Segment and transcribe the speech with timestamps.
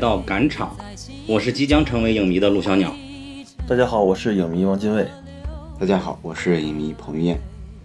[0.00, 0.74] 到赶场，
[1.26, 2.96] 我是即将成为影迷的陆小鸟。
[3.68, 5.06] 大家好，我是影迷王金卫。
[5.78, 7.38] 大家好，我是影迷彭于晏。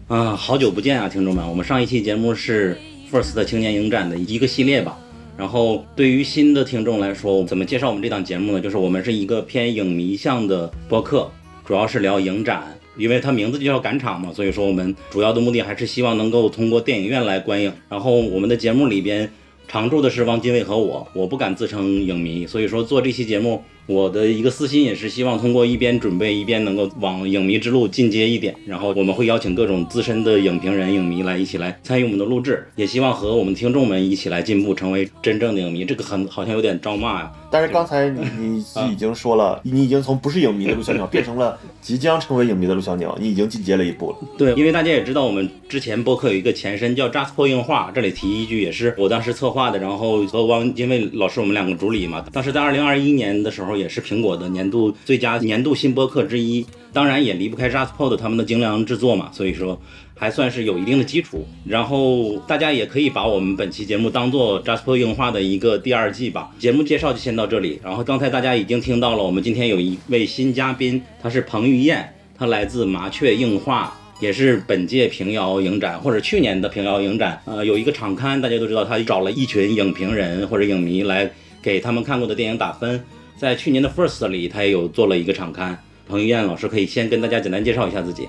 [0.07, 1.45] 啊，好久不见啊，听众们！
[1.47, 2.77] 我们上一期节目是
[3.11, 4.97] First 青年影展的一个系列吧。
[5.38, 8.61] 然后对于新的听众来说，怎么介绍我们这档节目呢？
[8.61, 11.29] 就是我们是一个偏影迷向的播客，
[11.66, 12.63] 主要是聊影展，
[12.97, 17.73] 因为它名字就叫赶场嘛，所以说我们主要的目的还是希望能够通过电影院来观影。
[17.89, 19.29] 然后我们的节目里边
[19.67, 23.63] 常驻的是汪精卫和我，我不敢自称影迷，所以说做这期节目。
[23.88, 35.86] 我的一个私心也是希望通过一边准备一边能够往影迷之路进阶一点，然后我们会邀请各种资深的影评人、影迷来一起来参与我们的录制，也希望和我们听众们一起来进步，成为真正的影迷。
[35.86, 37.31] 这个很好像有点招骂呀。
[37.52, 44.17] 但是刚才你你已经说了，你已经从不是影迷的陆小鸟变成了即将成为影迷的陆小鸟，你已经进阶了一步了。
[44.38, 52.25] 对，因为大家也知道，我们之前播客有一个前身叫 Just For 硬化，这里提一句，也是我当时策划的，然后和汪金卫老师我们两个主理嘛。
[52.33, 59.80] 当时在二零二一年的时候，也是苹果的年度最佳年度新播客之一，当然也离不开 Just Pod 他们的精良制作嘛，所以说。
[60.18, 66.56] 还算是有一定的基础，然后大家也可以把我们本期节目当做 Jasper 硬化的一个第二季吧。
[66.58, 67.81] 节目介绍就先到这里。
[67.84, 81.30] 然后刚才大家已经听到了，我们今天有一位新嘉宾，他是彭于晏，他来自麻雀硬化，也是本届平遥影展或者去年的平遥影展，呃，有一个场刊，大家都知道他找了一群影评人或者影迷来
[81.62, 83.03] 给他们看过的电影打分。
[83.45, 85.79] 在去年的 First 里，他也有做了一个场刊。
[86.07, 88.28] 彭于晏老师可以先跟大家简单介绍一下自己。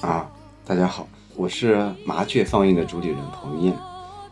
[0.00, 0.28] 啊，
[0.66, 1.08] 大家好。
[1.36, 3.74] 我是麻雀放映的主理人彭于晏。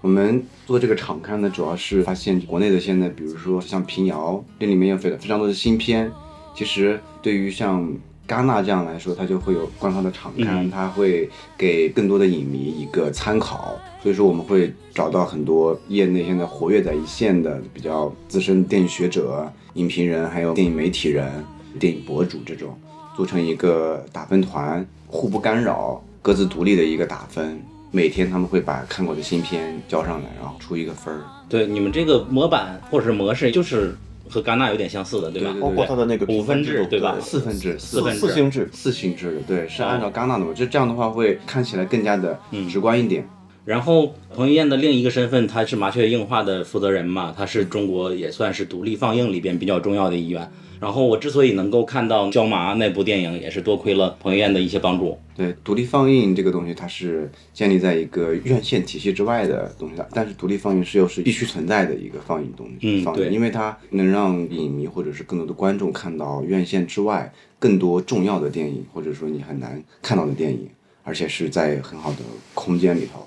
[0.00, 6.10] 我们做这个场刊呢，主要是发现国内的现在，比如说像平遥，这里面有非非常多的新片。
[6.56, 7.88] 其实对于像
[8.26, 13.78] 戛纳这样来说，它就会有官方的场刊，它会给更多的影迷一个参考。
[14.03, 21.44] 所以说我们会找到很多业内现在活跃在一线的比较资深电影学者、影评人，还有电影媒体人、
[21.78, 22.76] 电影博主这种，
[23.16, 26.03] 组成一个打分团，互不干扰。
[26.22, 31.20] 各自独立的一个打分，每天他们会把看过的新片交上来，然后出一个分儿。
[31.48, 33.97] 对，你们这个模板或者是模式就是
[34.28, 35.54] 和戛纳有点相似的，对吧？
[35.60, 37.16] 包括它的那个五分制，对吧？
[37.20, 40.53] 四分制，四分四星制，四星制的，对，是按照戛纳的嘛？
[40.53, 42.38] 就这样的话会看起来更加的
[42.69, 43.26] 直观一点。
[43.65, 50.48] 然后彭于晏的另一个身份，他是麻雀映画的负责人嘛，他是中国也算是独立放映里边比较重要的一员。
[50.78, 55.19] 然后我之所以能够看到《椒麻》那部电影，也是多亏了彭于晏的一些帮助。
[55.34, 60.09] 对，独立放映这个东西，它是建立在一个院线体系之外的东西的。
[60.12, 62.75] 但是独立放映是又是必须存在的一个放映东西。
[62.82, 70.69] 嗯，对，因为它能让影迷或者是更多的观众看到院线之外更多重要的电影，或者说你很难看到的电影，
[71.04, 72.19] 而且是在很好的
[72.54, 73.26] 空间里头。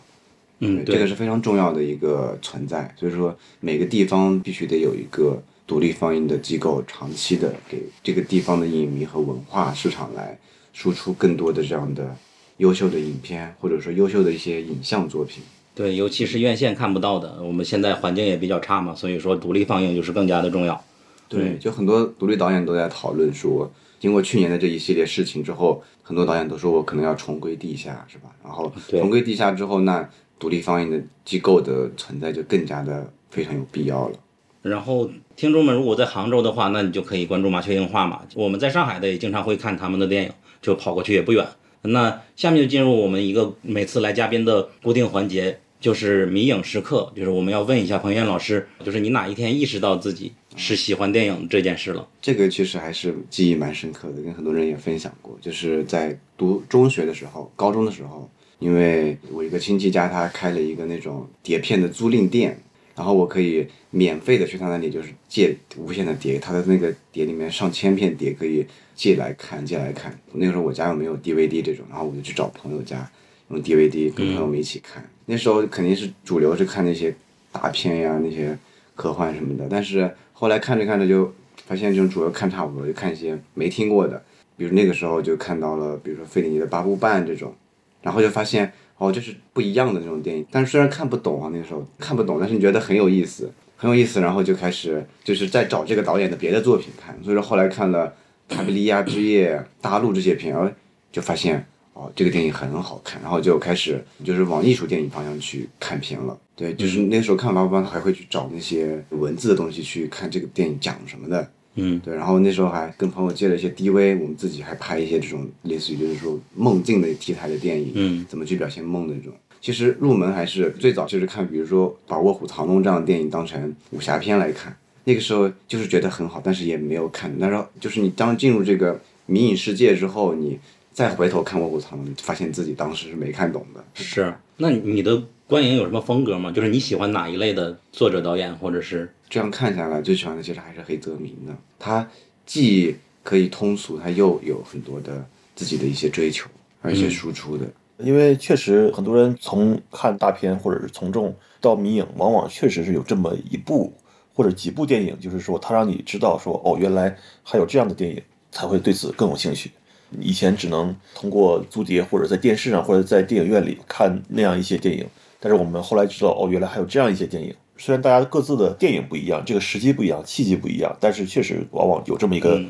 [0.59, 2.93] 嗯，这个是非常重要的一个存在。
[2.97, 5.41] 所以说，每个地方必须得有一个。
[5.69, 10.35] 独立放映的机构长期的给这个地方的影迷和文化市场来
[10.73, 12.15] 输出更多的这样的
[12.57, 15.43] 优秀的影片，或者说优秀的一些影像作品。
[15.75, 20.83] 对，尤其是院线看不到的，我们现在环境也比较差嘛，所以说独立放映就是更加的重要。
[21.27, 28.35] 对，就很多独立导演都在讨论说，经过去年的这一系列事情之后，很多导演都说我可能要重归地下，是吧？
[28.43, 34.17] 然后重归地下之后，那独立放映的机构的存在就更加的非常有必要了。
[34.61, 38.21] 然后，听众们如果在杭州的话，那你就可以关注麻雀映画嘛。
[38.35, 41.47] 我们在上海的也经常会看他们的电影，就跑过去也不远。
[41.83, 52.05] 那下面就进入我们一个每次来嘉宾的固定环节，就是迷影时刻，就是我们要问一下彭于晏老师，就是你哪一天意识到自己是喜欢电影这件事了？
[52.21, 55.37] 这个其实还是记忆蛮深刻的，跟很多人也分享过。
[55.39, 58.29] 就是在读中学的时候、高中的时候，
[58.59, 62.61] 因为我一个亲戚家他开了一个那种碟片的租赁店。
[62.99, 70.19] 然后我可以免费的去他那里，就是借无限的碟，他的那个碟里面上千片碟可以借来看，借来看。
[70.33, 73.09] 那个时候我家又没有 DVD 这种，然后我就去找朋友家
[73.51, 75.09] 用 DVD 跟朋友们一起看。
[75.27, 77.15] 那时候肯定是主流是看那些
[77.53, 78.57] 大片呀，那些
[78.95, 79.65] 科幻什么的。
[79.69, 81.33] 但是后来看着看着就
[81.65, 84.21] 发现这种主流看差不多，就看一些没听过的，
[84.57, 87.55] 比如那个时候就看到了，比如说费里尼的《八部半》这种，
[88.01, 88.73] 然后就发现。
[88.99, 98.13] 哦，就是不一样的那种电影，但是虽然看不懂啊，那时候看不懂，但是你觉得很有意思，很有意思，然后就开始就是在找这个导演的别的作品看，所以说后来看了
[98.47, 100.75] 卡比利亚之夜、大陆这些片，哎，
[101.11, 106.37] 就发现哦，这个电影很好看，然后就开始就是往艺术电影方向去看片了。
[106.55, 111.49] 对，就是那时候看完完还会去找那些文字的东西去看这个电影讲什么的。
[111.81, 119.33] 嗯，对，然后那时候还跟朋友借了一些 DV，我们自己还拍一些这种类似于就是说梦境的题材的电影，嗯，怎么去表现梦的这种。
[119.61, 127.29] 其实入门还是最早就是看，比如说把《卧虎藏龙》这样的电影当成武侠片来看，那个时候就是觉得很好，但是也没有看。
[127.37, 130.57] 那时候就是你当进入这个迷影世界之后，你
[130.93, 133.83] 再回头看《卧虎藏龙》，发现自己当时是没看懂的。
[133.93, 134.33] 是。
[134.55, 136.51] 那你的观影有什么风格吗？
[136.51, 141.57] 就是你喜欢哪一类的作者、导演，或者是这样看下来，最喜欢的其实还是黑泽明的。
[141.79, 142.07] 他
[142.45, 145.25] 既可以通俗，他又有很多的
[145.55, 146.47] 自己的一些追求，
[146.83, 147.65] 而且输出的。
[147.97, 153.91] 因为确实很多人从看大片或者是从众到迷影，往往确实是有这么一部
[154.35, 159.71] 或者几部电影，就是说他让你知道说哦，原来还有这样的电影，才会对此更有兴趣。
[160.19, 165.07] 以前只能通过租碟或者在电视上或者在电影院里看那样一些电影，
[165.39, 167.53] 但是我们后来知道哦，原来还有这样一些电影。
[167.77, 172.61] 虽然大家各自的电影不一样，这个时机不一样，契机不一样，但是确实往往有这么一个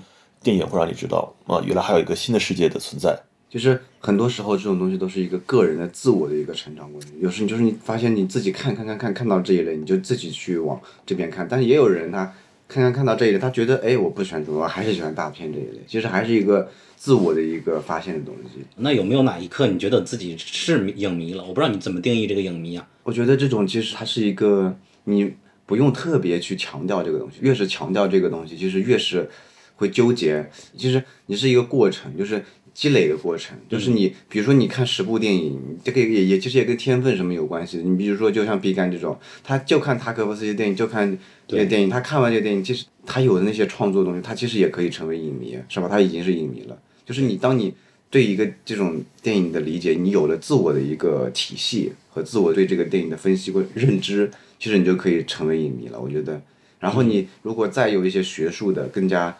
[0.43, 3.19] 电影会让你知道啊，原来还有一个新的世界的存在。
[3.49, 7.09] 就是很多时候这种东西都是一个个人的自我的一个成长过程。
[7.19, 11.47] 有时你就是你发现你自己看看看看看到这一类，你就自己去往这边看。
[11.49, 12.31] 但是也有人他
[12.69, 15.81] 看看看到这一类，他觉得哎我不喜欢这种，我还是喜欢大片这一类。
[15.87, 18.63] 其实还是一个自我的一个发现的东西。
[18.77, 21.43] 那有没有哪一刻你觉得自己是影迷了？
[21.43, 22.87] 我不知道你怎么定义这个影迷啊？
[23.03, 25.33] 我觉得这种其实它是一个你
[25.65, 29.27] 不用特别去强调这个东西，越是强调这个东西，其实越是
[29.75, 30.47] 会纠结。
[30.77, 32.45] 其实你是一个过程，就是。
[32.79, 37.83] 积累的过程，就是你，比如说你看十部电影，这个也也其实也跟天分什么有关系的。
[37.83, 45.89] 你比如说，就像毕赣这种，他就看塔可夫斯基电影，就看这些电影，他看完这些电影，其实他有的那些创作东西，他其实也可以成为影迷，是吧？
[45.89, 46.81] 他已经是影迷了。
[47.05, 47.73] 就是你，当你
[48.09, 55.99] 对一个这种电影的理解，你有了自我的一个体系和自我对这个电影的分析或认知，其实你就可以成为影迷了。
[55.99, 56.41] 我觉得，
[56.79, 59.37] 然后你如果再有一些学术的、更加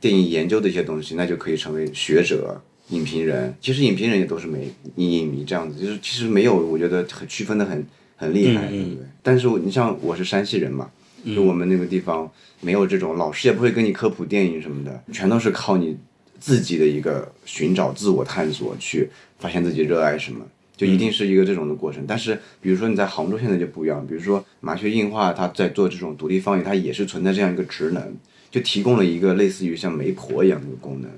[0.00, 2.60] 电影研究的一些东西，那就可以成为学者。
[2.90, 7.84] 影评人其实影评人也都是没影迷这样子，就是其实没有，我觉得很区分的很
[8.16, 9.06] 很厉害，对不对？
[9.22, 10.90] 但是你像我是山西人嘛，
[11.34, 15.96] 就我们那个地方没有这种老师也不会跟你科普电影什么的，全都是靠你
[16.38, 19.08] 自己的一个寻找、自我探索去
[19.38, 20.44] 发现自己热爱什么，
[20.76, 22.04] 就一定是一个这种的过程。
[22.06, 28.14] 但是比如说你在杭州现在就不一样，比如说麻雀映画它在做这种独立放映，它也是存在这样一个职能，
[28.50, 31.10] 就提供了一个类似于像媒婆一样的功能。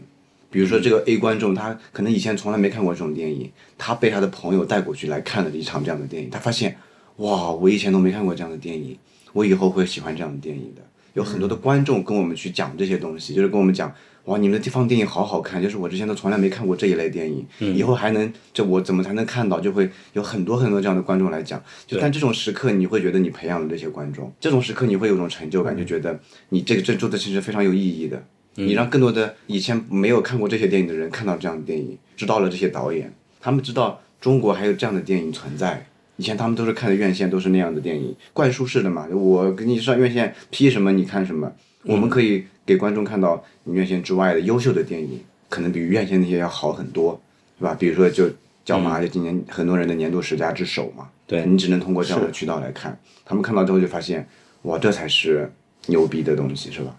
[0.53, 6.77] 比如说这个 A 观众，他可能以前从来没看过这种电影，他被他的朋友带过去来看了一场这样的电影，他发现，
[7.17, 8.97] 哇，我以前都没看过这样的电影，
[9.33, 10.83] 我以后会喜欢这样的电影的。
[11.15, 13.91] 有很多的观众跟我们去讲这些东西，就是跟我们讲，
[14.25, 19.59] 哇，你们的地方电影好好看，就是我之前都从来没看过这一类电影，以后还能，这我怎么才能看到？
[19.59, 26.19] 就会有很多很多这样的观众来讲，就但这种时刻你会觉得你培养了这些观众，这种时刻你会有种成就感，就觉得
[26.51, 28.23] 你这个这做的其实非常有意义的。
[28.55, 35.87] 你让更多的以前没有看过这些电影的人看到这样的电影，知道了这些导演，他们知道中国还有这样的电影存在。
[36.17, 39.09] 以前他们都是看的院线，都是那样的电影，灌输式的嘛。
[39.11, 41.51] 我给你上院线批什么你看什么。
[41.85, 45.19] 我们可以给观众看到你院线之外的优秀的电影，
[45.49, 47.21] 可能比院线那些要好很多，
[47.59, 47.75] 是吧？
[47.75, 48.31] 比如说就
[48.65, 51.09] 叫嘛，就今年很多人的年度十佳之首嘛。
[51.27, 54.29] 对你只能通过这样的渠道来看，他们看到之后就发现，
[54.63, 55.51] 哇，这才是
[55.87, 56.95] 牛逼的东西，是吧？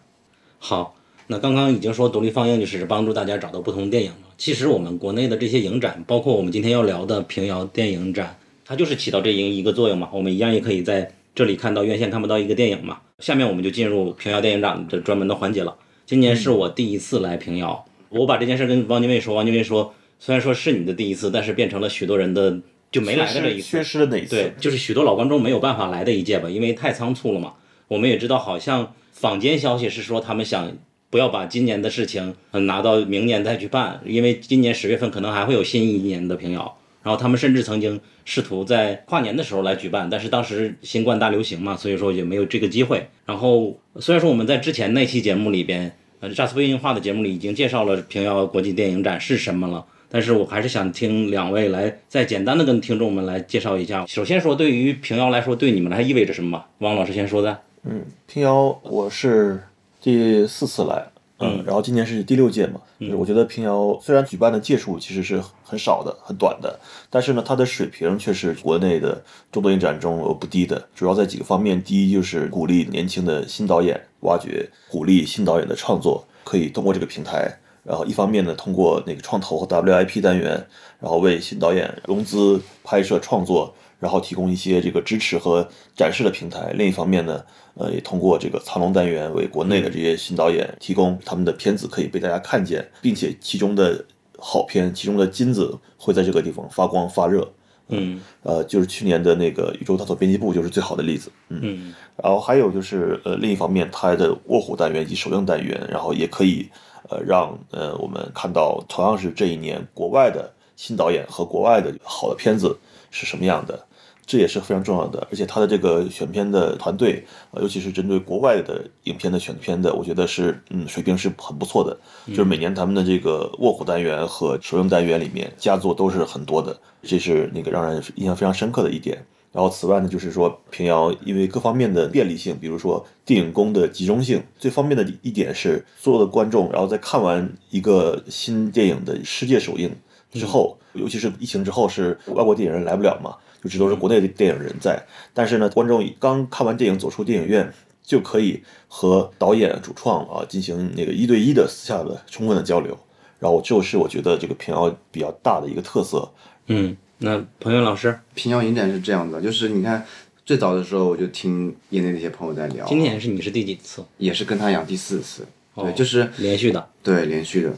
[0.57, 0.95] 好。
[1.27, 4.27] 那刚刚已经说独立放映就是帮助大家找到不同电影嘛。
[4.37, 10.09] 其实我们国内的这些影展，包括我们今天要聊的平遥电影展，它就是起到这一一个作用嘛。
[10.11, 12.99] 我们一样也可以在这里看到院线看不到一个电影嘛。
[13.19, 15.75] 下面我们就进入平遥电影展的专门的环节了。
[16.05, 22.59] 今年是我第一次来平遥，我把这件事跟汪精卫说，汪精卫说，虽然说是你的第一次，但是变成了许多人的
[22.91, 27.53] 就没来的这一次，缺失的那一次，对，就是许多老观众没有办法来的一届吧，因为太仓促了嘛。
[27.87, 30.75] 我们也知道，好像坊间消息是说他们想。
[31.13, 36.75] 不要把今年的事情拿到明年再去办，因为今年十月份可能还会有新一年的平遥。
[37.03, 43.05] 然后他们甚至曾经试图在跨年的时候来举办，但是当时新冠大流行嘛，所以说也没有这个机会。
[43.27, 54.03] 然后虽然说我们在之前那期节目里边，呃，扎斯菲映画的节目里已经介绍了平遥国际电影展是什么了，但是我还是想听两位来再简单的跟听众们来介绍一下。
[54.07, 56.65] 首先说对于平遥来说，对你们来意味着什么？
[56.79, 57.59] 汪老师先说的。
[57.83, 59.61] 嗯，平遥我是。
[60.03, 61.07] 第四次来，
[61.39, 66.77] 嗯，然后今年是第六届嘛，就是我觉得平遥虽然举办的届数其实是很少的、很短的，
[67.09, 70.85] 但是呢，它的水平却是国内的众多影展中不低的。
[70.93, 77.57] 主要在几个方面，第一就是鼓励年轻的新导演挖掘，鼓励新导演的创作，可以通过这个平台。
[77.85, 80.51] 然后一方面呢，通过那个创投和 WIP 单元，
[80.99, 87.41] 然后为新导演融资、拍摄、创作，然后提供一些这个支持和展示的平台；另一方面呢，
[87.75, 94.03] 呃，也通过这个藏龙单元为国内的这些新导演提供他们的片子可以被大家看见，并且其中的
[94.37, 97.49] 好片、其中的金子会在这个地方发光发热。
[97.87, 98.19] 嗯。
[98.41, 101.31] 呃，就是去年的那个宇宙探索编辑部就是最好的例子。
[101.47, 101.95] 嗯，嗯。
[102.21, 106.69] 然后还有就是呃，另一方面，它的卧虎单元以及首映单元，然后也可以
[107.09, 112.77] 呃让呃我们看到同样是这一年国外的新导演和国外的好的片子
[113.11, 113.85] 是什么样的，
[114.25, 115.27] 这也是非常重要的。
[115.29, 121.97] 而且他的这个选片的团队，呃，尤其是针对国外的影片的选片的，我觉得是嗯水平是很不错的。
[122.27, 129.25] 就是每年他们的这个卧虎单元和首映单元里面佳作都是很多的，这是那个让人印象非常深刻的一点。
[129.51, 139.95] 然后此外呢，就是说平遥因为各方面的便利性，比如说电影宫的集中性，最方便的一点是所有的观众，然后在看完一个新电影的世界首映
[140.31, 145.01] 之后，尤其是疫情之后，是外国电影人来不了嘛，就只都是国内的电影人在。
[145.33, 152.97] 但是呢，观众刚看完电影走出电影院，就可以和导演、主创啊进行那个一对一的私下的充分的交流。
[153.39, 156.31] 然后这是我觉得这个平遥比较大的一个特色。
[156.67, 160.05] 嗯，那彭源老师，平遥影展是这样的，就是你看
[160.45, 164.01] 最早的时候我就听业内那些朋友在聊，今年是你是第几次？
[164.17, 166.87] 也是跟他一样第四次，对，哦就是连续的。
[167.01, 167.73] 对连续的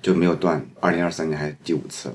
[0.00, 2.14] 就没有断，二零二三年还是第五次了。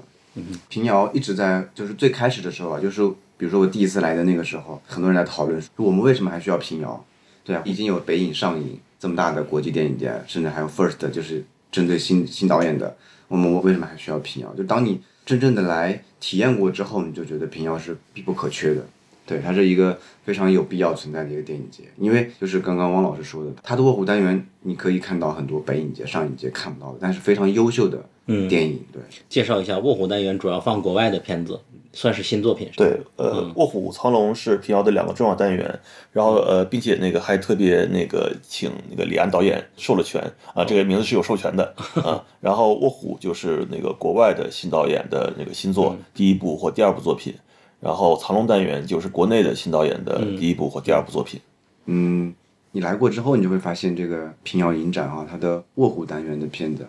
[0.69, 3.01] 平遥一直在，就是最开始的时候啊，就是
[3.37, 7.05] 比如说我第一次来的那个时候，很多人在讨论说我们为什么还需要平遥？
[7.43, 14.53] 对啊，已经有北影、上影这么大的国际电影节，甚至还有 First，就是针对新新导演的，我们为什么还需要平遥？
[14.55, 18.85] 就当你真正的来体验过之后，你就觉得平遥是必不可缺的。
[19.25, 28.79] 对，它是一个非常有必要存在的一个电影节，因为就是刚刚汪老师说的，它的卧虎单元你可以看到很多北影节、上影节看不到的，但是非常优秀的嗯电影。
[28.93, 31.59] 对，介绍一下卧虎单元，主要放国外的片子，
[31.93, 32.67] 算是新作品。
[32.71, 35.79] 是吧，对，呃，卧虎藏龙是平遥的两个重要单元，
[36.11, 40.21] 然后呃，并且那个还特别那个请那个李安导演授了权
[40.53, 42.23] 啊，这个名字是有授权的 啊。
[42.39, 47.33] 然后卧虎就是那个国外的新导演的那个新作第一部或第二部作品，
[47.79, 51.39] 然后藏龙单元就是国内的新导演的第一部或第二部作品。
[51.85, 52.33] 嗯，
[52.73, 56.85] 你来过之后，你就会发现这个平遥影展啊，它的卧虎单元的片子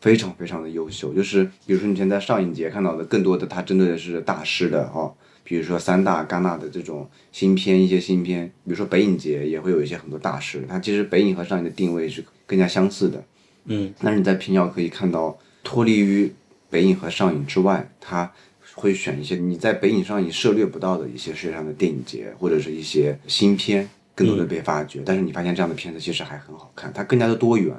[0.00, 1.12] 非常非常的优秀。
[1.14, 5.12] 就是比如说你现在上影节看到的，更多的它针对的是大师的哦，
[5.44, 10.64] 比如说三大戛纳的这种新片，一些新片，比如说北影节也会有一些很多大师。
[10.68, 13.22] 它其实北影和上影的定位是更加相似的。
[13.66, 16.32] 嗯，但是你在平遥可以看到，脱离于
[16.70, 18.32] 北影和上影之外，它
[18.74, 25.02] 会选一些你在北影上影涉猎不到的一些世界上的电影节，或者是一些新片，更多的被发掘。
[25.04, 27.74] 但是你发现这样的片子其实还很好看，它更加的多元，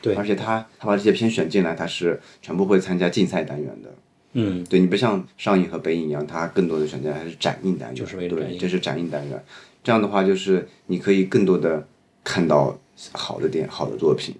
[0.00, 3.94] 对而且他他把这些片选进来，他是全部会参加竞赛单元的。
[4.34, 9.44] 嗯，对你不像上映和北影一样，它更多的选择还是展映单元，就是为了展对，映这是展映单元。
[9.84, 11.86] 这样的话，就是你可以更多的
[12.24, 12.78] 看到
[13.12, 14.34] 好的电好的作品。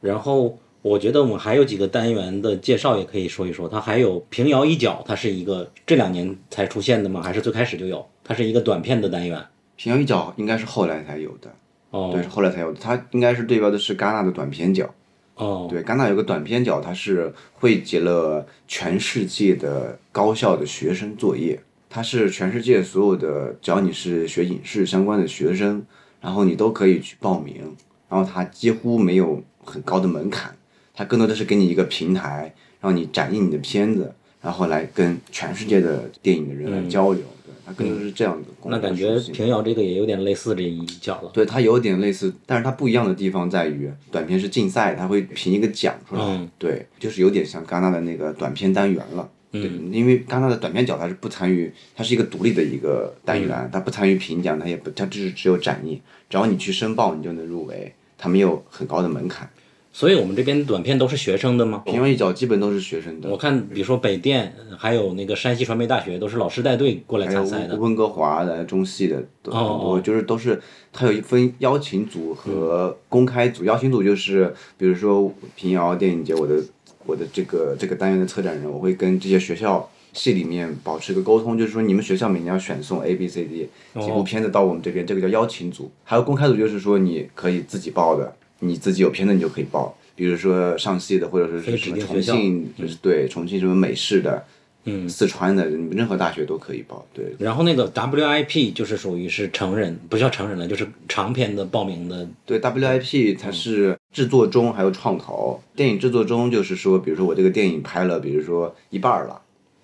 [0.00, 3.68] 然后我觉得我们还有几个单元的介绍也可以说一说。
[3.68, 7.22] 它还有平遥一角，它是一个这两年才出现的吗？
[7.22, 8.06] 还是最开始就有？
[8.22, 9.42] 它是一个短片的单元。
[9.76, 11.50] 平遥一角应该是后来才有的，
[11.90, 12.78] 哦对，是后来才有的。
[12.80, 14.88] 它应该是对标的是戛纳的短片奖。
[15.34, 25.82] 哦，对，戛纳有个短片奖，它是汇集了全世界的高校的学生作业，它是全世界所有的，只要你是学影视相关的学生，
[26.20, 27.74] 然后你都可以去报名，
[28.10, 30.54] 然后它几乎没有很高的门槛，
[30.94, 37.39] 它更多的是给你一个平台，让你展映你的片子，然后来跟全世界的电影的人来交流，对，
[37.70, 41.30] 它更多的是这样的功能那感觉平遥这个也有点类似这一角了。
[41.32, 49.28] 对，它有点类似，但是它不一样的地方在于，短片是竞赛，它会评一个奖出来，嗯对，就是有点像戛纳的那个短片单元了。
[49.52, 59.48] 对，因为戛纳的短片角它是不参与，它是一个独立的一个单元，它不参与评奖，它也不，它只是只有展映，只要你去申报，你就能入围，它没有很高的门槛。
[59.92, 61.82] 所以我们这边短片都是学生的吗？
[61.84, 67.76] 平遥一角基本都是学生的我，看，比如说北电，还有那个山西传媒大学，都是老师带队过来参赛的。
[67.76, 70.60] 温哥华的、中戏的都很哦多，哦就是都是
[70.92, 73.64] 它有一分邀请组和公开组。
[73.64, 76.62] 邀请组就是比如说平遥电影节，我的
[77.04, 85.90] 我的这个这个单元的策展人，我会跟这些学校系里面保持一个沟通，就是说你们学校每年要选送 A、B、C、D 哦几部片子到我们这边，这个叫邀请组。
[86.04, 89.94] 还有公开组，就是说你可以自己报的，你自己有片子你就可以报。
[90.14, 94.44] 比如说上戏的，或者是什么重庆，就是对重庆什么美式的，
[94.84, 97.06] 嗯四川的任何大学都可以报。
[97.14, 102.28] 对，然后那个 WIP 就是属于是成人，不叫成人了，就是长篇的报名的。
[102.44, 105.58] 对 WIP 它是制作中还有创投。
[105.74, 109.40] 电影制作中就是说，比如说我这个电影拍了，比如说一半儿了，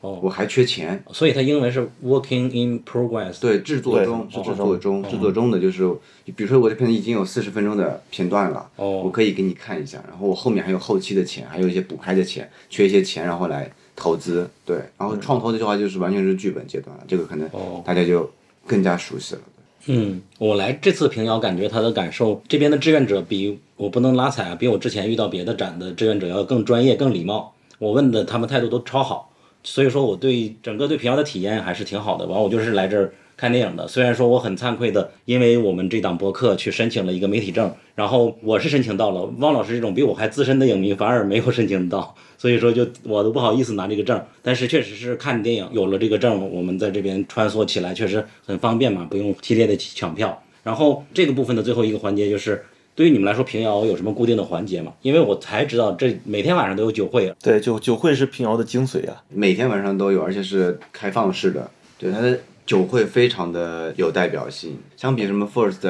[0.07, 1.03] 哦我还缺钱。
[1.13, 3.41] 所以它英文是 Working in Progress。
[3.41, 5.91] 对，制作中制作中，制作中的就是，
[6.37, 14.49] 比如说我这片子已经有四十分钟的片段了，哦我可以给你看一下，然后我后面还有后期的钱，还有一些补拍的钱，缺一些钱，然后来投资。
[14.65, 18.31] 对，然后创投的话就是完全是剧本阶段了，这个可能哦大家就
[18.67, 19.41] 更加熟悉了。
[19.89, 27.53] 嗯，我来这次平遥，感觉他的感受，这边的志愿者比我不能拉踩啊，比我之前遇到别的展的志愿者要更专业、更礼貌。
[27.79, 29.31] 我问的他们态度都超好，
[29.67, 32.25] 所以说我对整个对平遥的体验还是挺好的。
[32.25, 33.87] 完，我就是来这儿看电影的。
[33.89, 44.25] 虽然说我很惭愧的，因为我们这档播客去申请了一个媒体证，然后我是申请到了，汪老师这种比我还资深的影迷反而没有申请到，所以说就我都不好意思拿这个证。
[44.41, 50.41] 但是确实是看电影有了这个证，我们在这边穿梭起来确实很方便嘛，不用激烈的抢票。
[50.63, 52.65] 然后这个部分的最后一个环节就是。
[52.97, 54.91] 对于你们来说，平遥有什么固定的环节吗？
[55.03, 59.23] 因为我才知道这每天晚上都有酒会，对，酒酒会是平遥的精髓啊。
[59.29, 65.87] 每天晚上都有，而且是开放式的，对它的酒会非常的有代表性，相比什么 First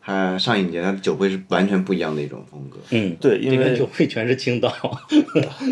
[0.00, 2.78] 还上影节，它的酒会是完全不一样的一种风格。
[2.90, 4.72] 嗯，对因为酒会全是青岛，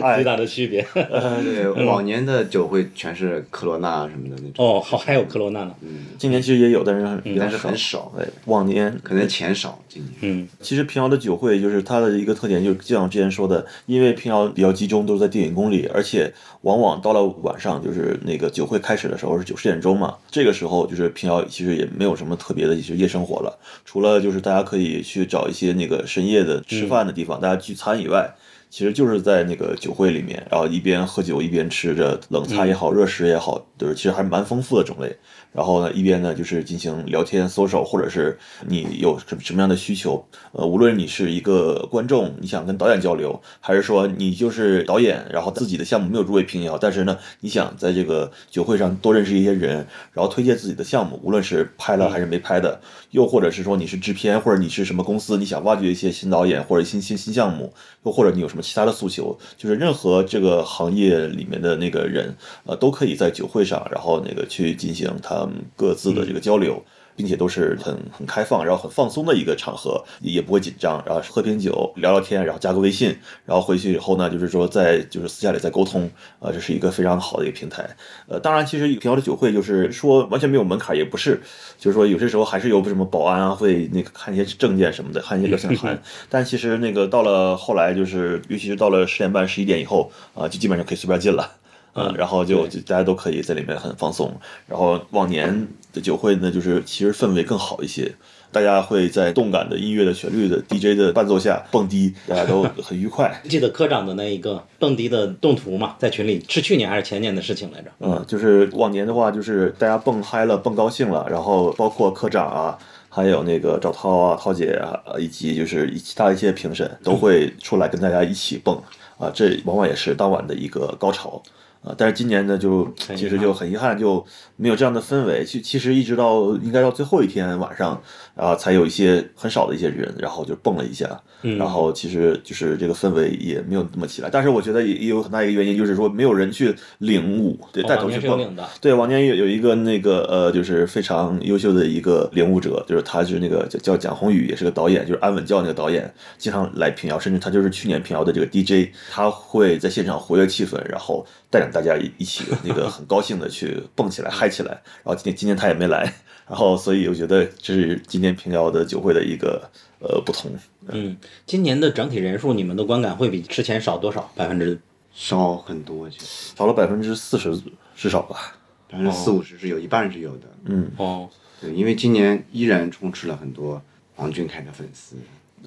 [0.02, 0.87] 哎 最大的区别。
[0.92, 5.75] 对，往年的酒会全是科罗娜什么的那种，哦，好，还有科罗娜呢。
[6.18, 9.78] 今年其实也有，但是但是很少，对，往年可能钱少。
[9.88, 16.30] 今年嗯其实平遥的酒会就是它的一个特点，就是就像我之前说的，因为平遥比较集中，都是在电影宫里，而且
[16.62, 28.34] 往往到了晚上，就是那个酒会开始的时候是九十点钟嘛，这个时候就是平遥其实也没有什么特别的一些夜生活了，除了就是大家可以去找一些那个深夜的吃饭的地方，大家聚餐以外。
[28.69, 35.17] 其实就是在那个酒会里面，然后一边喝酒一边吃着冷菜也好，热食也好，就是其实还蛮丰富的种类。
[35.56, 38.38] 然后呢，一边呢就是进行聊天、搜手，或者是
[38.69, 52.78] 你有什什么样的需求，呃，无论你是一个观众，你想跟导演交流，还是说你就是导演，然后自己的项目没有入围平遥，但是呢，你想在这个酒会上多认识一些人，然后推荐自己的项目，无论是拍了还是没拍的，
[53.12, 57.73] 又或者是说你是制片，或者你是什么公司，你想挖掘一些新导演或者新新新项目，
[58.04, 66.82] 又或者你有什么其他的诉求，就是任何这个行业里面的那个人，呃，都可以在酒会上，然后那个去进行他们各自的这个交流。
[67.19, 76.02] 并且都是很很开放，然后很放松的一个场合，也不会紧张，然后喝瓶酒聊聊天，然后加个微信，然后回去以后呢，就是说在就是私下里再沟通，
[76.41, 77.89] 啊、这是一个非常好的一个平台。
[78.28, 81.41] 呃，当然，其实平遥的酒会就是说完全没有门槛，也不是，
[81.78, 91.50] 就是说有些时候还是有什么保安啊会那个看一些证件什么的，看一些邀请函， 但其实那个到了后来就是，尤其是到了十点半、十一点以后啊、就基本上可以随便进了。
[91.97, 94.32] 嗯，然后就就大家都可以在里面很放松。
[94.67, 98.13] 然后往年的酒会呢，就是其实氛围更好一些，
[98.52, 103.43] 大家会在动感的音乐的旋律的 DJ 的伴奏下蹦迪，大家都 很愉快。
[103.49, 107.91] 记得科长的那一个蹦迪的动图嘛，在群里是去年还是前年的事情来着？
[108.00, 112.78] 嗯，就是往年的话，就是大家蹦嗨了，蹦高兴了，然后包括科长啊，
[113.09, 118.78] 还有那个赵涛啊、涛姐啊，以及就是其他一些评审都会出来跟大家一起蹦
[119.19, 121.43] 啊，这往往也是当晚的一个高潮。
[121.86, 124.25] 啊，但是今年呢，就其实就很遗憾，就
[124.56, 125.45] 没有这样的氛围。
[125.45, 128.00] 其其实一直到应该到最后一天晚上，
[128.34, 134.28] 啊，才有一些很少的一些人，然后就蹦了一下，嗯然后其实就是这个氛围也没有那么起来。
[134.30, 138.56] 但是我觉得也也有很大一个原因，就是说没有人去领舞，对，带头去蹦。
[138.80, 154.71] 对，往年有有一个那个呃，就是非常优秀的一个领舞者，就是他是那个叫叫蒋宏宇，也是个导演，就是安稳教那个导演，经常来平遥，甚至他就是去年平遥的这个 DJ，他会在现场活跃气氛，然后带领大家一一起那个很高兴的去蹦起来、嗨起来。
[154.71, 156.02] 然后今天今天他也没来，
[156.49, 160.50] 然后所以我觉得这是今年平遥的酒会的一个呃不同。
[160.89, 164.30] 嗯，今年的整体人数，你们的观感会比之前少多少？
[164.37, 164.78] 百分之
[165.15, 167.59] 少很多，少了百分之四十
[167.97, 168.56] 至少吧。
[168.89, 170.43] 百分之四五十是有，一半是有的。
[170.67, 171.28] 嗯，哦，
[171.61, 173.82] 对，因为今年依然充斥了很多
[174.15, 175.17] 王俊凯的粉丝，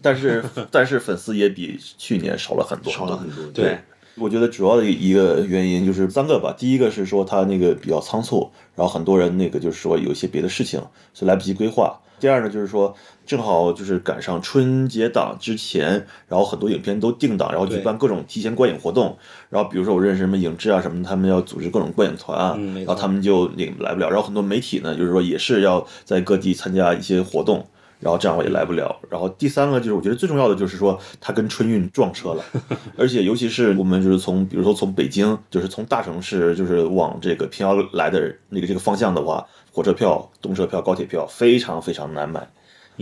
[0.02, 3.46] 但是但是粉丝也比去年少了很多，少了很多。
[3.52, 3.78] 对，
[4.20, 6.54] 我觉得主要的一个原因就是三个吧。
[6.58, 10.80] 第一个是说他那个比较仓促，然后很多人那个就是说有一些别的事情，
[11.14, 12.00] 所以来不及规划。
[12.20, 12.94] 第二呢，就是说
[13.26, 19.18] 正好就是赶上春节档之前，然后很多影片都定档，然后举办各种提前观影活动。
[19.50, 24.10] 然后比如说我认识什么影志啊什么，他们要组织各种观影团啊，嗯然后他们就那个来不了。
[24.10, 27.66] 然后很多媒体呢，就是说也是要在各地参加一些活动。
[28.00, 28.96] 然后这样我也来不了。
[29.10, 32.44] 然后第三个就是我觉得最重要的就是说它跟春运撞车了，
[32.98, 42.48] 而且尤其是我们就是从比如说从北京就是从大城市就是往这个平遥来的那个这个方向的话，火车票、动车票、高铁票非常非常难买。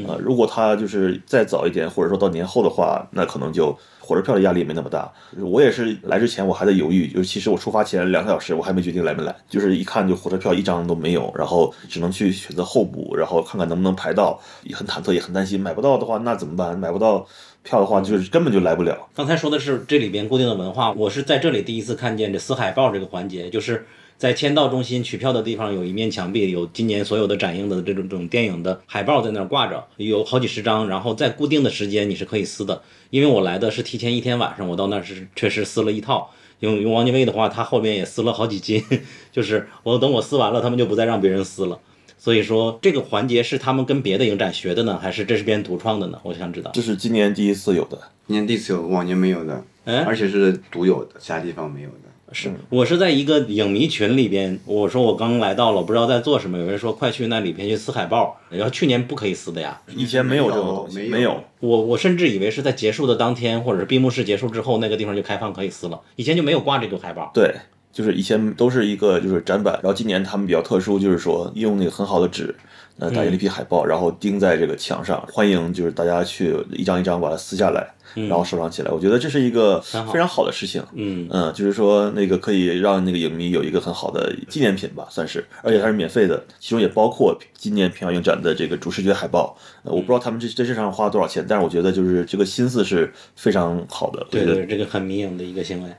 [0.07, 3.75] 啊、如果它就是再早一点，或者说到年后的话，那可能就
[4.07, 5.11] 火车票的压力也没那么大。
[5.37, 16.79] 我也是来之前我还在犹豫，尤其是我出发前两个小时，我还没决定来没来，就是一看就火车票一张都没有，然后只能去选择候补，然后看看能不能排到，也很忐忑，也很担心，买不到的话那怎么办？
[16.79, 17.27] 买不到
[17.63, 19.09] 票的话，就是根本就来不了。
[19.13, 23.85] 刚才说的是这里边固定的文化，我是在这里第一次看见这撕海报这个环节，就是
[24.17, 32.81] 在签到中心取票的地方有一面墙壁，有今年所有的展映的这种这种电影的海报在那儿挂着，有好几十张，然后在固定的时间你是可以撕的。
[33.11, 36.31] 因为我来的是提前一天晚上，我到那儿是确实撕了一套。
[36.61, 38.83] 用用王家卫的话，他后面也撕了好几斤，
[39.31, 41.79] 就是我等我撕完了，他们就不再让别人撕了。
[42.17, 46.19] 所以说这个环节是他们跟别的影展学的呢，还是这是别人独创的呢？
[46.23, 46.71] 我想知道。
[46.73, 47.99] 这是今年第一次有的。
[48.25, 52.06] 今年第一次有，往年没有的，哎而且是独有的，其他地方没有的。
[52.31, 59.81] 是我是在一个影迷群里边，我说我刚来到了，不知道在做什么，有人说快去那里边去撕海报，然后去年不可以撕的呀。
[59.95, 61.43] 以前没有这种东西，没有没有。
[61.59, 67.31] 我我甚至以为是在结束的当天，或者是闭幕式结束之后，那个地方就开放可以撕了，以前就没有挂这个海报。
[67.33, 67.55] 对，
[67.93, 72.53] 就是以前都是一个就是展板，然后今年他们比较特殊，就是说用那个很好的纸，
[72.99, 78.91] 呃，打印了一批海报，然后钉在这个墙上，欢迎就是大家去一张一张把它撕下来，然后收藏起来。
[78.91, 80.83] 我觉得这是一个非常好的事情。
[80.93, 89.57] 嗯嗯，就是说那个可以让那个影迷有一个很好的纪念品吧，算是，而且它是免费的，其中也包括今年平遥影展的这个主视觉海报。
[89.83, 94.25] 呃，我不知道他们这这这上花了多少钱，但是我觉得就是这个心思是非常好的。
[94.29, 95.89] 对对，这个很迷影的一个行为。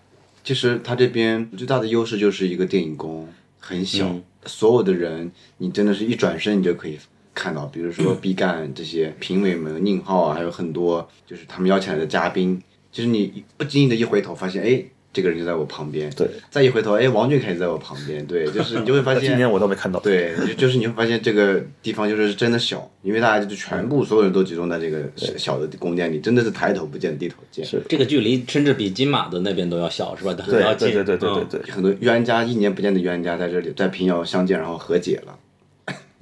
[0.45, 6.99] 其实他这边最大的优势就是一个电影宫很小，嗯所有的人你真的是一转身你就可以
[7.39, 20.01] 看到，比如说毕赣这些评委们、宁浩啊，还有很多就是他们邀请来的嘉宾，就是你不经意的一回头发现，哎，这个人就在我旁边，对，再一回头，哎，王俊凯就在我旁边，对， 就是你就会发现，今年我倒没看到。
[20.01, 27.65] 对，就就是你会发现这个地方就是真的小，因为大家就全部所有人都集中在这个小小的宫殿里，真的是抬头不见低头见。
[27.65, 30.35] 是这个距离甚至比金马的那边都要小，是吧？
[30.35, 30.93] 都对要近。
[30.93, 31.71] 对对对对对。
[31.71, 35.39] 很多冤家一年不见的冤家在这里，在平遥相见，然后和解了。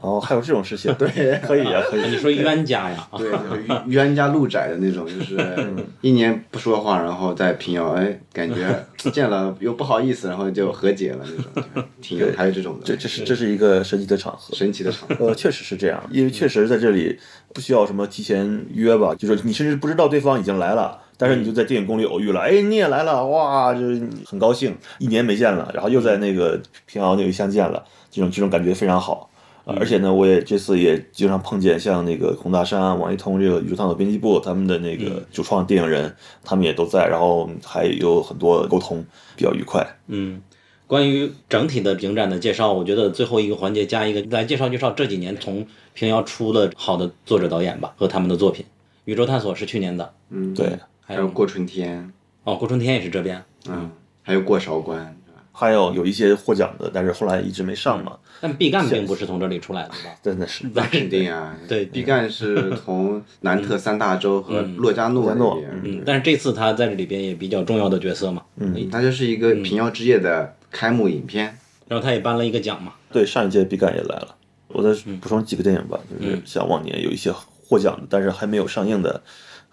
[0.06, 1.08] 然后还有这种事情， 对，
[1.44, 2.08] 可以啊，可以。
[2.08, 3.08] 你说冤家呀？
[3.18, 3.28] 对，
[3.66, 5.36] 冤冤家路窄的那种，就是
[6.00, 14.54] 一年不说话，然后在平遥，哎，感觉见了又不好意思，然后就和解了那种，就挺有，还有这种的，这这是这是一个神奇的场合。
[14.54, 15.26] 神奇的场合。
[15.26, 17.18] 呃，确实是这样，因为确实在这里
[17.52, 29.28] 不需要什么提前约吧，就是你甚至不知道对方已经来了，但是你就在电影宫里偶遇了，哎，你也来了，哇，就是很高兴，一年没见了，然后又在那个平遥那个相见了，这种这种感觉非常好。
[29.66, 39.84] 呃而且呢，我也这次也经常碰见像那个孔大山、王一通这个宇宙探索编辑部他们的那个主创电影人，他们也都在，然后还有很多沟通，比较愉快。
[40.06, 40.40] 嗯，
[40.86, 48.64] 关于整体的影展的介绍，我觉得最后一个环节加一个来介绍介绍这几年从平遥出了好的作者导演吧和他们的作品。
[49.04, 52.12] 宇宙探索是去年的，嗯，对，还有过春天，
[52.44, 53.42] 哦，过春天也是这边。
[53.68, 53.90] 嗯，
[54.22, 55.16] 还有过韶关？
[55.58, 59.96] 还有有一些获奖的，但是后来一直没上嘛，但毕赣并不是从这里出来的吧？
[60.22, 60.66] 真的是。
[60.74, 61.86] 那肯定啊，对。
[61.86, 71.56] 毕赣是从南特三大洲和洛迦诺那边，嗯，但是这次他在这里边也比较重要的角色嘛，嗯，他就是一个平遥之夜的开幕影片。
[71.88, 74.34] 然后他也颁了一个奖嘛，对，上一届毕赣也来了。
[74.66, 74.90] 我再
[75.20, 79.22] 补充几个电影吧，就是像往年有一些获奖的，但是还没有上映的，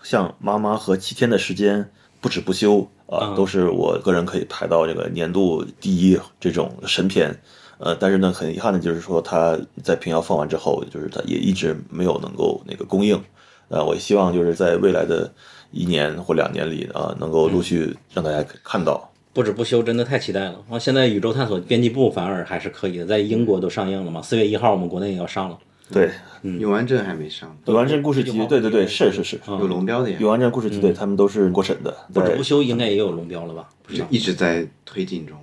[0.04, 1.80] 像《妈妈和七天的时间》
[2.22, 2.76] 《不止不休》
[3.07, 7.37] 啊，嗯都是我个人可以排到这个年度第一这种神片。
[7.79, 13.21] 呃，但是呢，很遗憾的就是说，它在平遥放完之后，就是它也一直没有能够那个供应。
[13.67, 15.29] 呃，我希望就是在未来的
[15.71, 19.09] 一年或两年里啊，能够陆续让大家看到。
[19.33, 20.63] 不止不休，真的太期待了。
[20.69, 25.57] 啊，现在宇宙探索编辑部反而还是可以的，在英国都上映了嘛，四月一号我们国内也要上了。
[25.93, 26.12] 对，
[26.60, 33.69] 永安镇还没上，永安镇故事集对对对，我是是是，有龙标的呀，永安镇故事集，对他们都是过审的，不止不休应该也有龙标了吧？
[33.88, 35.38] 就一直在推进中。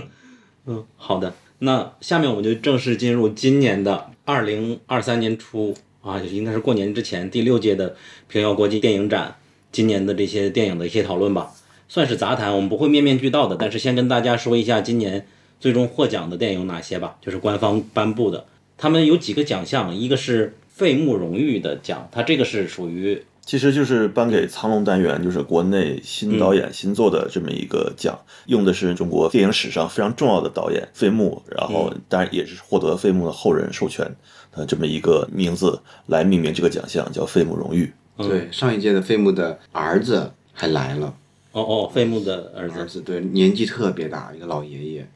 [0.66, 1.32] 嗯，好的。
[1.60, 7.96] 那下面我们就正式进入今年的二零二三年初啊，应该是过年之前第六届的
[8.28, 9.36] 平遥国际电影展，
[9.72, 11.52] 今年的这些电影的一些讨论吧，
[11.88, 15.26] 算是杂谈，我们不会面面俱到的，但是先跟大家说一下今年
[15.58, 18.44] 最终获奖的电影有哪些吧，就是官方颁布的，
[18.76, 34.04] 他们有几个奖项，一个是费穆荣誉的奖，它这个是属于其实就是颁给苍龙单元，就是国内新导演新作的这么一个奖，用的是中国电影史上非常重要的导演费穆，然后当然也是获得费穆的后人授权
[34.52, 37.92] 的这么一个名字来命名这个奖项，叫费穆荣誉。
[38.16, 41.14] 对，上一届的费穆的儿子还来了，
[41.52, 45.08] 哦哦，费穆的儿子儿子对年纪特别大，一个老爷爷。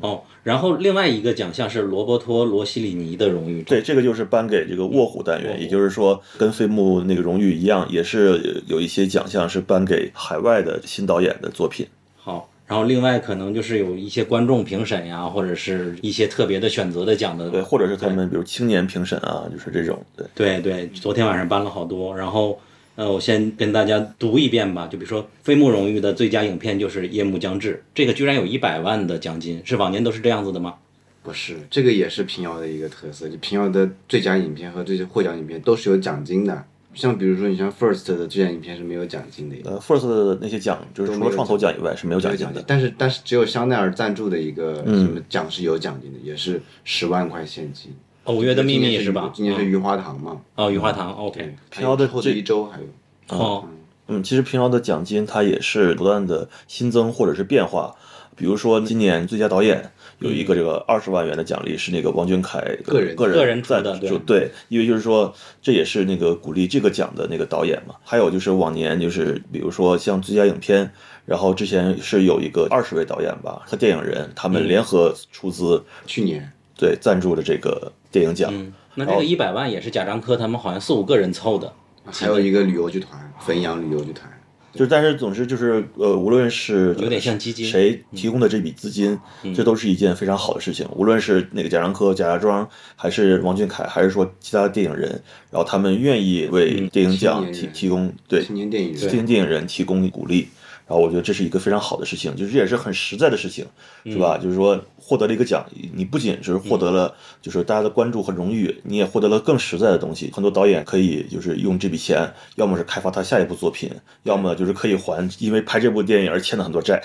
[0.00, 11.86] 哦，然后另外一个奖项是罗伯托·罗西里尼的荣誉，对，这个就是颁给这个卧虎单元，也就是说跟费穆那个荣誉一样，也是有一些奖项是颁给海外的新导演的作品。
[12.16, 20.26] 好，然后另外可能就是有一些观众评审呀，或者是一些特别的选择的奖的，对，或者是他们比如青年评审啊，就是这种，对。
[20.34, 22.60] 对对，昨天晚上颁了好多，然后
[22.98, 30.74] 呃，我先跟大家读一遍吧，就比如说飞木荣誉的最佳影片就是《夜幕将至》，这个居然有一百万的奖金，是往年都是这样子的吗？
[31.22, 36.64] 不是，这个也是平遥的一个特色，就平遥的最佳影片和这些获奖影片都是有奖金的。
[36.92, 42.64] 像比如说，你像 First 的最佳影片是没有奖金的，呃，First 的那些奖，就是除了创投奖以外是没有奖金的。
[42.66, 47.92] 但是但是只有香奈儿赞助的一个什么奖是有奖金的，也是十万块现金。
[48.28, 49.22] 哦，五月的秘密是吧？
[49.24, 50.38] 嗯今年是雨花堂嘛？
[50.54, 52.84] 哦，雨花堂，OK，平遥的后这一周还有。
[53.28, 53.64] 哦，
[54.06, 57.96] 嗯，其实平遥的奖金它也是不断的新增或者是变化。
[58.36, 67.94] 比如说今年最佳导演有一个这个二十万元的奖励，是那个王俊凯个人个个人出赞的对助对，因为就是说这也是那个鼓励这个奖的那个导演嘛。
[68.04, 70.90] 还有就是往年就是比如说像最佳影片，
[71.24, 78.50] 然后之前是有一个二十位导演吧和电影人他们联合出资去年对赞助的这个电影奖。
[78.52, 81.72] 嗯，那这个一百万也是贾樟柯他们好像四五个人凑的，
[82.04, 84.30] 还有一个旅游剧团，汾阳旅游剧团。
[84.74, 89.18] 就是，但是总之就是，呃，无论是有点像基金谁提供的这笔资金，
[89.54, 90.86] 这都是一件非常好的事情。
[90.94, 95.08] 无论是那个贾樟柯、贾家庄，还是王俊凯，还是说其他的电影人，
[95.50, 100.48] 然后他们愿意为电影奖提提供对青年电影人青年电影人提供鼓励。
[100.88, 103.66] 然后我觉得这是一个非常好的事情，就是这也是很实在的事情，
[104.06, 104.38] 是吧？
[104.38, 110.30] 就是说获得了一个奖，你不仅是获得了就是大家的关注和荣誉，你也获得了更实在的东西。
[110.32, 113.90] 很多导演可以就是用这笔钱，要么是开发他下一部作品，
[114.22, 117.02] 要么就是可以还因为拍这部电影而欠了很多债。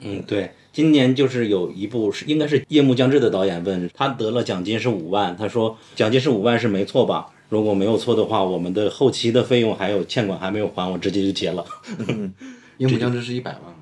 [0.00, 7.28] 嗯，对，今年就是有一部是应该是《夜幕将至》的导演问他得了奖金是五万，他说奖金是五万是没错吧？
[7.48, 11.64] 如果没有错的话，我们的后期的费用还有欠款还没有还，我直接就结了。
[12.80, 13.74] 夜幕将至是一百万吗？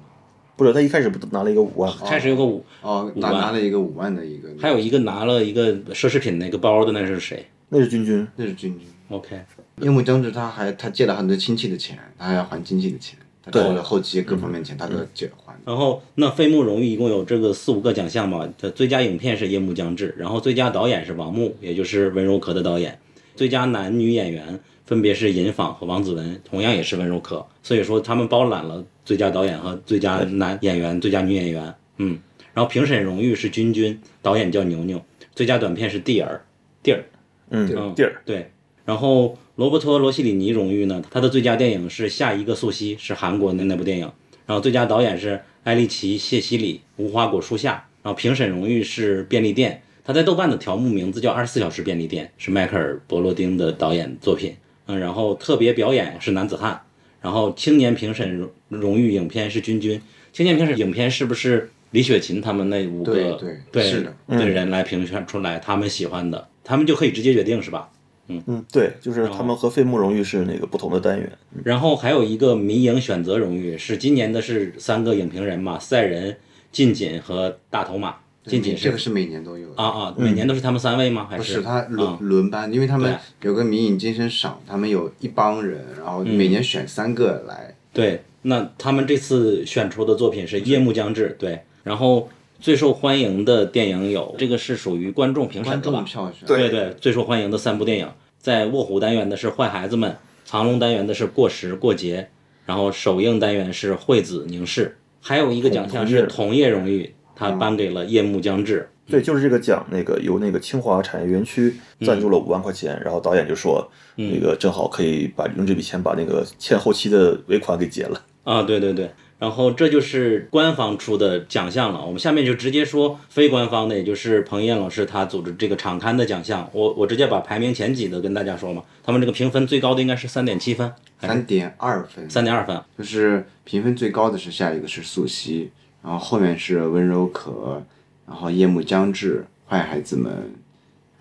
[0.57, 1.89] 不是，他一开始不拿了一个五万？
[2.05, 8.89] 开始有个五，哦，拿拿了一个五万的一个，还有一个拿了一个奢侈品那个包的那是谁那是君君，那是君君。
[9.09, 9.41] ？OK，
[9.83, 15.55] 夜幕将至，他还他借了很多亲戚的钱，他还要还亲戚的钱，他对后来后期各方面钱他都要借还。
[15.65, 22.99] 然后那飞木荣誉一共有这个四五个奖项嘛，这最佳影片是《夜幕将至》，然后最佳导演是王木，也就是温柔可的导演，
[23.37, 32.19] 最佳男女演员分别是尹昉和王子文，同样也是温柔可，所以说他们包揽了最佳导演和最佳男演员、最佳女演员，嗯，
[32.55, 36.43] 然后评审荣誉是君君，导演叫牛牛，最佳短片是蒂尔，
[36.83, 37.05] 蒂尔，
[37.51, 38.51] 嗯，嗯地儿，对，
[38.87, 44.11] 然后罗伯托·罗西里尼荣誉呢，他的最佳电影是《下一个素汐》，是韩国的那部电影。
[44.47, 47.73] 然后最佳导演是埃利奇·谢西里，《无花果树下》。
[48.03, 54.57] 然后评审荣誉是便利店，他在豆瓣的条目名字叫《二十四小时便利店》，是迈克尔·伯罗丁的导演作品。
[54.89, 56.81] 嗯，然后特别表演是男子汉，
[57.21, 60.01] 然后青年评审荣荣誉影片是君君。
[60.33, 67.91] 青年评审影片是不是李雪琴他们那五个对对对是的对人来评选出来他们喜欢的，他们就可以直接决定是吧？
[68.29, 71.33] 嗯嗯，对，就是他们和费穆荣誉是那个不同的单元。
[71.65, 76.37] 然后还有一个民影选择荣誉，是今年的是三个影评人嘛，赛人、
[76.71, 78.17] 近锦和大头马。
[78.49, 79.83] 近锦是这个是每年都有的。
[79.83, 81.27] 啊啊，每年都是他们三位吗？
[81.31, 81.55] 还不是？
[81.55, 82.19] 是他轮、啊。
[82.21, 86.35] 轮班，因为他们有个迷影精神赏，他们有一帮人，然后嗯。
[86.35, 87.75] 每年选三个来。
[87.93, 92.29] 对，那他们这次选出的作品是《夜幕将至》，对，然后
[92.61, 95.99] 最受欢迎的电影有这个是属于观众评审的吧？
[95.99, 96.69] 众票选，对。
[96.71, 98.09] 对，最受欢迎的三部电影，
[98.39, 100.11] 在卧虎单元的是《坏孩子们》，
[100.45, 102.23] 藏龙单元的是《过时过节》，
[102.67, 104.87] 然后首映单元是《惠子凝视》，
[105.21, 108.89] 还有一个奖项是同业荣誉，他颁给了《夜幕将至》。
[109.11, 111.75] 对，就是这个奖，那个由那个清华产业园区
[112.05, 118.21] 赞助了五万块钱，然后导演就说，那个正好可以把用这笔钱把那个欠后期的尾款给结了。
[118.45, 122.05] 啊，对对对，然后这就是官方出的奖项了。
[122.05, 126.69] 我们下面就直接说非官方的，也就是彭于晏老师他组织这个场刊的奖项。
[126.75, 132.79] 我我直接把排名前几的跟大家说嘛，他们这个评分最高的应该是三点七分，三点二分，三点二分？
[132.99, 135.69] 就是评分最高的是下一个是素汐，
[136.09, 137.83] 然后后面是温柔可，
[138.27, 140.55] 然后夜幕将至、坏孩子们，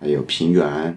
[0.00, 0.96] 还有平原、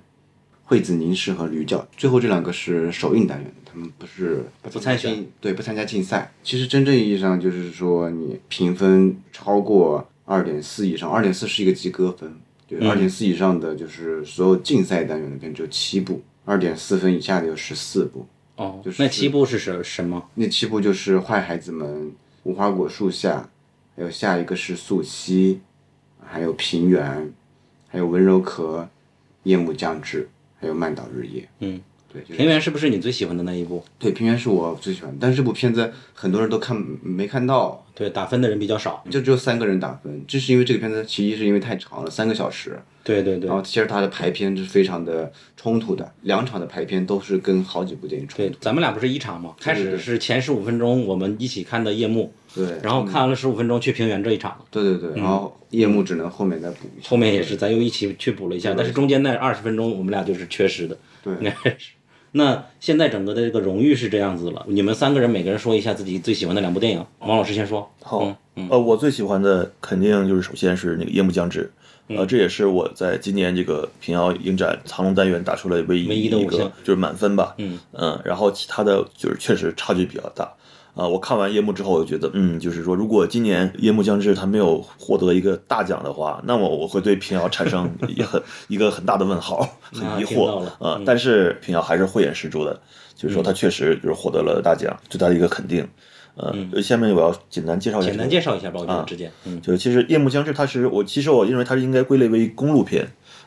[0.64, 6.32] 惠子凝视和驴叫，最后这两个是首映单元，他们不是不参选，对，不参加竞赛。
[6.42, 12.34] 其实真正意义上就是说，你评分超过二点四以上，二点四是一个及格分，
[12.70, 18.26] 对，二点四以上的就是所有竞赛单元的片只有七部，二点四分以下的有十四部。
[18.56, 20.30] 哦，就是那七部是什什么？
[20.36, 22.06] 那七部就是《坏孩子们》
[22.44, 23.50] 《无花果树下》，
[23.96, 25.30] 还有下一个是《素汐》，
[26.26, 27.04] 还有《平原》，
[27.88, 28.80] 还有《温柔壳》，
[29.44, 30.24] 《夜幕将至》，
[30.60, 31.42] 还有《慢岛日夜》。
[31.60, 31.80] 嗯，
[32.12, 33.84] 对，就是平原是不是你最喜欢的那一部？
[34.00, 39.04] 对，《平原》是我最喜欢的，但是这部片子很多人都看没看到，对，打分的人比较少。
[39.10, 48.54] 就只有三个人打分，这是因为这个片子其一是因为太长了，三个小时，对对对然后其实它的排片是非常的冲突的，两场的排片都是跟好几部电影冲突，。
[48.54, 49.54] 对咱们俩不是一场吗？
[49.60, 57.10] 开始是前十五分钟我们一起看的夜幕，对，然后看完了十五分钟去平原这一场，对对对，然后夜幕只能后面再补一下。
[57.10, 61.92] 后面也是咱又一起去补了一下，但是中间那二十分钟我们俩就是缺失的，对应该是。
[62.34, 67.06] 那现在整个的这个荣誉是这样子了，你们三个人每个人说一下自己最喜欢的两部电影。
[67.20, 67.92] 王老师先说。
[68.02, 71.70] 好嗯，嗯呃，我最喜欢的肯定就是首先是那个夜幕将至，
[72.08, 77.78] 嗯呃，这也是我在今年这个平遥影展藏龙单元打出来唯一唯一的一个就是满分吧，嗯
[78.24, 80.50] 然后其他的就是确实差距比较大。
[80.94, 90.94] 啊、我看完夜幕之后，我就觉得，嗯，就是说，如果今年夜幕将至他没有获得一个大奖的话，那么我会对平遥产生一很 一个很大的问号，很疑惑了嗯。
[90.96, 92.80] 呃但是平遥还是慧眼识珠的，
[93.16, 95.88] 就是说他确实就是获得了大奖，对他的一个肯定。
[96.36, 103.06] 呃，下面我要简单介绍一下嗯简单介绍一下吧，我觉得啊之间，嗯就是其实《夜幕将至》它是我其实我认为它是应该归类为公路片，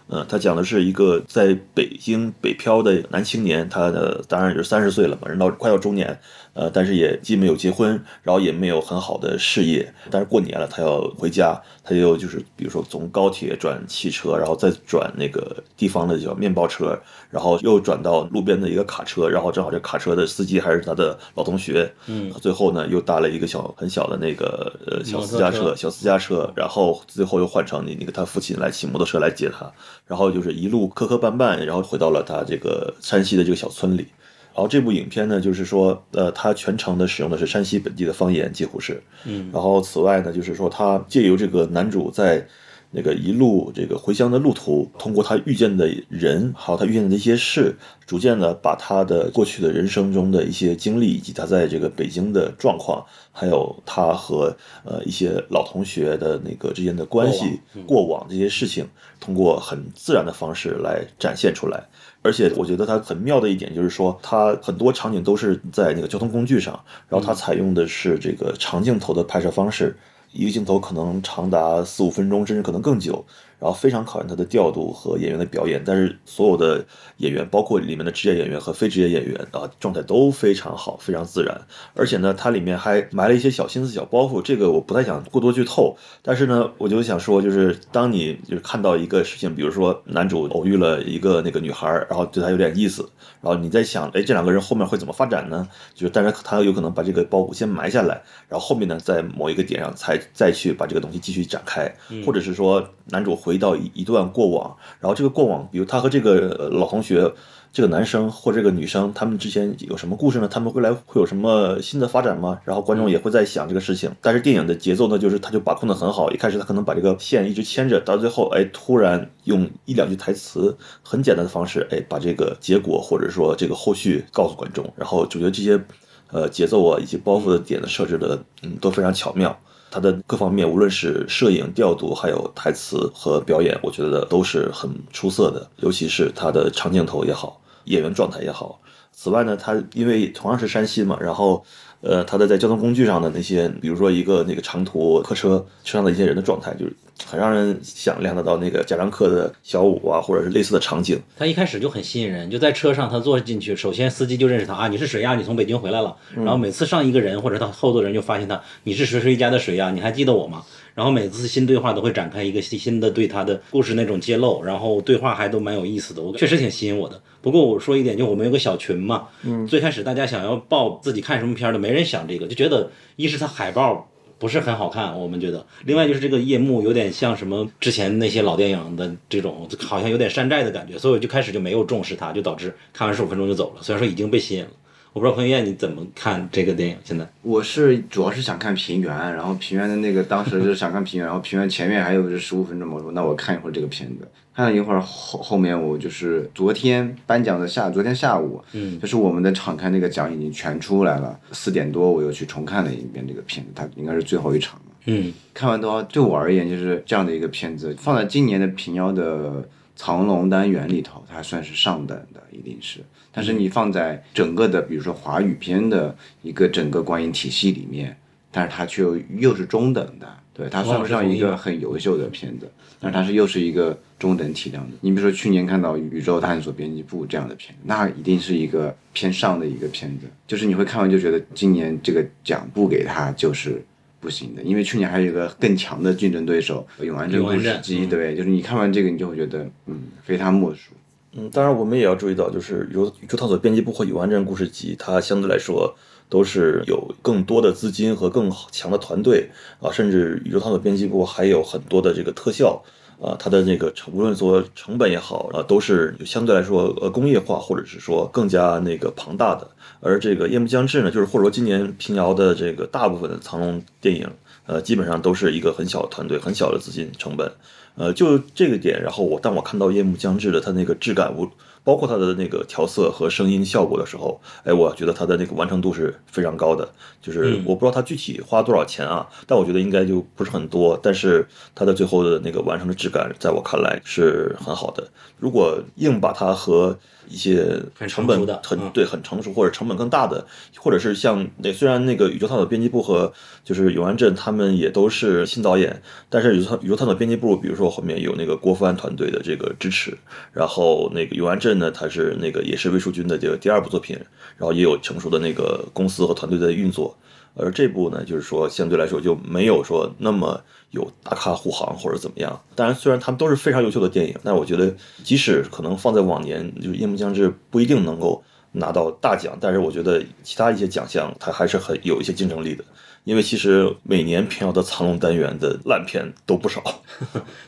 [0.09, 6.21] 嗯，它讲的是一个在北京北漂的男青年，他的当然也是三十岁了嘛，人到快到中年，
[6.55, 16.97] 呃，但是也既没有结婚，然后也没有很好的事业，但是过年了他要回家，他又就是比如说从高铁转汽车，然后再转那个地方的叫面包车，
[17.29, 29.69] 然后又转到路边的一个卡车，然后正好这卡车的司机还是他的老同学，嗯，最后呢又搭了一个小很小的那个呃小私家车，小私家车，然后最后又换成你那个他父亲来骑摩托车来接他，
[30.07, 34.07] 然后就是一路磕磕绊绊，然后回到了他这个山西的这个小村里。
[34.55, 39.03] 然后这部影片呢，就是说，呃，它全程的使用的是山西本地的方言，几乎是。
[39.25, 39.51] 嗯。
[39.53, 42.47] 然后此外呢，就是说，他借由这个男主在
[42.93, 47.75] 那个一路这个回乡的路途，通过他遇见的人，还有他遇见的一些事，
[48.07, 58.87] 逐渐的把他的过去的人生中的一些经历，以及他在这个北京的状况，还有他和呃一些老同学的那个之间的关系、过往这些事情，
[59.19, 61.83] 通过很自然的方式来展现出来。
[62.25, 66.73] 而且我觉得它很妙的一点就是说，它很多场景都是在那个交通工具上，
[67.07, 69.95] 然后它采用的是这个长镜头的拍摄方式，
[70.33, 73.23] 一个镜头可能长达四五分钟，甚至可能更久，
[73.65, 75.83] 然后非常考验他的调度和演员的表演。
[75.83, 76.85] 但是所有的
[77.17, 81.59] 演员，包括里面的职业演员和非职业演员啊，状态都非常好，非常自然。
[81.95, 85.97] 而且呢，它里面还埋了一些小心思、小包袱，这个我不太想过多剧透。
[86.21, 93.09] 但是呢，我就想说，就是当你就是看到一个事情，比如说男主偶遇了一个那个女孩儿，然后对她有点意思，
[93.41, 95.67] 然后你在想，哎，这两个人后面会怎么发展呢？
[95.95, 101.91] 就是，但是他有可能把这个包袱先埋下来，然后后面呢，在某一个点上才再去把这个东西继续展开，
[102.27, 107.33] 或者是说男主回到一一段过往，然后这个过往，比如他和这个老同学。
[107.75, 110.47] 这个男生或这个女生，他们之间有什么故事呢？
[110.47, 112.61] 他们未来会有什么新的发展吗？
[112.63, 114.13] 然后观众也会在想这个事情。
[114.21, 116.31] 但是电影的节奏呢，就是他就把控的很好。
[116.31, 124.95] 一开始他可能把这个线一直牵着，到最后，哎，突然用一两句台词，很简单的方式，哎，把这个结果或者说这个后续告诉观众。
[124.95, 125.85] 然后主角这些，
[126.31, 129.59] 呃，节奏啊以及包袱的点的设置的，嗯，都非常巧妙。
[129.95, 135.65] 他的各方面，无论是摄影调度，还有台词和表演，我觉得都是很出色的。
[135.77, 138.81] 尤其是他的长镜头也好，演员状态也好。
[139.13, 141.65] 此外呢，他因为同样是山西嘛，然后
[142.05, 146.93] 呃，他的在交通工具上的那些，比如说一个那个长途客车车上的一些人的状态，就是
[147.27, 151.19] 很让人想象得到那个贾樟柯的小五啊，或者是类似的场景。
[151.39, 155.35] 他一开始就很吸引人，就在车上他坐进去，首先司机就认识他啊，你是谁呀？
[155.35, 156.15] 你从北京回来了。
[156.37, 159.91] 然后每次上一个人或者他后座人就发现他，你是谁谁家的谁呀？
[159.91, 160.63] 你还记得我吗？
[160.95, 167.21] 然后每次新对话都会展开一个新的对他的故事那种揭露，然后对话还都蛮有意思的，我确实挺吸引我的。
[167.43, 175.67] 不过我说一点，就我们有个小群嘛，嗯，最开始大家想要报自己看什么片儿的，没人想这个，就觉得一是它海报不是很好看，我们觉得。
[175.85, 183.83] 另外就是这个夜幕有点像什么之前那些老电影的这种，好像有点山寨的感觉，所以我就开始就没有重视它，就导致看完十五分钟就走了。
[183.83, 184.71] 虽然说已经被吸引了，
[185.15, 186.97] 我不知道彭于晏你怎么看这个电影？
[187.05, 187.25] 现在？
[187.43, 209.65] 我是主要是想看平原，然后平原的那个当时就是想看平原，然后平原前面还有这十五分钟嘛，我说那我看一会儿这个片子，看了一会儿后后面我就是昨天颁奖的下，昨天下午，嗯，就是我们的场刊那个奖已经全出来了，四点多我又去重看了一遍这个片子，它应该是最后一场了，嗯，看完的话对我而言就是这样的一个片子，放在今年的平遥的
[209.97, 213.01] 藏龙单元里头，它算是上等的，一定是。
[213.33, 218.17] 但是你放在整个的，比如说华语片的一个整个观影体系里面，
[218.51, 222.71] 但是它却又又是中等的，对，它算不上一个很优秀的片子，
[223.01, 224.97] 但是它是又是一个中等体量的。
[225.01, 233.85] 你比如说去年看到《宇宙探索编辑部》这样的片子，那一定是一个偏上的一个片子，就是你会看完就觉得今年这个奖不给他就是
[234.25, 240.93] 不行的，因为去年还有一个更强的竞争对手《永安镇故事机》，对，就是你看完这个你就会觉得，嗯，非他莫属。
[241.37, 245.95] 嗯，当然我们也要注意到，就是由宇宙探索编辑部和永安镇故事集，它相对来说
[246.29, 249.51] 都是有更多的资金和更强的团队
[249.81, 252.83] 啊，甚至宇宙探索编辑部还有很多的这个特效
[253.21, 259.69] 啊，它的那个成无论说成本也好啊，都是相对来说呃工业化或者是说更加那个庞大的。
[260.01, 264.29] 而这个夜幕将至呢，就是或者说今年平遥的这个大部分的藏龙电影，
[264.67, 267.51] 呃，基本上都是一个很小的团队，很小的资金成本。
[267.97, 271.49] 呃，就这个点，然后我当我看到夜幕将至的它那个质感，无
[271.85, 276.89] 包括它的那个调色和声音效果的时候，哎，我觉得它的那个完成度是非常高的。
[277.21, 280.99] 就是我不知道它具体花多少钱啊，但我觉得应该就不是很多。
[281.03, 285.07] 但是它的最后的那个完成的质感，在我看来是很好的。
[285.39, 286.99] 如果硬把它和
[287.29, 290.47] 一些成本很对很成熟或者成本更大的，
[290.79, 293.33] 或者是像那虽然那个宇宙探索编辑部和
[293.65, 300.17] 就是永安镇他们也都是新导演，但是宇宙宇宙探索编辑部，比如说后面有那个郭帆团队的这个支持，
[300.53, 304.17] 然后那个永安镇呢，它是那个也是魏淑君的这个第二部作品，
[304.57, 307.17] 然后也有成熟的那个公司和团队在运作，
[307.55, 310.63] 而这部呢，就是说相对来说就没有说那么。
[310.95, 312.59] 有大咖护航或者怎么样？
[312.75, 318.43] 当然，虽然他们都是非常优秀的电影，但我觉得即使可能放在往年，就是《夜幕将至》不一定能够
[318.73, 322.85] 拿到大奖，但是我觉得其他一些奖项它还是很有一些竞争力的。
[323.25, 326.83] 因为其实每年平遥的藏龙单元的烂片都不少。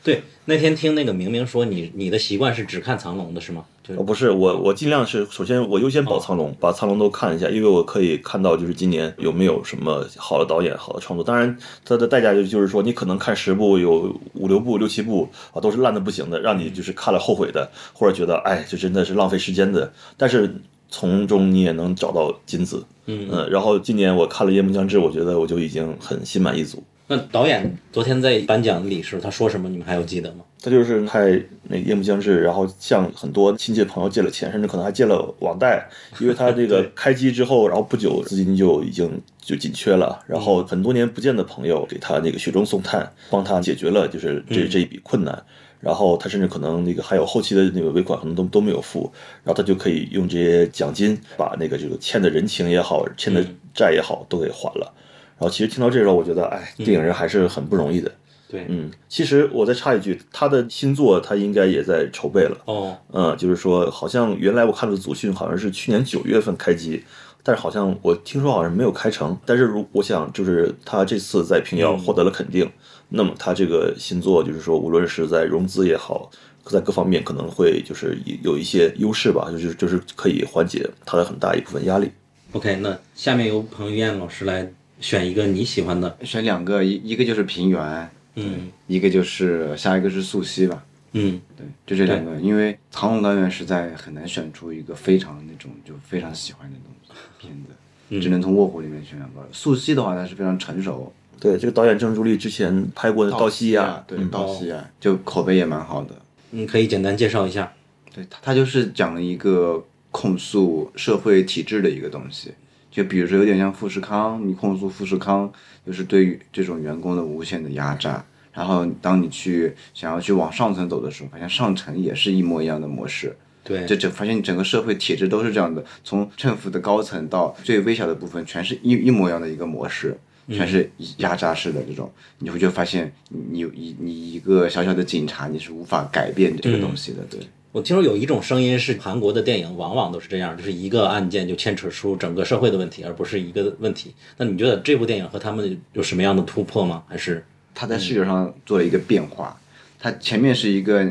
[0.04, 3.64] 对，那天听那个明明说你你的习惯是只看藏龙的是吗？
[3.96, 11.24] 哦，不是，我我尽量是首先我优先保苍龙，把苍龙都看一下，因为我可以看到就是今年有没有什么好的导演、好的创作。
[11.24, 19.92] 当然，它的代价就就是说你可能看十部有五六部、六七部啊都是烂的不行的，让你就是看了后悔的，或者觉得哎这真的是浪费时间的。
[20.16, 20.52] 但是
[20.88, 22.84] 从中你也能找到金子。
[23.06, 26.82] 嗯然后今年我看了《夜幕将至》，我觉得我就已经很心满意足。
[27.08, 29.68] 那导演昨天在颁奖礼时他说什么？
[29.68, 30.38] 你们还有记得吗？
[30.60, 35.88] 他就是拍那《夜幕将至》，然后向很多亲戚朋友借了钱，甚至可能还借了网贷，
[36.18, 45.40] 因为他这个开机之后，然后不久资金就已经就紧缺了，然后很多年不见的朋友给他那个雪中送炭，帮他解决了就是这这一笔困难。
[45.78, 49.12] 然后他甚至可能那个还有后期的那个尾款可能都都没有付，
[49.44, 54.92] 然后他就可以用这些奖金把那个这个欠的人情也好，欠的债也好都给还了。
[55.38, 58.10] 然后其实听到这时候，我觉得哎，电影人还是很不容易的。
[58.48, 62.56] 对，嗯，其实我再插一句，他的新作他应该也在筹备了。
[62.64, 67.02] 哦，嗯，就是说好像原来我看的祖训好像是去年九月份开机，
[67.42, 69.36] 但是好像我听说好像没有开成。
[69.44, 72.70] 但是如我想就是他这次在平遥获得了肯定。
[73.08, 76.28] 那么他这个新作就是说，无论是在融资也好，
[76.64, 82.10] 在各方面可能会就是有一些优势吧，就是就是可以缓解他的很大一部分压力。
[82.52, 84.68] OK，那下面由彭于晏老师来
[85.00, 99.48] 选一个你喜欢的，选两个，一一个就是平原，嗯，一个就是下一个是素汐吧，嗯，对，就这两个，因为藏龙单元实在很难选出一个非常那种就非常喜欢的东西片子，只能从卧虎里面选两个。
[99.52, 101.12] 素汐的话，它是非常成熟。
[101.38, 106.14] 对，这个导演郑朱莉之前拍过的《道西亚》，对，《道西亚》就口碑也蛮好的。
[106.52, 107.70] 嗯，可以简单介绍一下。
[108.14, 112.52] 对，他他就是讲了一个控诉社会体制的一个东西，
[112.96, 115.52] 就比如说有点像富士康，你控诉富士康，
[115.86, 118.24] 就是对于这种员工的无限的压榨。
[118.54, 123.36] 然后当你去想要去往上层走的时候，发现上层也是一模一样的模式。
[123.62, 130.16] 对，就整发现整个社会体制都是这样的，从政府的高层到最微小的部分，全是一一模一样的一个模式。
[130.48, 137.18] 全是压榨式的这种，你会就发现你你你一个小小的警察，你是无法改变这个东西的。
[137.28, 137.40] 对
[137.76, 144.14] 我听说有一种声音是，韩国的电影往往都是这样，就是一个案件就牵扯出整个社会的问题，而不是一个问题。
[144.38, 147.02] 那你觉得这部电影和他们有什么样的突破吗？
[147.06, 149.54] 还是他在视觉上做了一个变化？
[149.98, 151.06] 他前面是一个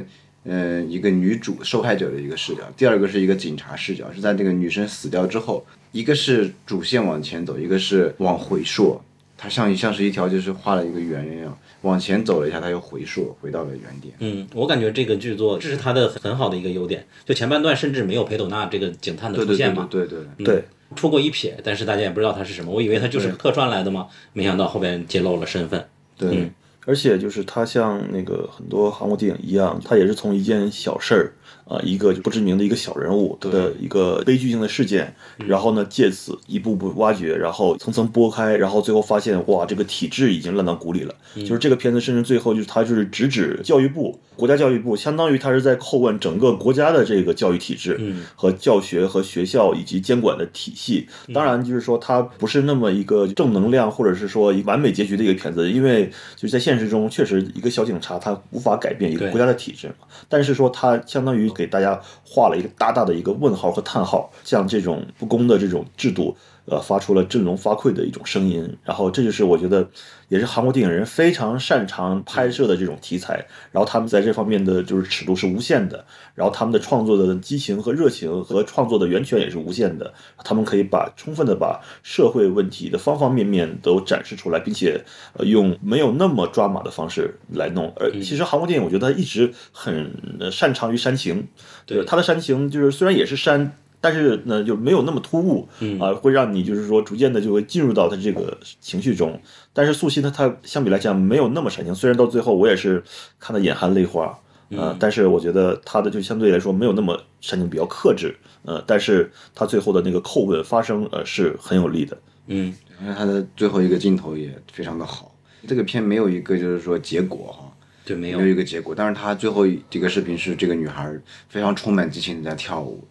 [0.45, 8.99] 嗯，一个女主受害者的一个视角，第二个是一个警察视角，是在这个女生死掉之后，一个是主线往前走，一个是往回溯，
[9.38, 11.55] 它像像是一条就是画了一个圆一样，
[11.86, 14.15] 往前走了一下，他又回溯回到了原点。
[14.19, 20.65] 嗯，我感觉这个剧作这是他的很好的一个优点，就前半段甚至没有裴斗娜这个警探的对对对出现嘛，对对对，对，
[20.95, 25.88] 出过一瞥，但是大家也不知道他是什么，我以为他就是客串来的嘛，没想到后边揭露了身份。
[26.17, 26.51] 对，
[26.86, 31.33] 而且就是他像那个很多韩国电影一样，他也是从一件小事儿
[31.66, 35.13] 啊、一个不知名的一个小人物的一个悲剧性的事件，
[35.47, 41.16] 然后呢借此一步步挖掘，然后层层剥开，然后最后发现哇，这个体制已经烂到谷里了。
[41.36, 47.99] 就是这个片子甚至最后就是他就是直指教育部，国家教育部，相当于他是在叩问整个国家的这个教育体制
[48.36, 51.07] 和教学和学校以及监管的体系。
[51.34, 56.05] 当然，就是说它不是那么一个正能量或者是说一完美结局的一个片子，因为
[56.36, 60.07] 就是在现实中确实一个小警察他无法改变一个国家的体制嘛。
[60.30, 66.35] 但是说他相当于给大家画了一个大大的一个问号和叹号，像这种不公的这种制度。
[66.66, 69.88] 呃，发出了振聋发聩的一种声音，然后这就是我觉得
[70.30, 76.03] 也是韩国电影人非常擅长拍摄的这种题材，然后他们在这方面的就是尺度是无限的，
[76.34, 80.11] 然后他们的创作的激情和热情和创作的源泉也是无限的，
[80.43, 84.99] 他们可以把充分的把社会问题的方方面面都展示出来，并且
[85.34, 87.93] 呃用没有那么抓马的方式来弄。
[87.97, 91.47] 而其实韩国电影我觉得它一直很呃擅长于煽情，
[91.86, 93.74] 对它的煽情就是虽然也是煽。
[94.05, 95.67] 但是呢，就没有那么突兀，
[95.99, 99.41] 啊、会让你就是说逐渐的就会进入到他这个情绪中。
[99.73, 103.03] 但是素汐呢，它相比来讲没有那么煽情，虽然到最后我也是
[103.39, 104.37] 看得眼含泪花，
[104.69, 112.15] 呃，但是我觉得他的就相对来说没有那么煽情，比较克制，呃，但是他最后的那个叩问发声，呃，是很有力的。
[112.45, 115.35] 嗯，因为他的最后一个镜头也非常的好。
[115.67, 117.73] 这个片没有一个就是说结果哈，
[118.05, 121.11] 对，没有没有一个结果，但是他最后这个视频是这个女孩
[121.49, 123.03] 非常充满激情的在跳舞，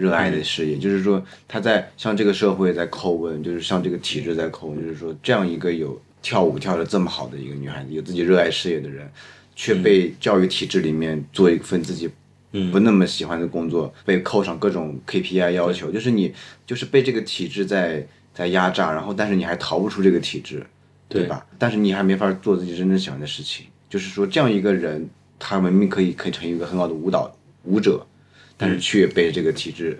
[0.00, 9.06] 热爱的事业，就是说他在向这个社会在叩问，就是向这个体制在叩问，就是说这样一个有跳舞跳的这么好的一个女孩子，有自己热爱事业的人，
[9.54, 12.08] 却被教育体制里面做一份自己
[12.72, 16.32] 不那么喜欢的工作，被扣上各种 KPI 要求，就是你
[16.66, 20.64] 就是被这个体制在在压榨，然后但是你还逃不出这个体制，
[21.08, 21.24] 对。
[21.24, 21.46] 吧？
[21.58, 25.06] 但是你还没法做自己真正喜欢的事情，就是说这样一个人，
[25.38, 27.30] 他明明可以可以成为一个很好的舞蹈
[27.64, 28.06] 舞者，
[28.60, 29.98] 但是却被这个体制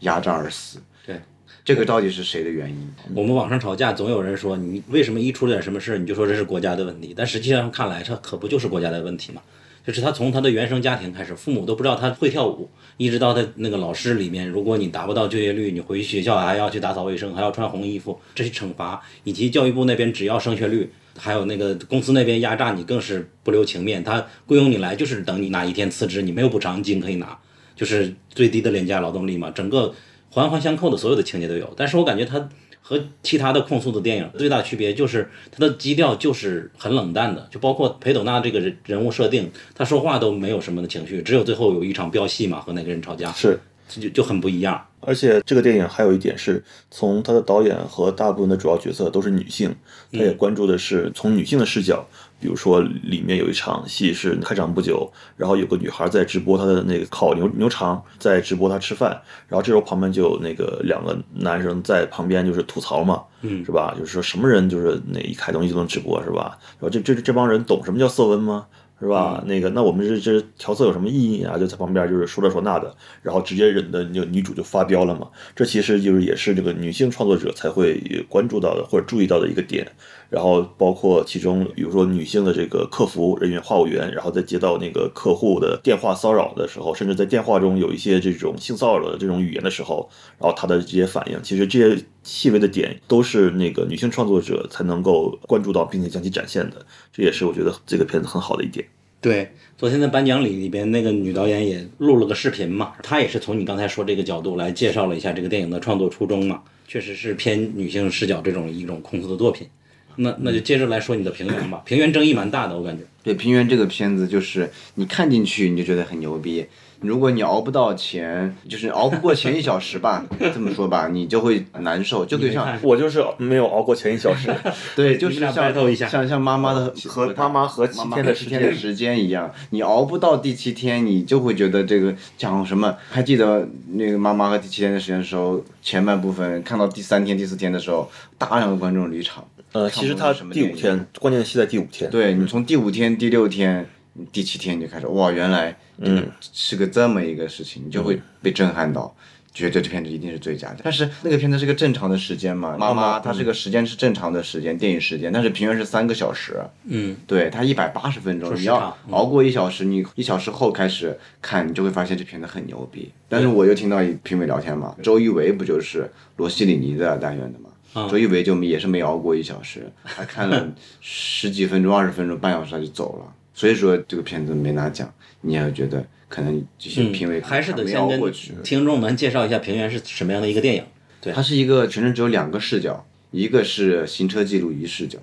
[0.00, 0.80] 压榨而死。
[1.06, 1.20] 对，
[1.64, 2.94] 这个到底是谁的原因？
[3.14, 9.40] 我们网上吵架，总有人说你为什么一出了点什么事，你就说这是国家的问题，但实际上看来，这可不就是国家的问题吗？
[9.86, 24.02] 就是他从他的原生家庭开始，父母都不知道他会跳舞，一直到他那个老师里面，如果你达不到就业率，你回学校还要去打扫卫生，还要穿红衣服，这些惩罚，以及教育部那边只要升学率，还有那个公司那边压榨你，更是不留情面。
[24.02, 27.38] 他雇佣你来就是等你哪一天辞职，你没有补偿金可以拿，
[27.76, 29.94] 就是最低的廉价劳动力嘛，整个
[30.30, 31.72] 环环相扣的所有的情节都有。
[31.76, 32.48] 但是我感觉它
[32.80, 43.58] 和其他的控诉的电影最大区别就是它的基调就是很冷淡的，就包括裴斗娜这个人人物设定，他说话都没有什么的情绪，只有最后有一场飙戏嘛，和那个人吵架，是，
[43.88, 44.86] 就就很不一样。
[45.06, 49.74] 而且这个电影还有一点是，从他的导演和大部分的主要角色都是女性，
[50.12, 52.06] 他也关注的是从女性的视角。
[52.44, 59.18] 比如说，里面有一场戏是开场不久，然后有个女孩在直播她的那个烤牛牛肠，在直播她吃饭，
[59.48, 63.94] 然后这时候旁边就有那个两个男生在旁边就是吐槽嘛，嗯，是吧？
[63.98, 66.58] 就是说什么人就是那一开东西就能直播是吧？
[66.78, 68.66] 然后这这这帮人懂什么叫色温吗？
[69.00, 69.42] 是吧？
[69.46, 71.58] 那个，那我们这这调色有什么意义啊？
[71.58, 75.28] 就在旁边就是说这说那的，然后直接忍的就女主就发飙了嘛。
[75.54, 79.86] 这其实就是也是这个女性创作者才会关注到的或者注意到的一个点。
[80.34, 90.10] 然后包括其中，比如说女性的这个客服人员、话务员，然后在接到那个客户的电话骚扰的时候，甚至在电话中有一些这种性骚扰的这种语言的时候，
[90.40, 96.84] 然后她的这些反应，其实这些细微的点都是那个女性创作者才能够关注到，并且将其展现的。
[97.12, 98.84] 这也是我觉得这个片子很好的一点。
[99.20, 109.68] 对，昨天在颁奖礼里边，那个女导演也录了个视频嘛，她也是从你刚才说这个角度来介绍了一下这个电影的创作初衷嘛，确实是偏女性视角这种一种控诉的作品。
[110.16, 113.02] 那那就接着来说你的平原吧，平原争议蛮大的，我感觉。
[113.22, 116.66] 对《平原》这个片子，就是你看进去你就觉得很牛逼，
[117.00, 124.54] 如果你熬不到前，就是熬不过前一小时吧，这么说吧，你就会难受，就可以像我就是没有熬过前一小时，
[124.94, 132.94] 对，就是像 battle 一下像像妈妈的和妈妈和七妈妈天的时间七天的时间一样，你熬不到第七天，你就会觉得这个讲什么？
[133.08, 139.42] 还记得那个妈妈和第七天的时间的时候，前半部分看到第三天、第四天的时候，大量的观众离场。
[139.74, 142.08] 呃，其实它什么第五天，关键戏在第五天。
[142.08, 149.14] 对你从第五天、第六天，你第七天你就开始哇，原来嗯是个这么一个事情，你就会被震撼到。
[149.52, 152.76] 觉得这片子一定是最佳的，但是那个片子是个正常的时间嘛？
[152.76, 163.12] 妈妈，它是个时间是正常的时间，电影时间，但是平原是三个小时，嗯，对，它一百八十分钟，你要熬过一小时，你一小时后开始看，你就会发现这片子很牛逼。
[163.28, 167.70] 但是我又听到一评委聊天嘛，周一围不就是罗西里尼的单元的嘛？
[168.10, 176.04] 周一围就也是没熬过一小时，他看了十几分钟、二十分钟、半小时他就走了，所以说这个片子没拿奖，你也觉得。
[176.26, 178.32] 可能这些评委还是得先跟
[178.64, 180.82] 听众们介绍一下《平原》是什么样的一个电影。
[181.20, 185.16] 对，它是一个全程只有两个视角，一个是行车记录仪视角，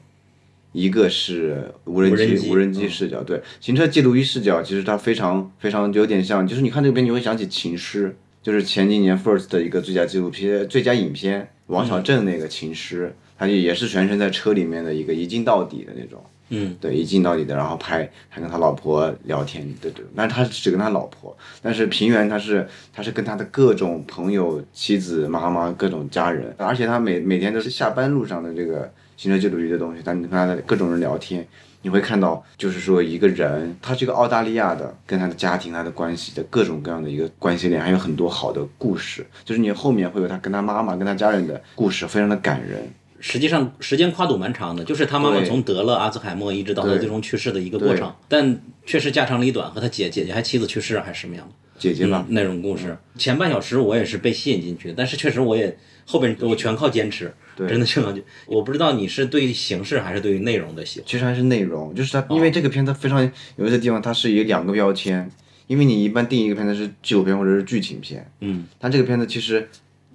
[0.72, 3.22] 一个是无人机无人机视角。
[3.24, 8.08] 对，行车记录仪视角其实它非常非常有点像，就是你看这个片你会想起《情诗》，
[8.46, 13.08] 就是前几年 First 的一个最佳纪录片、最佳影片，王小正那个《情诗》，
[13.40, 16.22] 它也是全程在车里面的一个一镜到底的那种。
[16.54, 31.48] 嗯，对，一镜到底的，然后拍，还跟他老婆聊天，对对，但是他只跟他老婆，但是平原他是他是跟他的各种朋友、妻子、妈妈、各种家人，而且他每每天都是下班路上的这个行车记录仪的东西，他跟他的各种人聊天，
[31.82, 42.92] 你会看到，就是说一个人，他是一个澳大利亚的，跟他的家庭、他的关系的各种各样的一个关系链，还有很多好的故事，就是你后面会有他跟他妈妈、跟他家人的故事，非常的感人。
[43.20, 51.54] 实际上时间跨度蛮长的，就是他妈妈从得了阿兹海默一直到他最终去世的一个过程，但确实家长里短，和他姐姐姐还妻子去世还是什么样的？
[51.82, 52.96] 姐姐吧，那种故事。
[53.18, 55.76] 前半小时我也是被吸引进去，但是确实我也
[56.06, 58.24] 后边我全靠坚持，真的全靠坚。
[58.46, 61.08] 我不知道你是对于形式还是对于内容的喜欢？
[61.08, 63.20] 其实还是内容，就是它，因为这个片子非常
[63.56, 65.28] 有些地方它是以两个标签，
[65.66, 69.68] 因为你一般定一个片子是纪录片或者是剧情片，嗯，但这个片子其实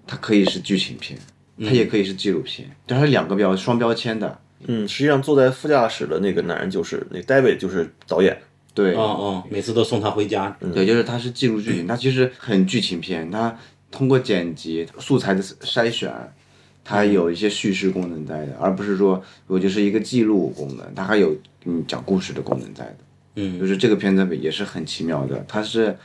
[0.06, 1.18] 它可以是剧情片。
[1.58, 4.38] 它也可以是纪录片，但是两个标双标签的。
[4.66, 8.36] 嗯，实际上坐在副驾驶的那个男人就是那 David，就是导演。
[8.76, 10.54] 对，哦哦，每次都送他回家。
[10.60, 13.30] 对，就是他是记录剧情，他其实很剧情片。
[13.30, 13.56] 他
[13.90, 16.12] 通过剪辑素材的筛选，
[16.84, 22.96] 它有一些叙事功能在的，而不是说我就是一个记录功能，它还有嗯讲故事的功能在的。
[23.36, 25.96] 嗯，就是这个片子也是很奇妙的，它是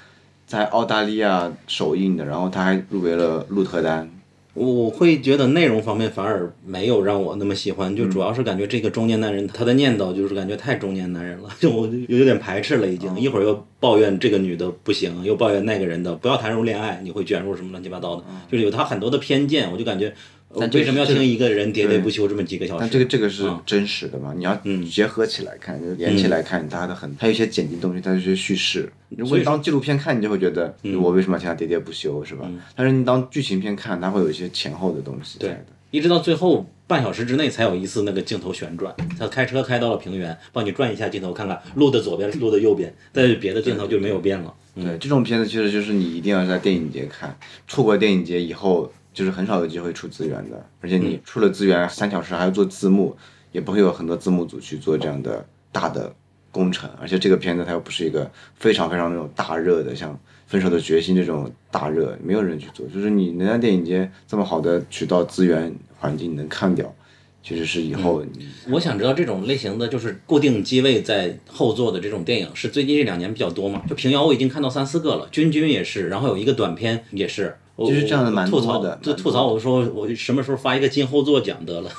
[0.48, 4.10] 在澳大利亚首映的，然后他还入围了鹿特丹。
[4.54, 13.18] 我会觉得内容方面反而没有让我那么喜欢，就主要是感觉这个中年男人他的念叨就是感觉太中年男人了， 就我就有点排斥了已经。
[13.20, 20.14] 一会儿又抱怨这个女的不行，又抱怨那个人的不要谈入恋爱，你会卷入什么乱七八糟的，就是有他很多的偏见，我就感觉。
[20.54, 22.80] 为什么要听一个人喋喋不休这么几个小时？
[22.82, 24.34] 但这个这个是真实的嘛？
[24.36, 28.92] 你要结合起来看，就连起来看，它的很，它有一些剪辑东西，它有些叙事。
[29.10, 32.50] 如果你当纪录片看，你就会觉得我为什么要听他喋喋不休，是吧？
[32.76, 35.66] 但是你当剧情片看，它会有一些前后的东西在的。
[35.92, 44.54] 一直到最后半小时之内才有一次那个镜头旋转，他开车开到了平原，帮你转一下镜头，看看路的左边，路的右边，但别的镜头就没有变了。
[44.76, 47.38] 对，这种片子其实就是你一定要在电影节看，
[47.68, 48.92] 错过电影节以后。
[49.14, 53.16] 就是很少有机会出资源的，而且你出了资源，三小时还要做字幕，
[53.52, 56.14] 也不会有很多字幕组去做这样的大的
[56.50, 56.90] 工程。
[57.00, 60.14] 而且这个片子它又不是一个非常非常那种大热的，像
[60.48, 62.88] 《分手的决心》这种大热，没有人去做。
[62.88, 66.96] 就是你能在电影节这么好的渠道资源环境能看掉，
[67.44, 68.24] 其实是以后。
[68.70, 73.84] 我想知道这种类型的就是固定机位在后座的这种电影，是最近这两年比较多吗？
[73.90, 77.58] 就平遥我已经看到三四个了，君君也是，然后有一个短片也是。
[77.78, 79.00] 就是这样的，蛮多的。
[79.02, 81.90] 就吐槽，我说我什么时候发一个金后座奖得了？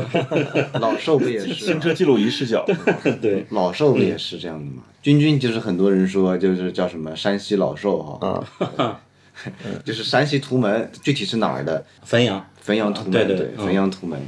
[0.80, 1.54] 老寿不也是？
[1.54, 2.66] 行车记录仪视角。
[3.22, 4.82] 对，老寿不也是这样的嘛？
[5.02, 8.44] 君君就是很多人说就是叫什么山西老寿哈。
[8.76, 9.00] 啊。
[9.84, 11.84] 就是山西图门，具体是哪儿的？
[12.02, 12.44] 汾阳。
[12.64, 13.12] 汾阳图门。
[13.12, 13.56] 对对对。
[13.56, 14.20] 汾阳图门。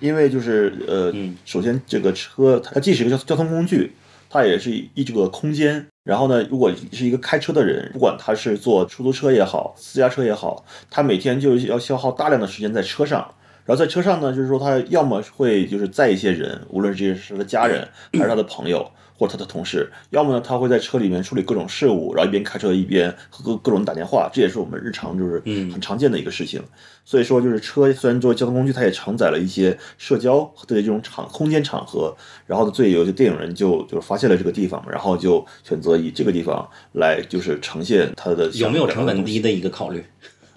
[0.00, 1.12] 因为就是呃，
[1.44, 3.92] 首先这个车它既是一个交交通工具，
[4.30, 5.86] 它也是一这个空间。
[6.06, 13.18] 然后呢，如果是一个开车的人，不管他是坐出租车也好，私家车也好，他每天就要消耗大量的时间在车上。
[13.64, 18.88] 然后在车上呢，就是说他要么会就是载一些人，无论这些是他的家人还是他的朋友。
[19.18, 25.40] 或者他的同事，要么呢，他会在车里面处理各种事务，然后一边开车一边和各各种打电话，这也是我们日常就是
[25.72, 26.62] 很常见的一个事情。
[27.04, 32.14] 所以说，就是车虽然作为交通工具，它也承载了一些社交对这种场空间场合。
[32.46, 40.04] 然后呢，最有些电影人就就是发现了这个地方，然后就选择以这个地方来就是呈现它的有没有成本低的一个考虑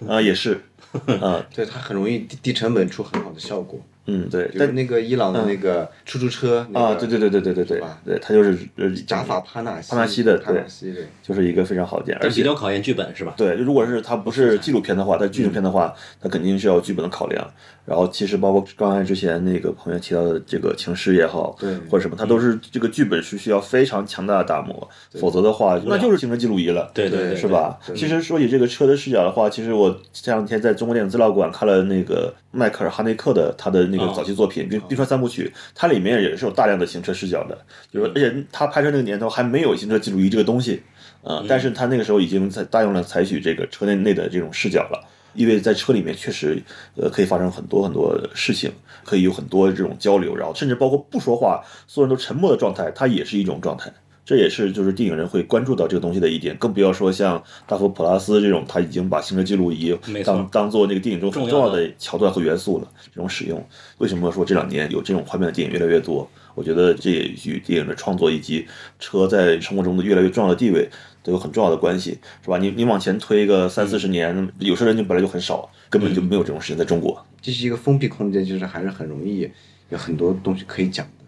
[0.08, 0.60] 啊，也是
[1.22, 3.80] 啊，对，它很容易低低成本出很好的效果。
[4.06, 13.34] 嗯，对，就是但那个伊朗的那个出租车、那个啊，对对对对对对对吧对，他就是呃贾法帕纳西帕纳西的对对，就是一个非常好的电影，而且比且较考验剧本是吧？
[13.36, 17.48] 对，如果是它不是纪录片的话，它剧情片的话，它肯定是要剧本的考量。
[17.86, 24.88] 然后其实包括刚才之前那个朋友提到的这个情诗也好，对或者什么，它都是这个剧本是需要非常强大的打磨，
[25.18, 26.88] 否则的话那就是行车记录仪了。
[26.94, 27.78] 对对对，是吧？
[27.96, 37.58] 其实说起这个车的视角的话，其实我这两天在中国电影资料馆看了那个迈克尔·哈内克的他的那个哦早期作品《冰冰川三部曲》，它里面也是有大量的行车视角的，
[37.92, 40.82] 就是而且他拍摄那个年头还没有行车记录仪这个东西，
[41.22, 45.08] 呃，但是他那个时候已经在大用了采取这个车内内的这种视角了。
[45.32, 46.60] 因为在车里面确实，
[46.96, 48.68] 呃，可以发生很多很多事情，
[49.04, 53.92] 可以有很多这种交流，然后甚至包括不说话，所有人都沉默的状态，它也是一种状态。
[54.30, 59.92] 这也是就是电影人会关注到这个东西的一点，更不要说像大佛普拉斯这种，他已经把行车记录仪
[60.24, 62.86] 当当做那个电影中很重要的桥段和元素了。
[63.12, 63.60] 这种使用，
[63.98, 66.30] 为什么说这两年有这种画面的电影越来越多？
[66.54, 68.64] 我觉得这也与电影的创作以及
[69.00, 70.88] 车在生活中的越来越重要的地位
[71.24, 72.56] 都有很重要的关系，是吧？
[72.56, 77.20] 你你往前推个三四十年，有些人就本来就很少，根本就没有这种事情在中国。
[77.42, 79.50] 这是一个封闭空间，就是还是很容易
[79.88, 81.19] 有很多东西可以讲的，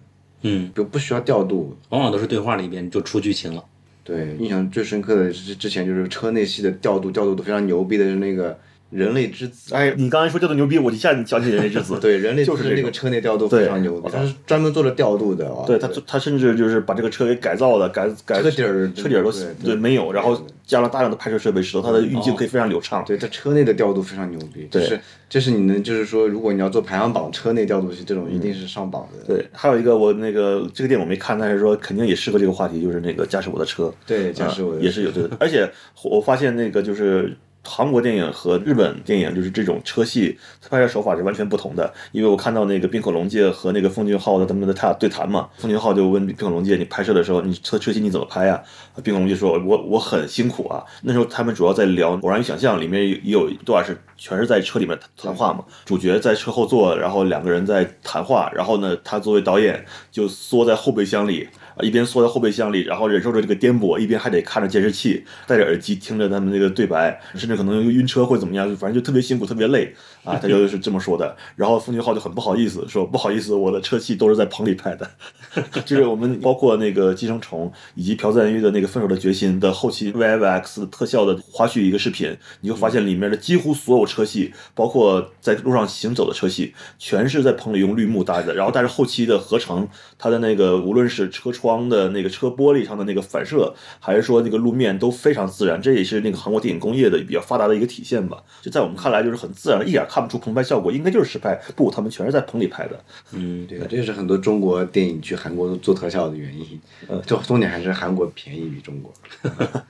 [0.42, 1.76] 嗯，就不需要调度。
[1.88, 3.64] 往往都是对话里边就出剧情了。
[4.04, 8.58] 对，印象最深刻的是之前就是车内戏的调度，调度都非常牛逼的是那个
[8.92, 9.74] 人类之子。
[9.74, 11.98] 哎，你刚才说叫做牛逼，我一下子想起人类之子。
[11.98, 15.64] 对，人类就是那个车内调度非常牛逼，对他是专门做了调度的啊。
[15.66, 23.02] 对他，他甚至就是把这个车给改造了，改改车底儿车底儿都对对没有，然后加了大量的拍摄设备，使得它的运镜可以非常流畅。
[23.06, 29.24] 对，它车内的调度非常牛逼，对是这是你能就是说，如果你要做排行榜，车内调度器这种一定是上榜的。
[29.34, 33.92] 对，还有一个我那个这个电影我没看，但是说肯定也适合这个话题，就是那个驾驶我的车。
[34.06, 35.66] 对，驾驶我的也是有这个，而且
[36.04, 37.34] 我发现那个就是
[37.64, 40.38] 韩国电影和日本电影，就是这种车戏
[40.68, 41.92] 拍摄手法是完全不同的。
[42.10, 48.60] 因为我看到那个滨口龙介和那个奉俊昊的他们的他俩对谈嘛，奉俊昊就问滨口龙介，你拍摄的时候，你车车戏你怎么拍呀、
[49.02, 50.84] 滨口龙介说，我我很辛苦啊。
[51.02, 61.48] 那时候他们主要在聊《偶然与想象》，里面也有一段是全是在车里面谈话嘛，主角在车后座，然后两个人在谈话，然后呢，他作为导演就缩在后备箱里。
[61.76, 69.94] 啊，一边缩在后备箱里，然后忍受着这个颠簸，一边还得看着监视器，戴着耳机听着他们那个对白，甚至可能晕车或怎么样，就反正就特别辛苦，特别累
[70.24, 70.36] 啊。
[70.36, 71.36] 他就 是这么说的。
[71.56, 75.10] 然后奉俊昊就很不好意思说：“不好意思，我的车戏都是在棚里拍的。
[75.84, 88.54] ”就是我们包括那个《寄生虫》以及朴赞郁的那个《分手的决心》的后期 VFX 特效的花絮一个视频，你就发现里面的几乎所有车戏，包括在路上行走的车戏，全是在棚里用绿幕搭的。
[88.54, 89.86] 然后但是后期的合成，
[90.18, 98.42] 它的那个无论是车窗的那个车玻璃上的那个反射，还是说那个路面都非常自然，这也是那个韩国电影工业的比较发达的一个体现吧。
[98.60, 101.54] 就在我们看来就是很自然，一点看不出棚拍效果，应该就是实拍。
[101.76, 102.98] 不，他们全是在棚里拍的。
[103.30, 106.80] 嗯，对，这也是很多中国电影去韩国做特效的原因。
[107.06, 109.14] 呃，就重点还是韩国便宜比中国。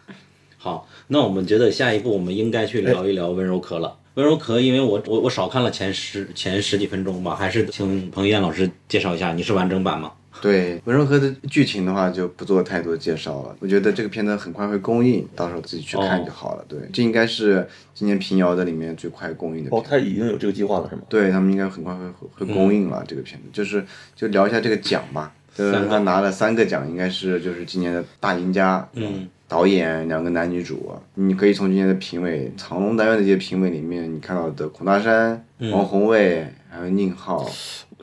[0.58, 3.96] 好，那我们觉得下一步我们应该去聊一聊温柔壳了。
[4.14, 10.12] 温柔壳，因为我我我少看了前十前十几分钟吧，还是请彭于晏老师介绍一下，你是完整版吗？
[10.43, 13.57] 对《文柔和》的剧情的话，就不做太多介绍了。
[13.61, 16.64] 我觉得这个片子很快会公映，到时候自己去看就好了。
[16.68, 17.64] 对，这应该是
[17.95, 19.88] 今年平遥的里面最快公映的片哦，子。
[19.88, 21.03] 他已经有这个计划了是吗？
[21.09, 23.84] 对他们应该很快会会会公映了、这个片子，就是
[24.16, 25.32] 就聊一下这个奖吧。
[25.55, 28.88] 就是他拿了三个奖，应该是就是今年的大赢家。
[28.95, 37.47] 嗯，导演两个男女主，你可以从今年的评委藏龙单元的这些评委里面，你看到的孔大山、王宏卫还有宁浩，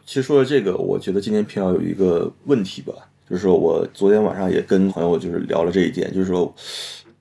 [0.10, 2.92] 其实说到这个，我觉得今天平遥有一个问题吧，
[3.30, 6.52] 就是说我昨天晚上也跟朋友就是聊了这一点，就是说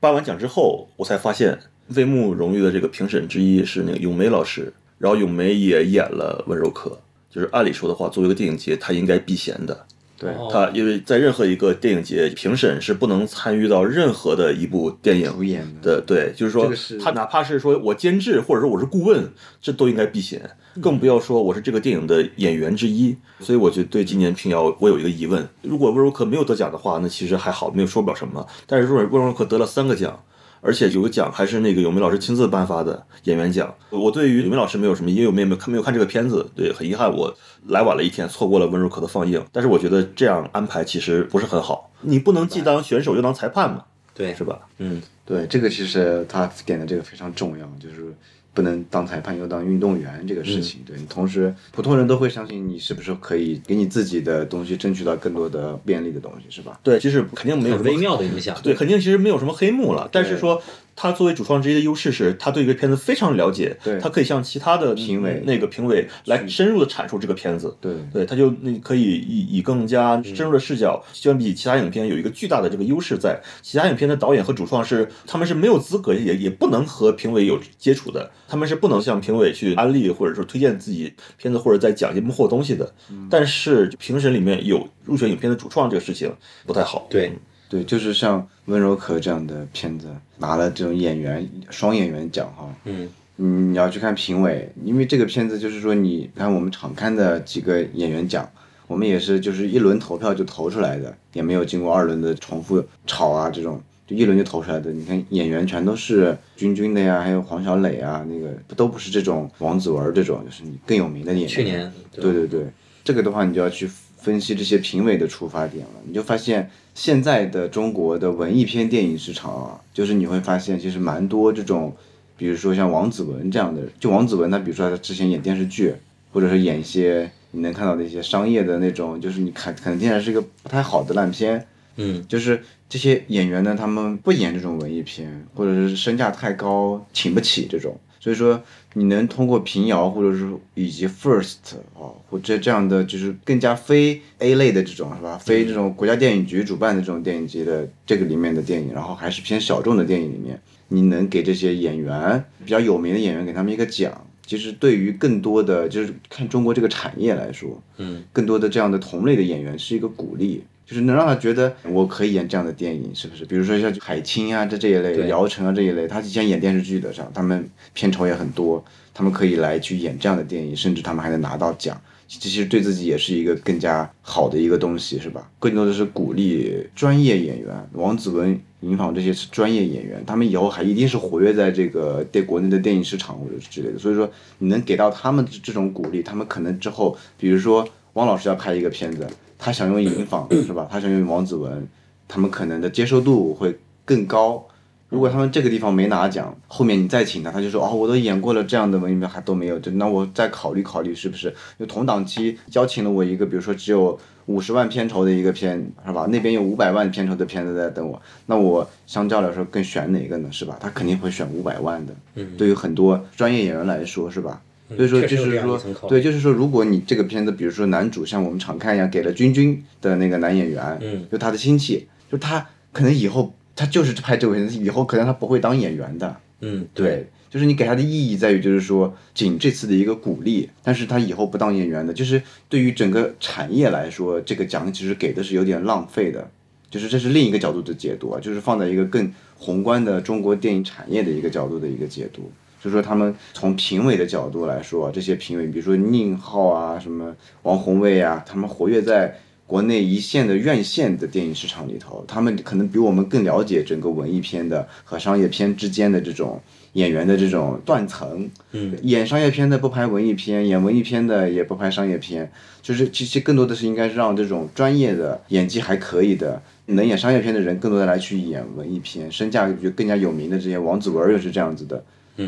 [0.01, 1.59] 颁完奖之后，我才发现
[1.89, 9.85] 魏木荣誉的这个评审之一是那个咏梅老师，然后咏梅也演了温柔壳，就是按理说的话，作为一个电影节，他应该避嫌的。
[10.19, 16.01] 对哦他因为在任何一个电影节，评审是不能参与到任何的一部电影主演的。
[16.01, 20.51] 对，就是说他哪怕是说我监制或者说我是顾问，这都应该避嫌，
[20.83, 23.17] 更不要说我是这个电影的演员之一。
[23.41, 28.45] 所以我就对今年平遥我有一个疑问：如果温柔可没有得奖的话，那其实还好，没有说不了什么。
[28.67, 30.21] 但是如果温柔可得了三个奖，
[30.61, 33.75] 而且有个奖还是那个永梅老师亲自颁发的演员奖。
[33.91, 37.35] 我对于永梅老师没有什么，因为我也没有看没有看这个片子，对，很遗憾我
[37.67, 39.45] 来晚了一天，错过了温柔可的放映。
[39.53, 43.85] 但是我觉得这样安排其实不是很好，你不能既当选手又当裁判嘛，
[44.15, 44.59] 对，是吧？
[44.79, 48.15] 嗯，对，这个其实他点的这个非常重要，就是
[48.55, 50.81] 不能当裁判又当运动员这个事情。
[50.85, 56.81] 对，同时普通人都会相信你是不是可以给你自己的东西争取到更多的便利的东西，是吧？
[56.83, 58.57] 对，其实肯定没有微妙的影响。
[58.63, 60.61] 对，肯定其实没有什么黑幕了，但是说
[61.01, 67.73] 他作为主创之一的优势是他对一个片子非常了解，他可以向其他的评委那个评委来深入的阐述这个片子。
[67.81, 73.41] 对对，他就那可以以以更加深入的视角，相比其他影片有一个巨大的这个优势在。
[73.63, 82.93] 其他影片的导演和主创是他们是没有资格，也也不能和评委有接触的，他们是不能向评委去安利或者说推荐自己片子或者在讲一些幕后东西的。
[83.31, 86.35] 但是评审里面有入选影片的主创这个事情
[86.67, 87.07] 不太好。
[87.09, 87.31] 对，
[87.69, 90.09] 对，就是像温柔壳这样的片子
[90.39, 98.49] 拿了这种演员双演员奖哈，嗯嗯，你要去看评委，因为这个片子就是说，你看我们常看的几个演员奖，
[98.87, 104.91] 我们也是就是一轮投票就投出来的，也没有经过二轮的重复吵啊这种，就一轮就投出来的。
[104.91, 111.49] 你看演员全都是君君的呀，还有黄小磊啊，那个都不是这种王子文这种，就是你更有名的演员。
[111.49, 112.67] 去年对对对，
[113.05, 113.89] 这个的话你就要去
[114.21, 121.97] 分析这些评委的出发点了，你就发现现在的中国的文艺片电影市场啊，就是你会发现其实蛮多这种，
[122.37, 125.95] 比如说像王子文这样的，就王子文他比如说他之前演电视剧，
[126.33, 131.67] 或者是演一些你能看到的一些商业的那种，就是你看可能听起来是一个不太好的烂片，
[131.97, 137.99] 嗯，就是这些演员呢，他们不演这种文艺片，或者是身价太高，请不起这种。
[138.21, 138.61] 所以说，
[138.95, 145.39] 你能通过平遥或者是以及 First 啊，或者这样的就是更加非 A 类的这种是吧？
[145.39, 160.65] 非这种国家电影局主办的这种电影节的这个里面的电影，然后还是偏小众的电影里面，你能给这些演员比较有名的演员给他们一个奖，其实对于更多的就是看中国这个产业来说，嗯，更多的这样的同类的演员是一个鼓励。
[160.89, 163.45] 就是能让他觉得我可以演这样的电影，是不是？
[163.45, 168.83] 比如说像海清啊，这这一类，姚晨啊这一类，他之前演电视剧的，上他们片酬也很多，
[169.13, 175.51] 他们可以来去演这样的电影，甚至他们还能拿到奖，其实对自己也是一个更加好的一个东西，是吧？
[175.59, 189.27] 更多的是鼓励专业演员，王子文、尹昉这些是专业演员，他们以后还一定是活跃在这个对国内的电影市场或者是之类的，所以说你能给到他们这种鼓励，他们可能之后，比如说汪老师要拍一个片子。
[189.59, 190.87] 他想用尹昉是吧？
[190.91, 191.87] 他想用王子文，
[192.29, 194.67] 他们可能的接受度会更高。
[195.09, 201.55] 如果他们这个地方没拿奖，后面你再请他，他就说哦，我都演过了这样的文艺片还都没有，就那我再考虑考虑是不是？
[201.79, 206.27] 就同档期邀请了我一个，比如说只有五十万片酬的一个片是吧？
[206.31, 210.51] 那边有五百万片酬的片子在等我，那我相较来说更选哪个呢？
[210.53, 210.77] 是吧？
[210.79, 212.15] 他肯定会选五百万的。
[212.35, 214.61] 嗯，对于很多专业演员来说是吧？
[214.97, 236.51] 所以说就是说，对，就是说，如果你这个片子，比如说男主像我们常看一样，给了君君的那个男演员，嗯，就他的亲戚，就他可能以后他就是拍这部片子，以后可能他不会当演员的，嗯，对，就是你给他的意义在于，就是说仅这次的一个鼓励，但是他以后不当演员的，就是对于整个产业来说，这个奖其实给的是有点浪费的，
[236.91, 242.51] 就是这是另一个角度的解读啊，就是放在一个更宏观的中国电影产业的一个角度的一个解读。
[242.83, 256.61] 就是说，他们从评委的角度来说，这些评委，比如说宁浩啊、什么王宏卫啊，他们活跃在国内一线的院线的电影市场里头，他们可能比我们更了解整个文艺片的和商业片之间的这种
[256.95, 258.49] 演员的这种断层。
[258.73, 262.51] 嗯，演商业片的不拍文艺片，演文艺片的也不拍商业片，
[262.81, 266.63] 就是其实更多的是应该是让这种专业的演技还可以的。
[266.87, 272.03] 能演商业片的人，更多的来去演文艺片，身价就更加有名的这些王子文又是这样子的，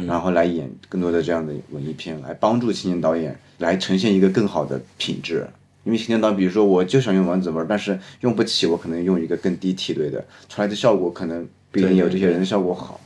[0.06, 5.46] 然后来演更多的这样的文艺片，来帮助青年导演来呈现一个更好的品质。
[5.82, 13.00] 因为青年导，比如说我就想用王子文，但是用不起，我可能用一个更低梯队的，出来的效果可能不一定有这些人的效果好。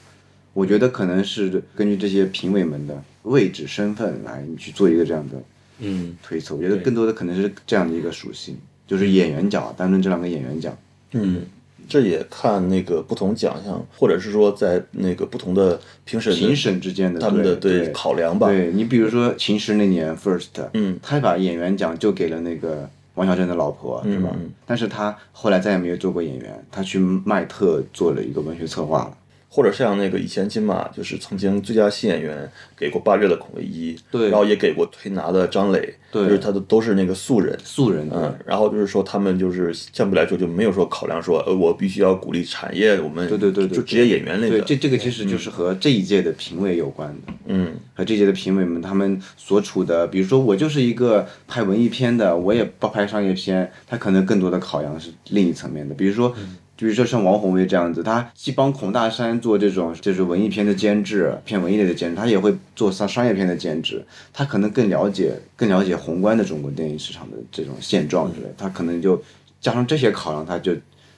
[0.53, 5.43] 我觉得可能是根据这些评委们的位置、身份来你去做一个这样的
[5.78, 6.55] 嗯推测。
[6.55, 8.57] 我觉得更多的可能是这样的一个属性，
[8.87, 10.76] 就是演员奖，单论这两个演员奖。
[11.12, 11.43] 嗯，
[11.89, 18.49] 这也看那个不同奖项，或者是说在那个不同的评审的评审之间的他们的对考量吧。
[18.49, 24.30] 对你比如说秦时那年 First，嗯，他把演员奖就给了那个王小珍的老婆，是吧？
[24.35, 29.16] 嗯但是他后来再也没有做过演员，他去麦特做了一个文学策划了。
[29.55, 34.28] 或者像那个以前金马就是曾经最佳新演员给过八月的孔维一，对。
[34.28, 36.24] 然后也给过推拿的张磊，对。
[36.24, 47.32] 就是他的都是那个素人，素人，嗯，然后就是说他们就是相对来说就没有说考量说呃我必须要鼓励产业，我们对对对对就职业演员类的，对，这这个其实就是和这一届的评委有关的。
[47.46, 47.76] 嗯。
[47.94, 56.34] 和这届的评委们他们所处的，比如说我就是一个拍文艺片的，我也不拍商业片，他可能更多的考量是另一层面的，比如说。
[56.77, 69.22] 比如说像王宏伟这样子，他既帮孔大山做这种就是文艺片的监制，偏文艺类的监制，他也会做商商业片的监制，他可能更了解更了解宏观的中国电影市场的这种现状之类，他可能就
[69.61, 70.75] 加上这些考量，他就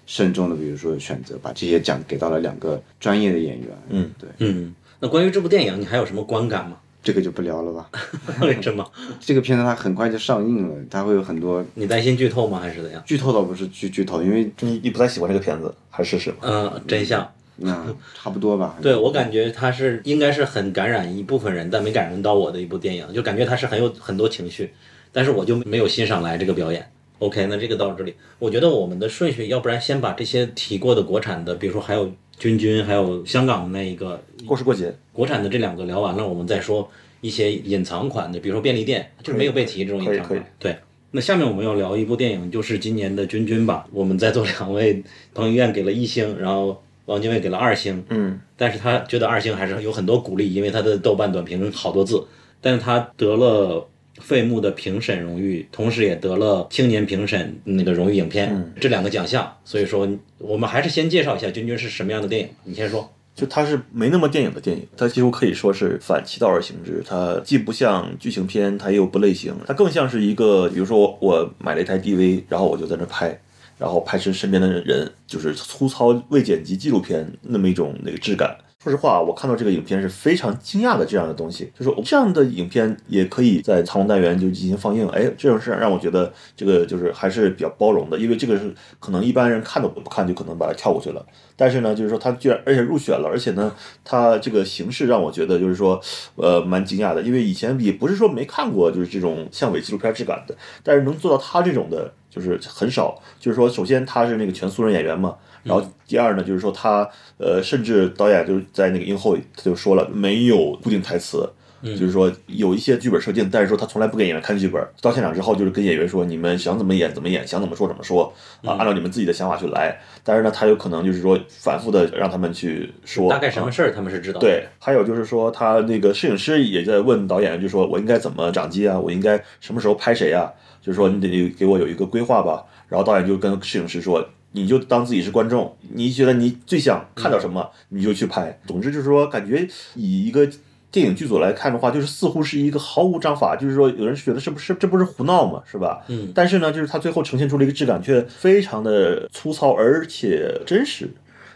[0.07, 3.69] 慎重的，比如说选择把这些奖给到了两个专业的演员。
[3.89, 6.77] 嗯，对，嗯，那关于这部电影，你还有什么观感吗？
[7.07, 7.89] 这个就不聊了吧。
[8.43, 8.85] 为什么？
[9.21, 12.59] 这个片子它很快就上映了，它会有很多你担心剧透吗？
[12.59, 13.01] 还是怎样？
[13.07, 16.37] 剧透，倒不是剧剧透，因为你你不太喜欢这个片子，还是什么？
[16.41, 17.33] 嗯，真相。
[17.59, 17.87] 那
[18.21, 18.77] 差不多吧。
[18.83, 24.73] 对我感觉它是应该是很感染一部分人，但没感染到我的一部电影，就感觉它是很有很多情绪，
[25.13, 26.91] 但是我就没有欣赏来这个表演。
[27.21, 36.89] OK，那这个到这里，我觉得我们的顺序，要不然先把这些提过的国产的，比如说还有君君，还有香港的那一个过时过节，国产的这两个聊完了，我们再说
[37.21, 40.53] 一些隐藏款的，比如说便利店，就是没有被提这种隐藏款。
[40.59, 40.77] 对，
[41.13, 43.87] 那下面我们要聊一部电影，就是今年的《君君》吧。
[43.91, 45.03] 我们在座两位，
[45.35, 48.05] 彭于晏给了一星，然后王家卫给了二星。
[48.11, 52.23] 嗯，但是他觉得二星还是有很多鼓励，因为他的豆瓣短评好多字，
[52.61, 53.89] 但是他得了
[54.21, 59.57] 费穆的评审荣誉，同时也得了青年评审那个荣誉影片、这两个奖项。
[59.65, 60.09] 所以说，
[60.39, 62.49] 我们还是先介绍一下《君君》是什么样的电影。
[62.65, 63.13] 你先说。
[63.35, 67.03] 就它是没那么电影的电影，它几乎可以说是反其道而行之。
[67.07, 73.39] 它既不像剧情片，它又不类型，它更像是一个，比如说我我买了一台 DV，然后我就在那拍，
[73.77, 78.57] 然后拍成身边的人，就是粗糙未剪辑纪录片那么一种那个质感。
[78.87, 91.27] 说实话，我看到这个影片是非常惊讶的，这样的东西，就是这样的影片也可以在藏龙单元就进行放映，哎，这种事让我觉得这个就是还是比较包容的，因为这个是可能一般人看都不看就可能把它跳过去了，
[91.57, 93.75] 但是呢，就是说它居然而且入选了，而且呢，
[94.05, 96.01] 它这个形式让我觉得就是说，
[96.37, 105.35] 呃，蛮惊讶的，因为以前也不是说没看过就是这种像伪纪录片质感的，但是能做到他这种的，就是很少，就是说，首先他是那个全素人演员嘛。
[105.67, 107.09] 然后第二呢，就是说他
[107.39, 111.49] 呃，甚至导演就是在那个映后他就说了，没有固定台词，
[111.83, 118.33] 就是说有一些剧本设定，但是说他从来不给演员看剧本，到现场之后就是跟演员说，你们想怎么演怎么演，想怎么说怎么说
[118.65, 119.99] 啊，按照你们自己的想法去来。
[120.23, 124.47] 但是呢，他有可能就是说反复的让他们去说，大概什么事儿他们是知道的。
[124.47, 130.51] 对，还有就是说他那个摄影师也在问导演，就说我应该怎么掌机啊，我应该什么时候拍谁啊？
[130.81, 132.65] 就是说你得给我有一个规划吧。
[132.89, 134.25] 然后导演就跟摄影师说。
[134.57, 138.59] 你就当自己是观众，你觉得你最想看到什么，你就去拍。
[138.67, 140.49] 总之就是说，感觉以一个
[140.91, 146.03] 电影剧组来看的话，就是似乎是一个毫无章法，就是说有人觉得是不是这不是胡闹嘛，是吧？
[146.09, 146.33] 嗯。
[146.35, 151.07] 但是呢，就是它最后呈现出了一个质感，却非常的粗糙而且真实，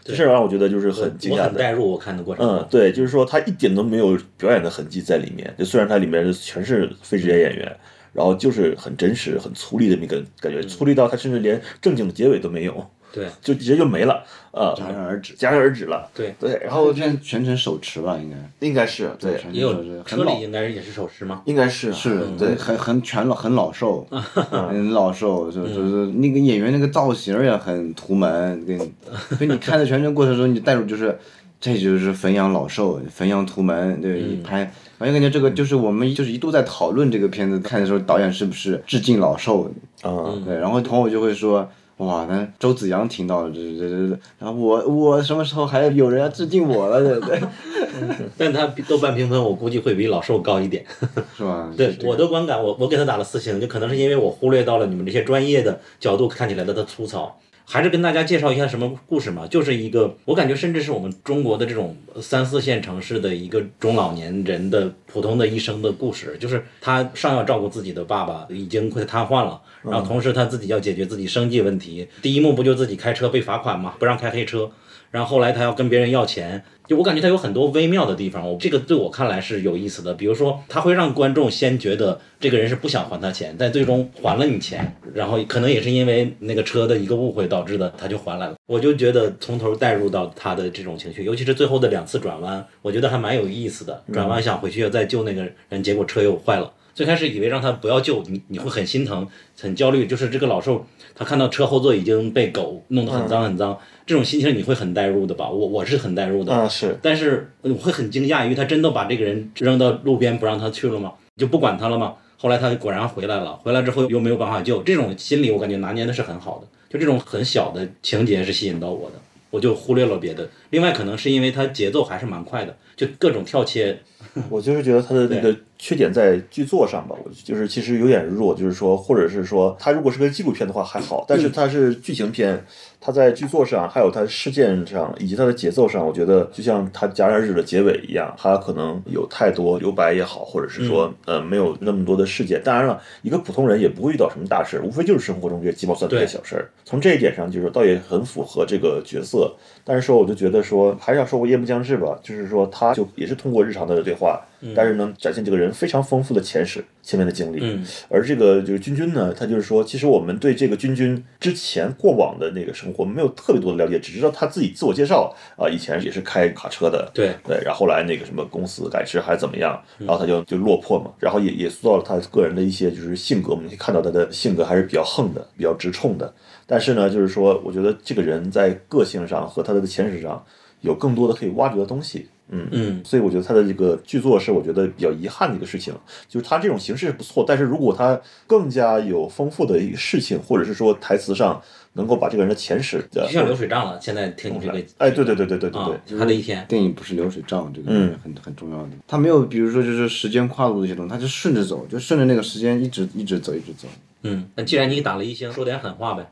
[0.03, 1.41] 这是让我觉得就是很惊讶的。
[1.41, 2.47] 我很带入我看的过程。
[2.47, 7.75] 嗯，对，就是说他一点都没有表演的痕迹在里面，就虽然它里面全是非职业演员。
[8.13, 16.33] 然后就是很真实、很粗粝的那个感觉，粗粝到他甚至连正经的结尾都没有，对， 就直接就没了，啊，戛然而止，戛然而止了，对。
[16.39, 16.51] 对。
[16.51, 18.67] 然然后全全程手持吧，应该。
[18.67, 21.41] 应该是对，也有车里应该也是手持吗？
[21.45, 21.91] 应该是。
[21.93, 31.17] 是对，很很全老，很老瘦， 很老瘦，就就是那个演员那个造型也很图门，跟所以你 看的全程过程中，你带入就是
[31.59, 34.71] 这就是汾阳老瘦，汾阳图门，对，一拍。
[35.01, 39.63] 完全感觉这个就是我们就是一度在讨论这个片子看的时候，导演是不是致敬老寿
[40.03, 40.29] 啊？
[40.45, 47.01] 对，然后朋友就会说，哇，那周子阳听到了，这这这这，然后我我什么时候还有人要致敬我了？
[47.19, 47.41] 对对，
[48.37, 50.85] 但他豆瓣评分我估计会比老寿高一点，
[51.35, 51.73] 是吧？
[51.75, 57.35] 对我的观感，我我给他打了四星，就可能是因为我忽略到了你们这些专业的角度看起来的他粗糙。
[57.73, 72.05] 还是跟大家介绍一下什么故事嘛，就是一个我感觉甚至是我们中国的这种三四线城市的一个中老年人的普通的一生的故事，就是他上要照顾自己的爸爸已经快瘫痪了，然后同时他自己要解决自己生计问题。
[72.21, 74.69] 第一幕不就自己开车被罚款嘛，不让开黑车，
[75.09, 76.61] 然后后来他要跟别人要钱。
[76.91, 80.13] 就我感觉他有很多微妙的地方，我这个对我看来是有意思的。
[80.13, 88.55] 比如说，他会让观众先觉得这个人是不想还他钱，但最终还了你钱，然后可能也是因为那个车的一个误会导致的，他就还来了。
[88.65, 94.03] 我就觉得从头带入到他的这种情绪，尤其是最后的两次转弯，我觉得还蛮有意思的。
[94.11, 96.69] 转弯想回去再救那个人，结果车又坏了。
[96.93, 99.27] 最开始以为让他不要救你，你会很心疼、
[99.59, 100.05] 很焦虑。
[100.05, 100.85] 就是这个老兽，
[101.15, 103.77] 他看到车后座已经被狗弄得很脏很脏。
[104.05, 105.49] 这种心情你会很代入的吧？
[105.49, 111.13] 我我是很代入的，啊是，但是我会很惊讶于他真的把这个人扔到路边不让他去了吗？
[111.37, 112.15] 就不管他了吗？
[112.37, 119.15] 后来他果然回来了，回来之后又没有办法救，这种心理我感觉拿捏的是很好的，就这种很小的情节是吸引到我的，
[119.49, 120.49] 我就忽略了别的。
[120.71, 123.99] 另外可能是因为他节奏还是蛮快的，就各种跳切。
[124.49, 132.65] 我就是觉得他的那个缺点在剧作上吧，我就是其实有点弱，就是说，或者是说，他如果是个纪录片的话还好，但是他是剧情片，
[133.03, 142.61] 它在剧作上，还有它事件上，以及他的节奏上，我觉得就像他戛然日的结尾一样，他可能有太多留白也好，或者是说，呃，没有那么多的事件。
[142.63, 146.69] 当然了，一个普通人也不会遇到什么大事，无非就是生活中这些鸡毛蒜皮的小事儿。
[146.85, 149.51] 从这一点上，就是倒也很符合这个角色。
[149.83, 154.39] 但是说，我就觉得说，还是要说过夜幕将至吧，就是说，他就也是通过日常的对话。
[154.75, 157.59] 但是能展现这个人非常丰富的前史、前面的经历。
[157.61, 167.09] 嗯，而这个就是君君呢，他就是说，其实我们对这个君君之前过往的那个生活没有特别多的了解，只知道他自己自我介绍啊，以前也是开卡车的。
[167.13, 176.33] 对对，然后后来那个什么公司改制还是怎么样，然后他就就落魄嘛，然后也也塑造了他个人的一些就是性格，我们可以看到他的性格还是比较横的，比较直冲的。
[176.67, 180.41] 但是呢，就是说，我觉得这个人在个性上和他的前史上
[180.81, 182.27] 有更多的可以挖掘的东西。
[182.51, 185.93] 嗯嗯，所以我觉得他的这个剧作是我觉得比较遗憾的一个事情，
[186.27, 191.61] 就是他这种形式不错，但是如果他更加有丰富的一个事情，或者是说台词上
[191.93, 193.97] 能够把这个人的前史，就像流水账了。
[194.01, 198.89] 现在听你这个，哎，对对对对对对啊对，，他的一天，电影不是流水账，这个嗯很很重要的。
[199.07, 203.87] 他没有，比如说就是时间跨度的一些东西，他就顺着走，就顺着那个时间一直一直走，一直走。
[204.23, 206.25] 嗯，那既然你打了一星，说点狠话呗。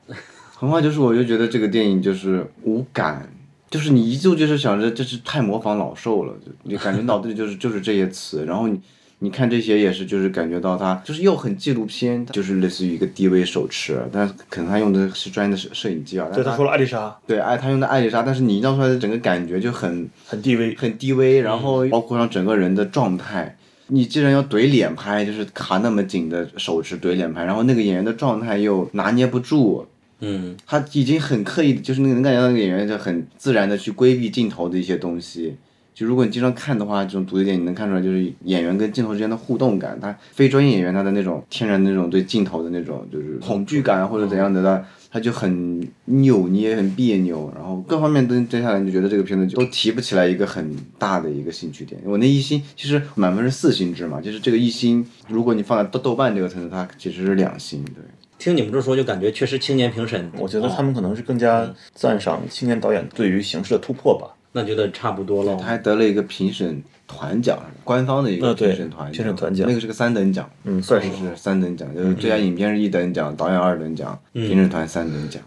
[0.54, 3.32] 狠话就是，我就觉得这个电影就是无感，
[3.70, 8.80] 就是你一度就是想着这是太模仿老兽了，就你感觉脑子里就是就是这些词，然后你
[9.20, 23.56] 你看这些也是就是感觉到他就是又很纪录片，就是类似于一个 DV 手持，但是可能他用的是专业的摄摄影机啊，对，但他说了艾丽莎对，哎，他用的艾丽莎，但是你营造出来的整个感觉就很很低微，很低微，然后包括上整个人的状态。
[23.92, 29.84] 你既然要怼脸拍，就是卡那么紧的手持怼脸拍，然后那个演员的状态又拿捏不住，
[30.22, 35.56] 嗯他已经很刻意，就是那个能感觉到那个演员就很自然的去规避镜头的一些东西。
[35.94, 40.00] 就如果你经常看的话，这种独立电影能看出来，就是演员跟镜头之间的互动感。
[40.00, 52.00] 他非专业演员他的那种天然的那种对镜头的那种就是恐惧感或者怎样的，他他就很扭捏、很别扭，然后各方面都接下来你就觉得这个片子就都提不起来一个很大的一个兴趣点。
[52.06, 57.96] 我那一星其实满分是四星制嘛，就是这个一星，如果你放在豆豆瓣这个层次，它其实是两星，对。
[58.40, 64.34] 听你们这说，就感觉确实青年评审，我觉得哦他们可能是更加赞赏青年导演对于形式的突破吧。
[64.54, 65.66] 那觉得差不多了他。
[65.66, 75.44] 还得了一个评审团奖，官方的一个评审团评审团奖那个是个三等奖，嗯，算是是三等奖，就是最佳影片是一等奖，导演二等奖，评审团三等奖。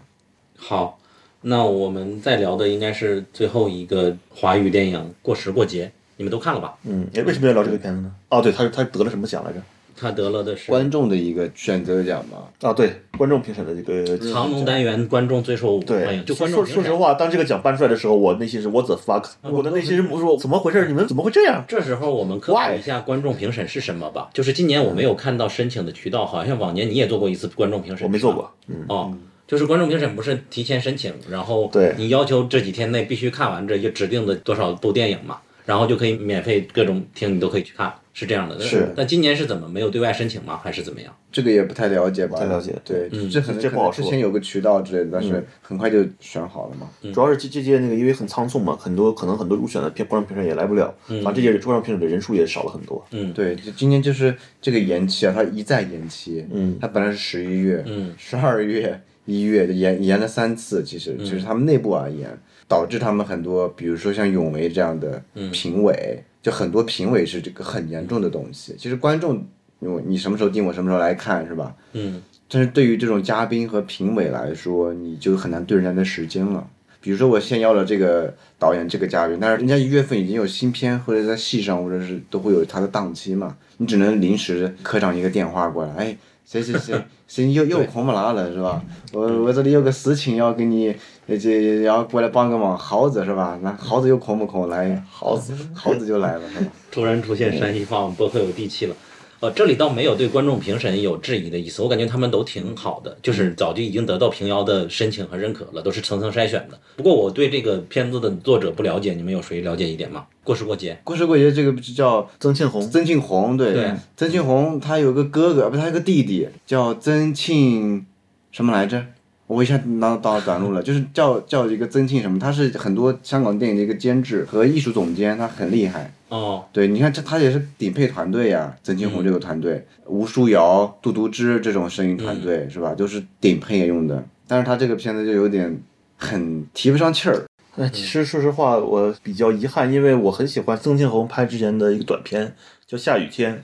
[0.55, 0.99] 好，
[1.41, 6.75] 那我们再聊的应该是最后一个华语电影《过时过节》，你们都看了吧？
[6.83, 8.11] 嗯，哎，为什么要聊这个片子呢？
[8.29, 9.61] 哦，对，他他得了什么奖来着？
[10.03, 20.85] 他得了的是观众的一个选择奖吗，啊，对，观众评审的这个长龙单元观众最受欢对迎，，就观众说说实话，当这个奖颁出来的时候，我内心是 what the fuck，我的内心是我说怎么回事？
[20.87, 21.63] 你们怎么会这样？
[21.65, 24.29] 这时候我们科普一下观众评审是什么吧。
[24.33, 29.17] 就是今年我没有看到申请的渠道，好像往年你也做过一次观众评审，我没做过，嗯，哦。
[29.45, 38.59] 就是观众评审不是提前申请，然后对你要求这几天内必须看完这一指定的多少部电影嘛，然后就可以免费各种听你都可以去看，是这样的。
[38.59, 40.59] 是但今年是怎么没有对外申请吗？
[40.63, 41.13] 还是怎么样？
[41.31, 42.39] 这个也不太了解吧？
[42.39, 46.87] 太了解对，嗯这可能可这不好说之前有个渠道之类的，但是很快就选好了嘛。
[47.11, 53.03] 主要是这这届那个因为很仓促嘛，很多可能很多入选的片观众评审也来不了，反正这届观众评审的人数也少了很多。
[53.11, 56.45] 嗯，对，就今年就是这个延期啊，它一再延期。
[56.51, 62.37] 嗯它本来是十一月，嗯，十二月、一月延延了三次，其实其实他们内部而言，
[62.67, 68.75] 导致他们很多，比如说像永维这样的评委，就很多评委是这个很严重的东西。
[68.77, 69.43] 其实观众，
[69.79, 71.75] 因为你什么时候定，我什么时候来看，是吧？
[71.93, 76.67] 嗯，但是对于这种嘉宾和评委来说，你就很难对人家的时间了。
[76.99, 86.95] 比如说，我现邀了这个导演、这个嘉宾，但是人家一月份已经有新片，或者在戏上，或者是都会有他的档期嘛，你只能临时磕上一个电话过来，哎，谁谁谁
[87.27, 88.81] 谁又又空不拉了是吧？
[89.13, 90.93] 我我这里有个事情要给你，
[91.27, 93.57] 呃这要过来帮个忙，耗子是吧？
[93.61, 94.67] 那耗子又空不空？
[94.69, 96.71] 来，耗子耗子就来了是吧？
[96.91, 98.95] 突然出现山西话，我们播客有地气了。
[99.43, 106.79] 呃，这里倒没有对观众评审有质疑的意思，我感觉他们都挺好的，就是早就已经得到平遥的申请和认可了，都是层层筛选的。
[106.95, 110.27] 不过我对这个片子的作者不了解，你们有谁了解一点吗？
[110.45, 118.05] 过时过节，过时过节这个不是叫曾庆红，曾庆红，对，对曾庆红他有个哥哥，不，他有个弟弟叫曾庆
[118.49, 119.07] 什么来着？
[119.45, 126.11] 我一下拿到短路了，就是叫叫一个曾庆什么，他是很多香港电影的一个监制和艺术总监，他很厉害。
[126.29, 132.95] 哦，对，你看这他也是顶配团队呀，曾庆红这个团队，吴舒瑶、杜笃之这种声音团队、是吧？
[132.95, 134.23] 都是顶配用的。
[134.47, 135.79] 但是他这个片子就有点
[136.17, 137.43] 很提不上气儿。
[137.75, 142.55] 那，其实说实话，我比较遗憾，因为我很喜欢曾庆红拍之前的一个短片，
[142.87, 143.55] 叫《下雨天》。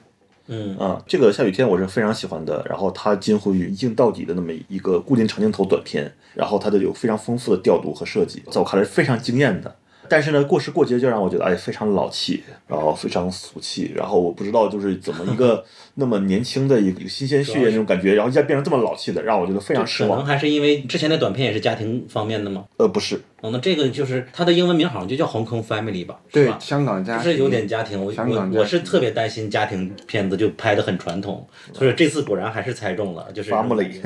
[0.50, 2.66] 嗯啊，这个下雨天我是非常喜欢的。
[2.68, 9.76] 然后它近乎于一镜到底的那么一个固定长镜头短片，然后它的有非常丰富的调度和设计，在我看来非常惊艳的。
[10.10, 15.64] 但是呢，过时过节就让我觉得哎非常老气，然后非常俗气，然后我不知道就是怎么一个
[15.95, 20.11] 那么年轻的一个新鲜血液那种感觉，然后一下变成这么老气的，让我觉得非常失望。
[20.11, 22.65] 可能还是因为之前的短片也是家庭方面的吗？
[22.77, 26.19] 呃，不是，哦，那这个就是他的英文名好像就叫《Hong Kong Family》吧？
[26.31, 26.57] 对吧？
[26.60, 34.02] 香港家庭就是有点家庭，我我我是特别担心家庭片子就拍的很传统，所以这次果然还是猜中了，就是伐木里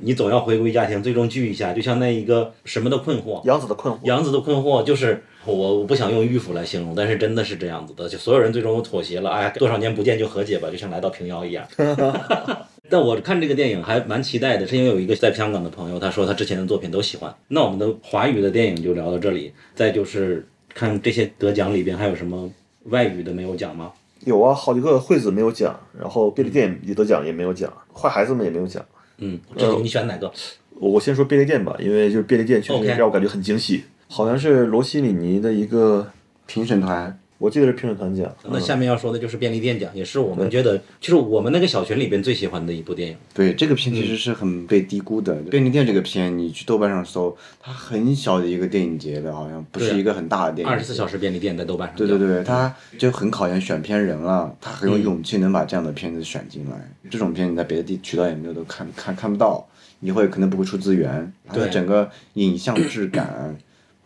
[0.00, 3.98] 你总要回归家庭，最终聚一下，就像那一个什么的困惑，杨子的困惑。
[4.04, 11.66] 杨子的困惑就是我我不想用迂腐来形容，但是真的是这样子的，就所有人最终都妥协了，哎呀，多少年不见就和解吧，就像来到平遥一样。
[12.88, 17.34] 但我看这个电影还蛮期待的，是因为有一个在香港的朋友，他说他之前的作品都喜欢。
[17.48, 22.48] 那我们的华语的电影就聊到这里，再就是看这些得奖里边还有什么
[22.84, 23.90] 外语的没有讲吗？
[24.24, 28.84] 有啊，好几个惠子没有奖，然后便利店也得奖也没有奖，坏孩子们也没有奖。
[29.18, 30.30] 嗯，这种你选哪个？
[30.78, 36.10] 我我先说便利店吧，因为就是便利店确实让我感觉很惊喜，好像是罗西里尼的一个，
[36.46, 38.34] 评审团我记得是评审团奖。
[38.44, 43.16] 那下面要说的就是便利店奖，也是我们觉得就是我们那个小群里边最喜欢的一部电影。
[43.34, 45.34] 对这个片其嗯实是很被低估的。
[45.50, 50.72] 便利店这个片，你去豆瓣上搜，它很小的一个电影节的，好像不是一个很大的电影。
[50.72, 51.96] 二十四小时便利店在豆瓣上。
[51.96, 56.90] 对对对，它就很考验选片人了，他很嗯有勇气能把这样的片子选进来。
[57.10, 59.66] 这种片你在别的地渠道也没有都看看看不到，
[60.00, 61.32] 以后也可能不会出资源。
[61.46, 63.56] 它的对整个影像质感，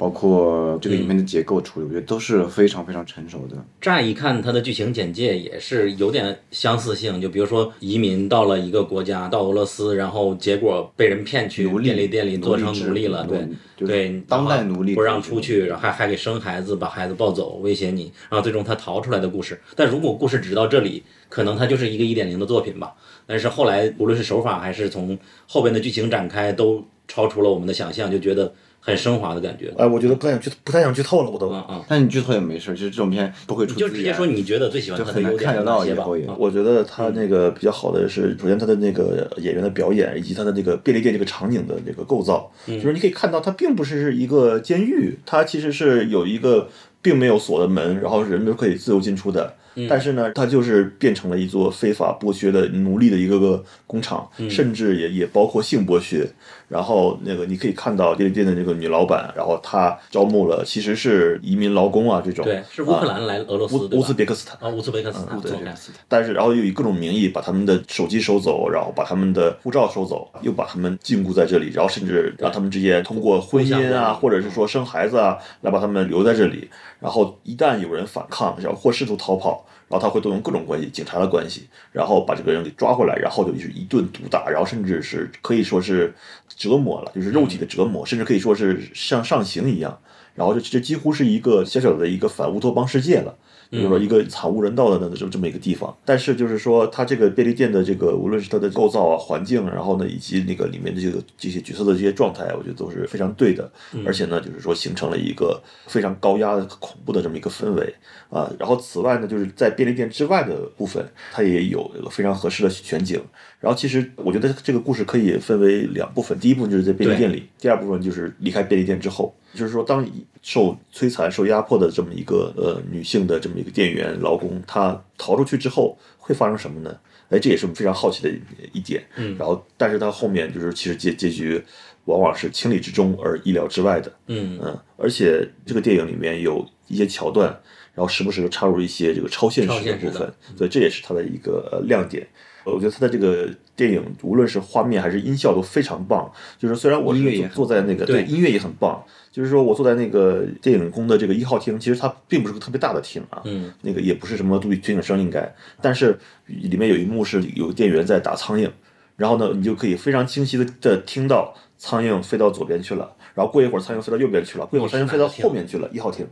[0.01, 3.57] 包括这个影片的结构处理，我觉得都是非常非常成熟的。
[3.83, 19.61] 乍一看，它的剧情简介也是有点相似性，就比如说移民到了一个国家，到俄罗斯，然后结果被人骗去便利店里做成奴隶了，对对，当代奴隶不让出去，然后还还给生孩子，把孩子抱走，威胁你，然后最终他逃出来的故事。
[19.77, 22.95] 但如果故事只到这里，可能它就是一个一点零的作品吧。
[23.27, 28.51] 但是后来无论是手法还是从后边的剧情展开，都超出了我们的想象，就觉得
[28.81, 29.73] 很升华的感觉。
[29.77, 31.51] 哎，我觉得不太想剧，不太想剧透了，我都。
[31.53, 33.79] 嗯嗯，但你剧透也没事，就是这种片不会出。
[33.79, 36.25] 就直接说你觉得最喜欢就它的优点很难看得到以后也。
[36.27, 46.69] 嗯我觉得他那个比较好的是，首先他的那个演员的表演，以及他的那个便利店这个场景的这个构造，就是你可以看到它并不是一个监狱，它其实是有一个
[47.03, 49.55] 并没有锁的门，然后人都可以自由进出的。
[49.89, 56.29] 但是呢，它就是变成了一座非法剥削的奴隶的一个个工厂，甚至也也包括性剥削。
[56.71, 64.57] 然后那个你可以看到便利店的那个女老板，然后她招募了其实是移民劳工啊这种，对，是乌克兰来俄罗斯乌乌兹别克斯坦。
[64.61, 65.65] 啊，乌兹别克斯坦，对 OK
[66.07, 76.71] 但是然后又以各种名义把他们的手机收走，然后把他们的护照收走，又把他们禁锢在这里，然后甚至让他们之间通过婚姻啊，或者是说生孩子啊，来把他们留在这里。
[77.01, 86.15] 然后一旦有人反抗，然后或试图逃跑，然后他会动用各种关系，警察的关系，然后把这个人给抓回来，然后就是一顿毒打，然后甚至是可以说是
[86.49, 89.99] 折磨了，就是肉体的折磨，甚至可以说是像上刑一样。
[90.37, 93.37] 然后这这几乎是一个小小的一个反乌托邦世界了。
[93.71, 103.71] 就是说一个惨无人道的那这这么一个地方，但是就是说它这个便利店的这个无论是它的构造啊、环境，然后呢以及那个里面的这个这些角色的这些状态，我觉得都是非常对的，
[104.05, 107.95] 而且呢就是说形成了一个非常高压的恐怖的这么一个氛围
[108.29, 108.51] 啊。
[108.59, 113.23] 然后此外呢就是在便利店之外的部分，它也有一个非常合适的选景。
[113.61, 119.35] 然后其实我觉得这个故事可以分为两部分，第一部分就是在便利店里，第二部分就是离开便利店之后。
[119.53, 120.09] 就是说，当
[120.43, 126.97] 受摧残、受压迫的这么一个呃女性的这么一个店员劳工，她逃出去之后会发生什么呢？
[127.31, 128.31] 哎，这也是我们非常好奇的
[128.73, 129.05] 一点。
[129.17, 131.61] 嗯，然后，但是她后面就是其实结结局
[132.05, 134.11] 往往是情理之中而意料之外的。
[134.29, 137.49] 嗯嗯，而且这个电影里面有一些桥段，
[137.93, 142.27] 然后时不时的插入一些这个超现实的部分，所以这也是它的一个呃亮点。
[142.65, 146.31] 我觉得他的这个电影，无论是画面还是音效都非常棒。
[146.59, 158.71] 就是虽然我是坐在那个对音乐也很棒，就是说我坐在那个电影宫的这个一号厅，其实它并不是个特别大的厅啊，嗯，那个也不是什么杜比全景声应该，但是里面有一幕是有店员在打苍蝇，
[159.17, 166.27] 然后呢，你就可以非常清晰的的听到苍蝇飞到左边去了，然后过一会儿苍蝇飞到右边去了，过一会儿苍蝇飞到后面去了，一号厅。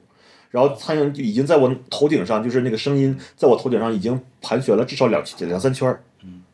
[0.50, 6.02] 然后苍蝇就已经在我头顶上，就是那个声音在我头顶上已经盘旋了至少两两三圈儿。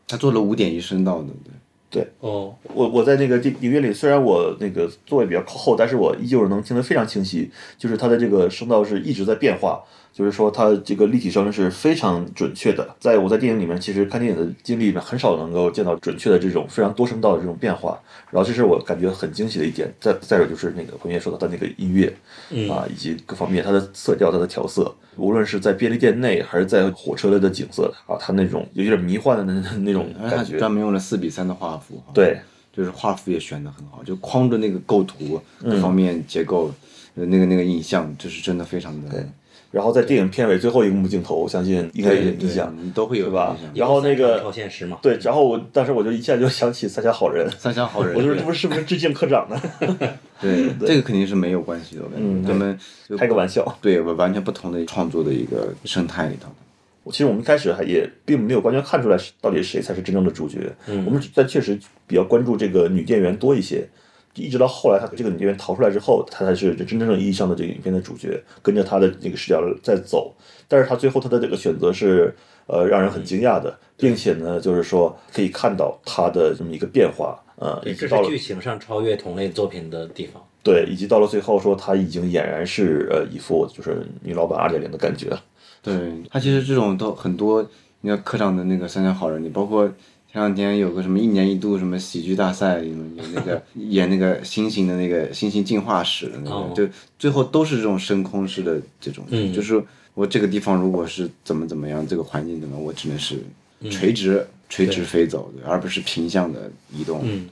[0.07, 1.53] 他做了五点一声道的，对。
[1.91, 7.49] 对，哦，我我在那个电影院里，虽然我那个座位比较靠后，但是我依旧是能听得非常清晰，
[7.79, 9.81] 就是它的这个声道是一直在变化。
[10.15, 12.89] 就是说，它这个立体声是非常准确的。
[13.01, 18.01] 在我在电影里面，其实看电影的经历里面，很少能够见到准确的这种非常多声道的这种变化。
[18.31, 19.93] 然后，这是我感觉很惊喜的一点。
[20.01, 22.07] 再再有就是那个彭于晏说到他那个音乐，
[22.71, 30.59] 啊，以及各方面它的色调、它的调色，无论是在便利店内还是在火车的景色啊，它那种有点迷幻的那那种感觉。
[30.59, 32.39] 专门用了四比三的画幅，对，
[32.73, 36.73] 就是画幅也选的很好，就框着那个构图各方面结构，
[37.17, 39.27] 呃那个那个影像，就是真的非常的，
[39.75, 43.57] 然后在电影片尾最后一个幕镜头，我相信应该有印象，你都会有吧？
[43.75, 49.61] 然后那个超现实嘛，对，然后我当时我就一下就想起《三峡好人》，三峡好人，我就说对这不是是不是致敬科长呢？
[50.41, 52.79] 对，这个肯定是没有关系的，我感觉嗯他们
[53.19, 53.77] 开个玩笑。
[53.83, 56.49] 对完全不同的创作的一个生态里头。
[57.11, 60.73] 其实我们一开始还也并没有完全看出来是到底谁才是真正的主角，
[61.05, 61.77] 我们但确实
[62.07, 63.85] 比较关注这个女店员多一些。
[64.35, 70.35] 一直到后来，他这个女演员逃出来之后，他才是真正意义上的这个影片的主角，跟着他的那个视角在走。
[70.67, 72.35] 但是他最后他的这个选择是
[72.67, 80.43] 呃让人很惊讶的，并且呢，就是说可以看到他的这么一个变化，呃，一直到了剧情上超越同类作品的地方。
[80.63, 85.31] 对，以及到了最后说他已经俨然是呃一副就是女老板二点零的感觉。
[85.83, 85.95] 对
[86.31, 87.63] 他其实这种都很多，
[88.01, 89.87] 你看科长的那个《三峡好人》你，包括
[90.35, 92.93] 前两天有个什么一年一度什么喜剧大赛有
[93.33, 99.81] 那个 演那个猩猩的那个猩猩进化史的那个，哦就最后都是这种升空式的这种，嗯就是
[100.13, 103.37] 我这个地方如果是怎么怎么样，这个环境怎么，我只能是
[103.89, 107.21] 垂直、垂直飞走的，而不是平向的移动。
[107.23, 107.49] 嗯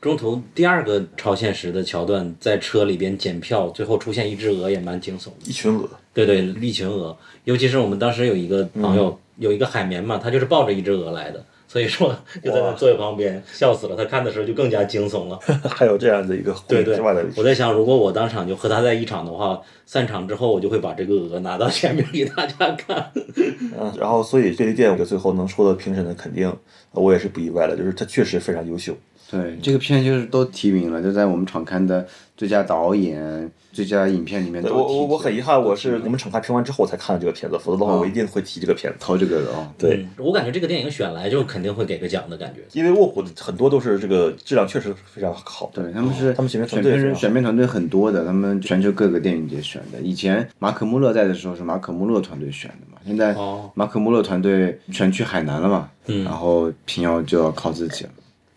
[0.00, 5.32] 中途第二个超现实的桥段，在车里边检票，最后出现一只鹅，也蛮惊悚的。
[5.44, 13.96] 一群鹅，对对，一群鹅，尤其是我们当时有一个朋友，有一个海绵嘛，他就是抱着一只鹅来的，所以说就在那座位旁边，笑死了。
[13.96, 15.38] 他看的时候就更加惊悚了。
[15.64, 23.10] 还有这样的一个对对之外的，我在想，如果我当场就和他在一场的话，散场之后我就会把这个鹅拿到前面给大家看。
[23.80, 26.54] 嗯，然后所以便利店我最后能受到评审的肯定，
[26.90, 28.94] 我也是不意外的，就是他确实非常优秀。
[29.30, 38.98] 对，这个片就是都提名了，就在我们场刊的最佳导演、最佳影片里面都我我我很遗憾，我是你们场刊评完之后才看的这个片子，否则的话我一定会提这个片子。
[39.00, 39.72] 投这个的啊。
[39.78, 42.60] 对，嗯我感觉这个电影选来就肯定会给个奖的感觉。
[42.72, 45.70] 因为卧虎很多都是这个质量确实非常好。
[45.72, 49.98] 对，他们是他们选片团选片人队选片团队很多的，他们全球各个电影节选的。
[50.00, 58.10] 以前马可穆勒在的时候是马可穆勒团队选的嘛，现在哦马可穆勒团队全去海南了嘛，嗯然后平遥就要靠自己了。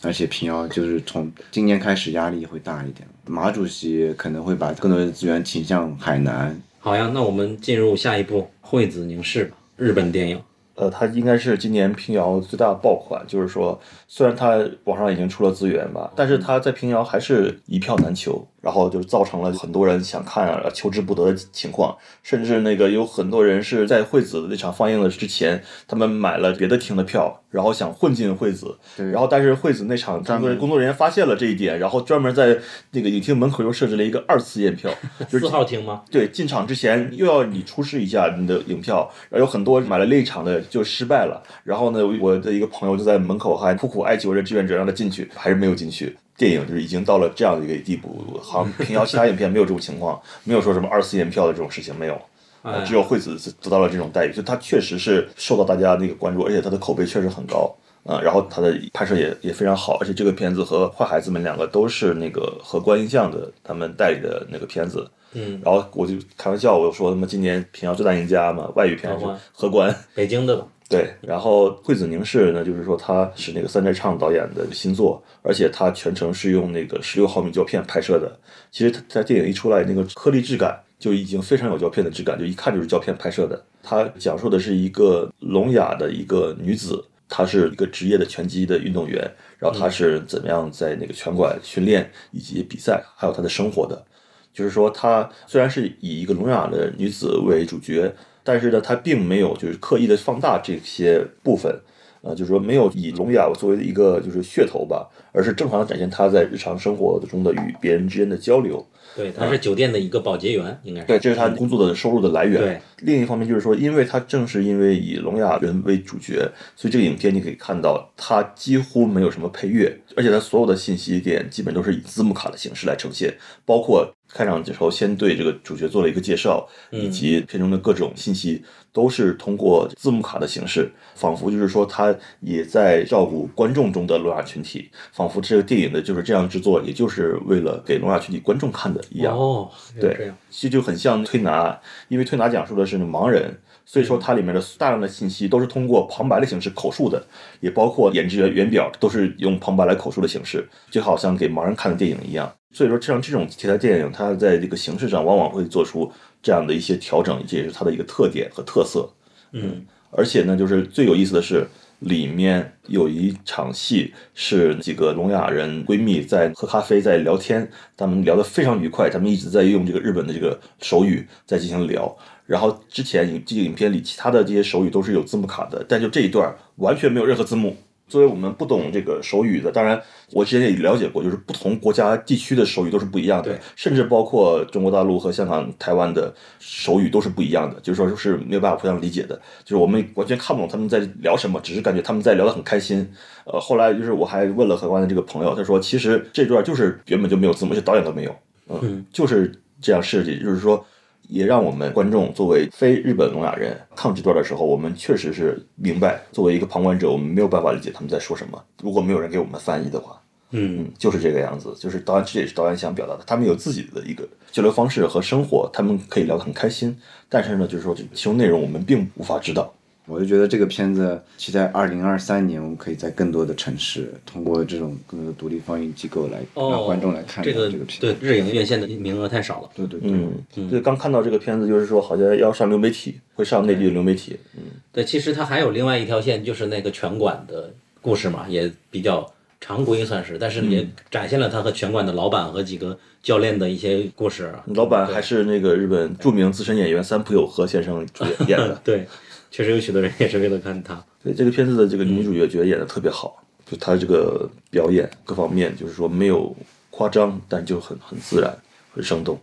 [0.06, 6.56] 而且平遥就是从今年开始压力会大一点，马主席可能会把更多的资源倾向海南。
[6.80, 10.40] 好呀，那我们进入下一部《惠子凝视》吧，日本电影。
[10.76, 13.80] 呃，它应该是今年平遥最大的爆款，就是说，
[14.10, 32.58] 虽然它网上已经出了资源吧，但是它在平遥还是一票难求，然后就造成了很多人想看啊求之不得的情况，甚至那个有很多人是在惠子的那场放映的之前，他们买了别的厅的票，然后想混进惠子，然后但是惠子那场工作人工作人员发现了这一点，然后专门在
[32.90, 34.90] 那个影厅门口又设置了一个二次验票，
[35.30, 36.02] 就是四号厅吗？
[36.10, 41.40] 对，进场之前又要你出示一下你的影票，然后有很多买了另一场的就失败了。
[41.64, 46.18] 然后呢，我的一个朋友就在门口还苦苦哀求着志愿者让他进去，还是没有进去。
[46.38, 52.20] 电影就是已经到了这样的一个地步，好像平遥其他影片没有这种情况，没有说什么二次验票的这种事情没有。
[52.64, 57.76] 哎只有惠子得到了这种待遇，就他确实是受到大家那个关注，而且他的口碑确实很高。
[58.06, 70.68] 啊、然后他的拍摄也也非常好，而且这个片子和坏孩子们两个都是那个和观音像的他们代理的那个片子，嗯，然后我就开玩笑，我就说他们今年平遥最大赢家嘛，外语片是荷官荷官，北京的吧？
[70.88, 78.40] 对，然后惠子凝视呢，就是说他是那个三宅唱导演的新作，而且他全程是用那个十六毫米胶片拍摄的。
[78.72, 83.60] 其实他在电影一出来，那个颗粒质感就已经非常有胶片的质感，就一看就是胶片拍摄的。
[83.82, 89.20] 他讲述的是一个聋哑的一个女子，她是一个职业的拳击的运动员，
[89.58, 94.06] 然后她是怎么样在那个拳馆训练以及比赛，还有她的生活的。
[94.54, 98.14] 就是说，她虽然是以一个聋哑的女子为主角，
[98.46, 101.82] 但是呢，他并没有就是刻意的放大这些部分，
[102.22, 108.86] 呃，就是说没有以聋哑作为一个就是噱头吧，而是正常的展现他在日常生活中的与别人之间的交流。
[109.16, 111.08] 对，他是酒店的一个保洁员，应该是。
[111.08, 112.62] 对，这是他工作的收入的来源。
[112.62, 139.34] 对，另一方面就是说，因为他正是因为以聋哑人为主角，所以这个影片你可以看到，他几乎没有什么配乐，而且他所有的信息点基本都是以字幕卡的形式来呈现，包括开场的时候先对这个主角做了一个介绍，以及片中的各种信息，都是通过字幕卡的形式，仿佛就是说他也在照顾观众中的聋哑群体，仿佛这个电影的就是这样制作，也就是为了给聋哑群体观众看的一样。
[139.34, 139.72] 哦，
[140.02, 141.80] 对这就很像推拿，
[142.10, 147.24] 因为推拿讲述的是盲人，所以说它里面的大量的信息都是通过旁白的形式口述的，
[147.60, 152.52] 也包括演职员原表都是用旁白来口述的形式，就好像给盲人看的电影一样。
[152.72, 159.10] 所以说，像这种题材电影，它在这个形式上往往会做出这样的一些调整，这也是它的一个特点和特色。
[159.54, 161.66] 嗯，而且呢，就是最有意思的是，
[162.00, 172.14] 里面有一场戏是几个聋哑人闺蜜在喝咖啡，在聊天，她们聊得非常愉快，她们一直在用这个日本的这个手语在进行聊。
[172.46, 177.76] 然后之前影这个影片里其他的这些手语都是有字幕卡的，但就这一段完全没有任何字幕。
[178.08, 180.00] 作为我们不懂这个手语的，当然
[180.32, 193.12] 我之前也了解过，就是不同国家地区的手语都是不一样的对，甚至包括中国大陆和香港、台湾的手语都是不一样的，就是说是没有办法互相理解的，就是我们完全看不懂他们在聊什么，只是感觉他们在聊得很开心。
[193.46, 198.36] 呃，后来就是我还问了荷官的这个朋友，他说其实这段就是原本就没有字幕，而且导演都没有，
[198.70, 199.52] 嗯，就是
[199.82, 200.86] 这样设计，就是说。
[201.28, 208.64] 也让我们观众作为非日本聋哑人看这段的时候，我们确实是明白，作为一个旁观者，我们没有办法理解他们在说什么。
[208.82, 210.22] 如果没有人给我们翻译的话，
[210.52, 211.76] 嗯嗯，就是这个样子。
[211.80, 213.24] 就是导演，这也是导演想表达的。
[213.26, 216.98] 他们有自己的一个交流方式和生活，他们可以聊得很开心。
[217.28, 219.74] 但是呢，就是说，其中内容我们并无法知道。
[220.08, 228.00] 我就觉得这个片子期待二零二三年，我们可以在更多的城市，通过这种更多的独立放映机构来哦，让观众来看到这个这个片。
[228.02, 229.70] 对日影院线的名额太少了。
[229.76, 234.38] 对对对，嗯，对，刚看到这个片子，就是说好像要上流媒体，会上内地的流媒体。
[234.56, 244.54] 嗯，对，其实它还有另外一条线，就是那个拳馆的故事嘛，也比较常规算是，但是也展现了他和拳馆的老板和几个教练的一些故事。
[244.68, 248.80] 老板还是那个日本著名资深演员三浦友和先生主演演的。
[248.86, 249.08] 对，
[249.56, 251.02] 确实有许多人也是为了看他。
[251.24, 256.54] 对这个片子的这个女主角觉得演的特别好，就她这个表演各方面，就是说没有
[256.90, 258.54] 夸张，但就很很自然，
[258.94, 259.40] 很生动。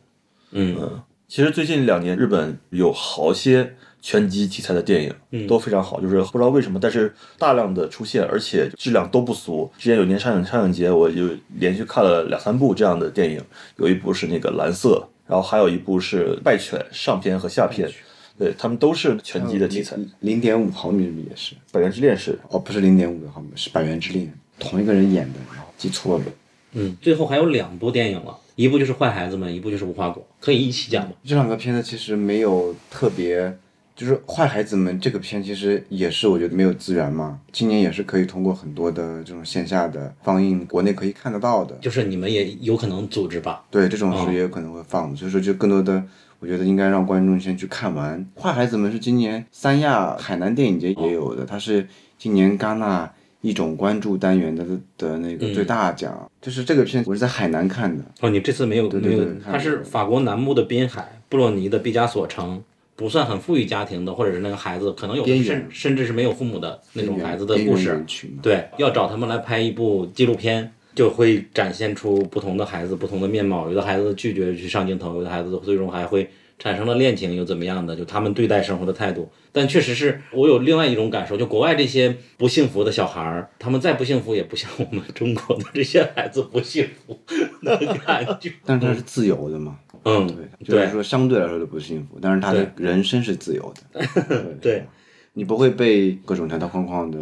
[0.50, 9.72] 嗯其实最近两年日本有好些拳击题材的电影，都非常好，就是不知道为什么，但是大量的出现，而且质量都不俗。
[9.78, 13.40] 之前有年上影上影节，我就连续看了两三部这样的电影，
[13.78, 17.90] 有一部是那个蓝色，然后还有一部是败犬上篇和下篇，
[18.38, 19.96] 对他们都是拳击的题材。
[20.20, 24.26] 零点五毫米也是，百元之恋是哦，不是零点五毫米，是《百元之恋》，
[24.58, 26.24] 同一个人演的，然后记错了。
[26.72, 31.12] 嗯，最后还有两部电影了，一部就是《坏孩子们》，一部就是《无花果》，可以一起讲吗？
[31.22, 33.58] 这两个片子其实没有特别，
[33.94, 41.76] 就是《坏孩子们》这个片其实也是我觉得没有资源嘛，今年也是可以通过很多的这种线下的放映，国内可以看得到的。
[41.76, 43.64] 就是你们也有可能组织吧？
[43.70, 46.02] 对，这种是也有可能会放的，所以说就更多的，
[46.42, 48.18] 我觉得应该让观众先去看完。
[48.42, 51.86] 《坏孩子们》是今年三亚海南电影节也有的，它是
[52.18, 53.08] 今年戛纳
[53.42, 54.66] 一种关注单元的
[54.98, 58.02] 的那个最大奖，就是这个片我是在海南看的。
[58.20, 62.60] 哦，你这次没有对没有对，它是法国南部的滨海布洛尼的毕加索城，
[62.96, 68.04] 不算很富裕家庭的，或者是那个孩子可能有甚甚至是没有父母的那种孩子的故事。
[68.42, 73.68] 对，要找他们来拍一部纪录片，就会展现出不同的孩子不同的面貌。
[73.68, 76.28] 有的孩子拒绝去上镜头，有的孩子最终还会
[76.58, 77.96] 产生了恋情，又怎么样的？
[77.96, 79.30] 就他们对待生活的态度。
[79.54, 87.18] 但确实是我有另外一种感受，就国外这些不幸福的小孩儿，他们再不幸福，也不像我们中国的这些孩子不幸福
[87.62, 88.50] 的感觉。
[88.64, 90.26] 但是他是自由的嘛，嗯，
[90.64, 94.06] 对，就是说相对来说的不幸福，但是他的人生是自由的，
[94.58, 94.86] 对对，
[95.34, 97.18] 你不会被各种条条框框的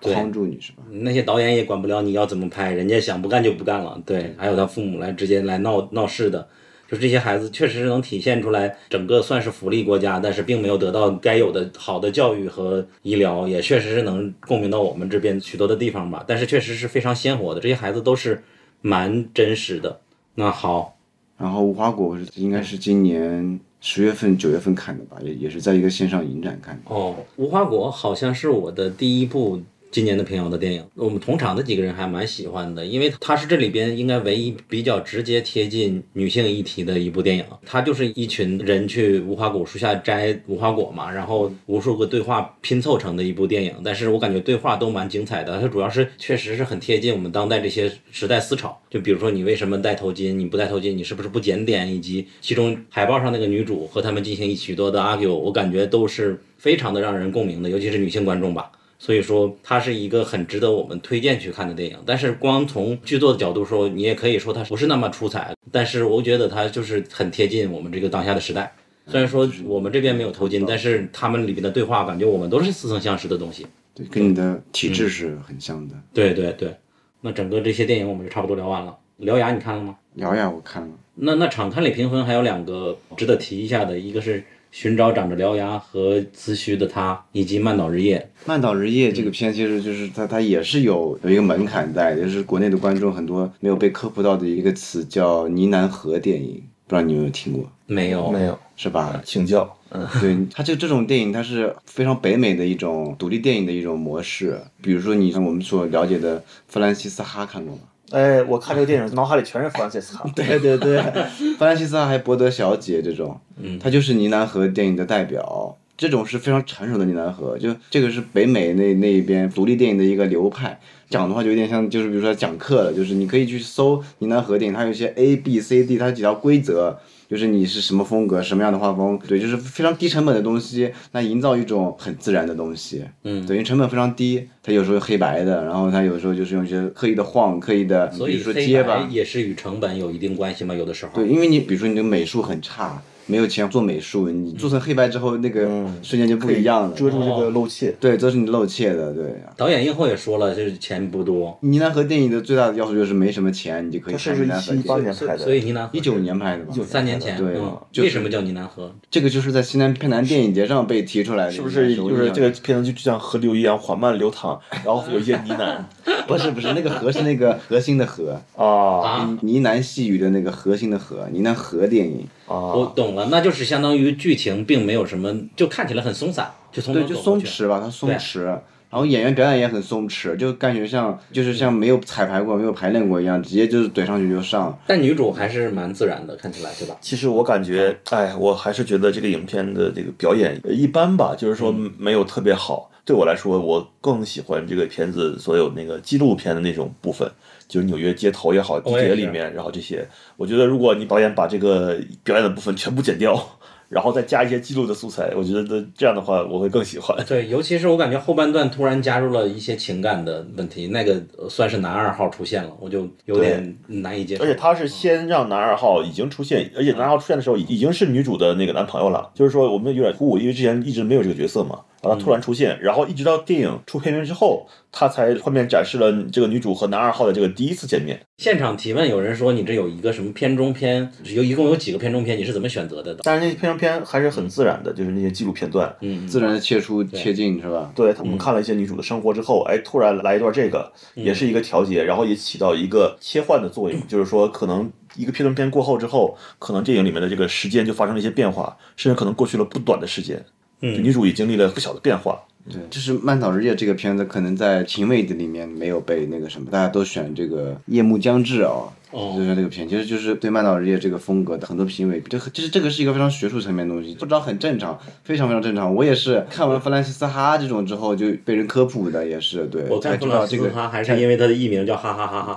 [0.00, 0.82] 框住你是吧？
[0.90, 4.00] 那些导演也管不了你要怎么拍，人家想不干就不干了。
[4.04, 6.48] 对，还有他父母来直接来闹闹事的，
[6.88, 16.24] 就是这些孩子确实是能体现出来，整个算是福利国家，但是并没有得到该有的好的教育和医疗，也确实是能共鸣到我们这边许多的地方吧。
[16.26, 18.42] 但是确实是非常鲜活的，这些孩子都是
[18.80, 20.00] 蛮真实的。
[20.34, 20.96] 那好，
[21.36, 26.94] 然后无花果是应该是今年十月份、九月份看的吧，也也是在一个线上影展看的。
[26.94, 29.60] 哦，无花果好像是我的第一部
[29.90, 37.44] 今年的平遥的电影，我们同场的几个人还蛮喜欢的，因为它是这里边应该唯一比较直接贴近女性议题的一部电影。
[37.66, 43.74] 它就是一群人去无花果树下摘无花果嘛，然后无数个对话拼凑成的一部电影。
[43.82, 48.80] 但是我感觉对话都蛮精彩的，它主要是确实是很贴近我们当代这些时代思潮。
[48.88, 58.70] 就比如说你为什么戴头巾，你不戴头巾，你是不是不检点，以及其中海报上那个女主和他们进行许多的 argue，我感觉都是非常的让人共鸣的，尤其是女性观众吧。
[59.02, 61.96] 所以说它是一个很值得我们推荐去看的电影。
[62.04, 68.70] 但是光从剧作的角度说，你也可以说它不是那么出彩，但是我觉得它就是很贴近我们这个当下的时代。
[69.06, 73.66] 虽然说我们这边没有头巾，但是他们里边的对话，感觉我们都是似曾相识的东西。
[73.94, 75.94] 对，跟你的体质是很像的。
[76.12, 76.76] 对对对，
[77.22, 78.94] 那整个这些电影我们就差不多聊完了。
[79.18, 79.96] 獠牙你看了吗？
[80.18, 84.40] 獠牙我看了，那那场刊里评分还有两个值得提一下的，一个是
[84.70, 88.18] 《寻找长着獠牙和髭须的他》，以及《曼岛日夜》。
[88.46, 97.70] 曼岛日夜这个片其实就是它，它也是有有一个门槛在，就是国内的观众很多没有被科普到的一个词叫呢喃河电影，不知道你有没有听过？
[97.86, 99.20] 没有，没有，是吧？
[99.24, 99.76] 请教。
[99.92, 104.60] 嗯， 对，它就这种电影，它是非常北美的一种独立电影的一种模式。
[104.80, 107.82] 比如说，你像我们所了解的弗兰西斯哈看过吗？
[108.10, 110.24] 哎，我看这个电影，脑海里全是弗兰西斯卡。
[110.34, 111.00] 对 对对，
[111.58, 115.76] 弗兰西斯卡还有伯德小姐这种，嗯，她就是尼南河电影的代表。
[115.96, 120.80] 这种是非常成熟的尼南河，就这个是北美那那一边独立电影的一个流派。
[121.10, 126.98] 讲的话就有点像，就是比如说讲课了，就是你可以去搜尼南河电影，它有一些 A B C D，它有几条规则。
[127.30, 134.48] 就是你是什么风格，什么样的画风，对，就是非常低成本的东西，那营造一种很自然的东西，嗯，等于成本非常低。
[134.64, 140.74] 它有时候黑白的，然后它有时候就是用一些刻意的晃，刻意的，比如说结巴，也是与成本有一定关系嘛？
[140.74, 143.00] 有的时候，对，因为你比如说你的美术很差。
[143.30, 145.66] 没有钱做美术，你做成黑白之后，那个
[146.02, 147.94] 瞬间就不一样了，遮住这个漏怯。
[148.00, 149.24] 对，遮住你漏怯的，对。
[149.56, 151.56] 导演映后也说了，就是钱不多。
[151.60, 154.18] 呢喃河电影的最大的要素就是没什么钱，你就可以。
[154.18, 156.74] 是一七一八年拍的，所以呢喃河一九年拍的吧？
[156.84, 157.36] 三年前。
[157.38, 158.02] 对。
[158.02, 158.92] 为什么叫呢喃河？
[159.10, 161.52] 这个就是在西南偏南电影节上被提出来的。
[161.52, 165.84] 是不是就是这个片子就像河流一样缓慢流淌，然后有一些呢喃？
[166.26, 172.26] 不是不是，那个河是那个核心的河啊，呢喃细语的那个核心的河，呢喃河电影。
[172.54, 184.76] 我懂了，那就是相当于剧情并没有什么，就看起来很松散，就从对就松弛吧，它松弛，然后演员表演也很松弛，就感觉像就是像没有彩排过、没有排练过一样，直接就是怼上去就上。
[184.84, 186.96] 但女主还是蛮自然的，看起来对吧？
[187.00, 192.90] 其实我感觉，哎，我还是觉得这个影片的这个表演一般吧，就是说没有特别好。
[193.04, 197.28] 对我来说，我更喜欢这个片子所有那个纪录片的那种部分。
[197.70, 200.06] 就是纽约街头也好，地铁里面，然后这些，
[200.36, 203.40] 我觉得如果你导演把这个表演的部分全部剪掉，
[203.88, 207.16] 然后再加一些记录的素材，我觉得这样的话我会更喜欢。
[207.26, 214.42] 对，尤其是我感觉后半段突然加入了一些情感的问题，那个算是男二号出现了，我就有点难以接受。
[214.42, 221.80] 而且他是先让男二号已经出现，而且男二号出现的时候已经是女主的那个男朋友了，就是说我们有点突兀，因为之前一直没有这个角色嘛。
[222.02, 228.18] 然后突然出现，然后一直到电影出片名之后，他才后面展示了这个女主和男二号的这个第一次见面。
[228.38, 233.14] 现场提问，有人说你这有一个什么片中片，有一共有几个片中片，你是怎么选择的？
[233.22, 237.92] 但是那片中片还是很自然的，就是那些记录片段，嗯，自然的切出切进是吧？
[237.94, 250.42] 对，我们看了一些女主的生活之后，哎，突然来一段这个，也是一个调节，然后也起到一个切换的作用，就是说可能一个片中片过后之后，可能电影里面的这个时间就发生了一些变化，甚至可能过去了不短的时间，
[250.80, 252.40] 嗯，女主也经历了不小的变化。
[252.70, 265.92] 对，就是《曼岛日夜》这个片子，可能在评委的里面没有被那个什么，大家都选这个《夜幕将至》啊，就选这个片，其实就是对《曼岛日夜》这个风格的很多评委，这其实这个是一个非常学术层面的东西，不知道很正常，非常非常正常。
[265.92, 272.56] 我也是看完弗兰西斯哈这种之后就被人科普的，也是对，我才知道这个哈还是因为他的艺名叫哈哈哈哈。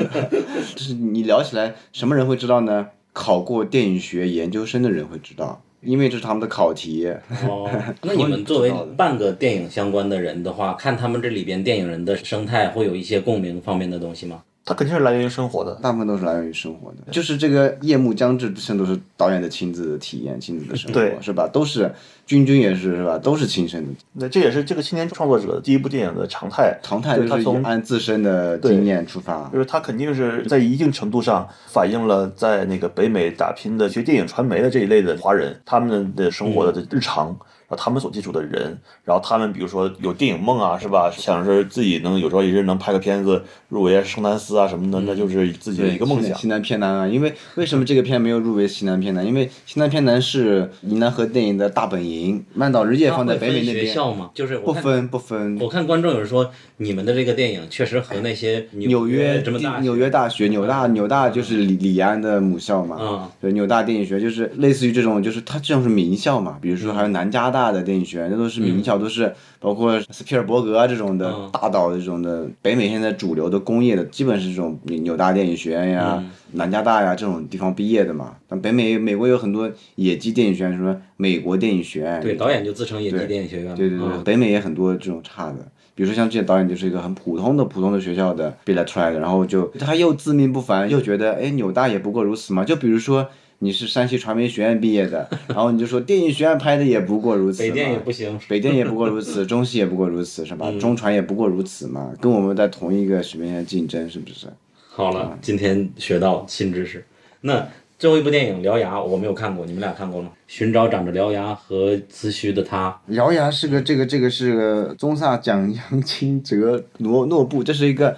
[0.74, 2.88] 就是你聊起来，什么人会知道呢？
[3.12, 5.62] 考过电影学研究生的人会知道。
[5.80, 7.06] 因为这是他们的考题。
[7.48, 7.70] 哦，
[8.02, 14.42] 那你们作为半个电影相关的人的话，看他们这里边电影人的生态，会有一些共鸣方面的东西吗？
[14.66, 17.12] 它肯定是来源于生活的，大部分都是来源于生活的。
[17.12, 21.46] 就是这个夜幕将至，这都是导演的亲自体验、亲自的生活，是吧？
[21.46, 21.88] 都是
[22.26, 23.16] 君君也是，是吧？
[23.16, 23.90] 都是亲身的。
[24.14, 26.76] 那这也是这个青年创作者第一部电影的常态。
[26.82, 37.38] 常态就是从按自身的经验出发，就是他肯定是在一定程度上反映了在那个北美打拼的学电影传媒的这一类的华人他们的生活的日常。
[37.68, 41.10] 然后他们所接触的人，然后他们比如说有电影梦啊，是吧？
[41.10, 46.38] 想着自己能有朝一日能拍个片子入围圣丹斯啊什么的，那就是自己的一个梦想。
[46.38, 49.26] 西南偏南啊，因为 为什么这个片没有入围西南偏南？
[49.26, 53.86] 因为西南偏南是云南河电影的大本营，曼岛日夜放在北美那边。
[53.86, 54.30] 学校吗？
[54.32, 55.58] 就是不分不分。
[55.60, 62.96] 我看观众有人说，你们的这个电影确实和那些纽约这么大纽约大学纽大纽大就是李李安的母校嘛。
[63.00, 63.28] 嗯。
[63.40, 66.56] 对，纽大电影学就是类似于这种，就是它这种是名校嘛。
[66.62, 67.55] 比如说还有南加大。
[67.56, 72.46] 大的电影学院，那都是名校，都是包括斯皮尔伯格啊这种的嗯大导这种的。
[72.60, 78.36] 北美现在主流的工业的基本是这种纽大电影学院呀、嗯南加大呀这种地方毕业的嘛。
[78.48, 83.74] 但北美美国有很多野鸡电影学院，什么美国电影学院，对，导演就自称野鸡电影学院嘛。
[83.76, 85.58] 对对对，嗯北美也很多这种差的，
[85.94, 92.64] 比如说像这些导演就是一个很普通的普通的学校的毕业出来的，然后就他又自命不凡，又觉得哎纽大也不过如此嘛。
[92.64, 93.28] 就比如说
[93.58, 98.38] 你是山西传媒学院毕业的， 然后你就说电影学院拍的也不过如此嘛，北电也不行。
[98.48, 100.66] 北电也不过如此，中戏也不过如此，是吧？
[100.70, 104.46] 嗯中传也不过如此嘛，跟我们在同一个水平线竞争，是不是？
[104.88, 107.04] 好了，今天学到新知识。
[107.40, 107.66] 那
[107.98, 110.30] 最后一部电影《獠牙》我没有看过，你们俩看过吗？
[110.46, 113.00] 寻找长着獠牙和髭须的他。
[113.08, 118.14] 獠牙是个这个这个是个宗萨蒋扬清哲诺诺布，这是一个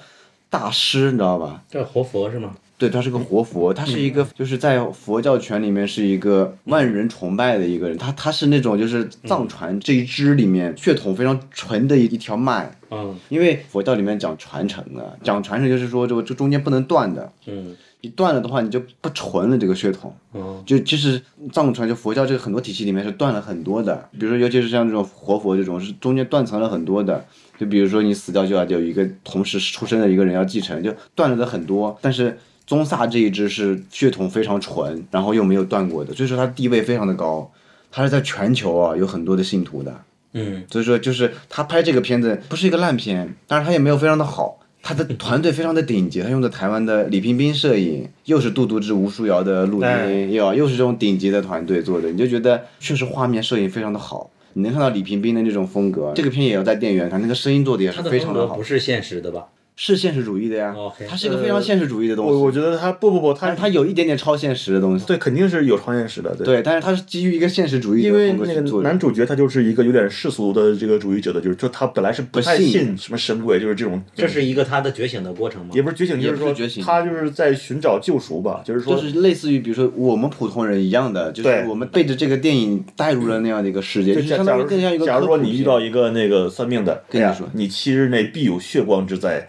[0.50, 1.62] 大师，你知道吧？
[1.70, 2.56] 这活佛是吗？
[2.78, 13.16] 对，他是个活佛，他是一个就是在佛教圈里面是一个万人崇拜的一个人，他他是那种就是藏传这一支里面血统非常纯的一一条脉，嗯。
[13.28, 17.76] 因为佛教里面讲传承的，讲传承就是说这个这中间不能断的，嗯。
[18.00, 20.62] 你断了的话你就不纯了这个血统，嗯。
[20.64, 21.20] 就其实
[21.52, 27.24] 藏传就佛教这个很多体系里面是断了很多的，比如说尤其是像这种活佛这种是中间断层了很多的，
[27.58, 32.38] 就比如说你死掉就要有一个同时出生的一个人要继承，就断了的很多，但是。
[32.68, 37.50] 宗萨这一支是血统非常纯，然后又没有断过的，所以说他地位非常的高，
[37.90, 40.02] 他是在全球啊有很多的信徒的，
[40.34, 54.30] 嗯所以说就是他拍这个片子不是一个烂片，但是他也没有非常的好，他的 团队非常的顶级，他用的台湾的李冰冰摄影，又是杜杜之吴书瑶的录哎音，又又是这种顶级的团队做的，你就觉得确实画面摄影非常的好。
[54.52, 59.46] 你能看到李冰冰的那种风格，这个片也要在电影院看，那个声音做的也是非常的好不，是现实的吧？
[59.80, 66.44] 是现实主义的呀 OK，它是一个非常现实主义的东西，我我觉得它不不不，他但是它有一点点超现实的东西，对肯定是有超现实的，对。
[66.44, 68.98] 对，但是它是基于一个现实主义的因为那个男。
[68.98, 75.70] 主角他就是一个有点世俗的这个主义者的，就是就他本来是不太信信什么神鬼，就是这种，这是一个他的觉醒的过程吗？
[75.72, 89.48] 也不是觉醒，就是说也不是觉醒他就是在寻找救赎吧，就是说就是类似于比如说我们普通人一样的，就是我们被着这个电影带入了那样的一个世界，就就是相当于更像一个假如说你遇到一个那个算命的，跟你说你七日内必有血光之灾。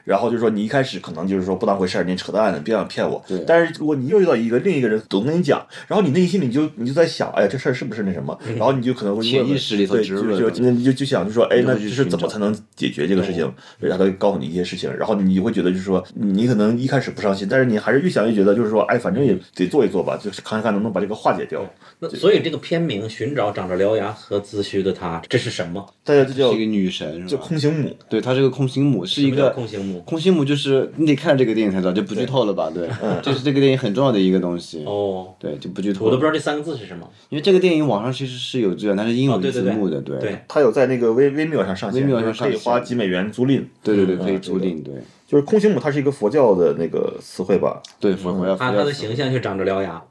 [0.03, 3.23] 然后就是说，你一开始可能就是说不当回事儿，你扯淡，你别想骗我。
[3.27, 8.37] 对但是如果你又遇到一个另一个人总跟你讲，然后你内心里就你就在想，哎呀，这事儿是不是那什么？
[8.57, 13.51] 然后你就可能会潜意识里头就就那你就就想就说，哎，那就是怎么才能解决这个事情？
[13.79, 21.61] 然后他就告诉你一些事情，然后你会觉得就是说，你可能一开始不上心，但是你还是越想越觉得就是说，哎，反正也得做一做吧，就是看看能不能把这个化解掉。
[21.99, 25.85] 那所以这个片名《寻找长着獠牙和髭须的他》，这是什么？
[26.03, 27.37] 大家就叫是一个女神是叫？
[27.37, 29.90] 空行母，对，她是个空行母，是一个空行母。
[29.99, 32.71] 空心母，就是你得看这个电影才知道，就不剧透了吧？
[32.73, 32.89] 对，
[33.21, 34.83] 这是这个电影很重要的一个东西。
[34.85, 36.05] 哦，对，就不剧透。
[36.05, 37.07] 我都不知道这三个字是什么。
[37.29, 43.63] 因为这个电影网上其实是有资源，但是英文哦对对对字幕的，对对，它有在那个微微妙上上线，微妙上就是可以花几美元租赁。
[43.83, 44.93] 对对对，可以租赁，对
[45.27, 47.81] 就是空心母，它是一个佛教的那个词汇吧？
[47.99, 50.01] 对，佛佛要他他的形象就长着獠牙。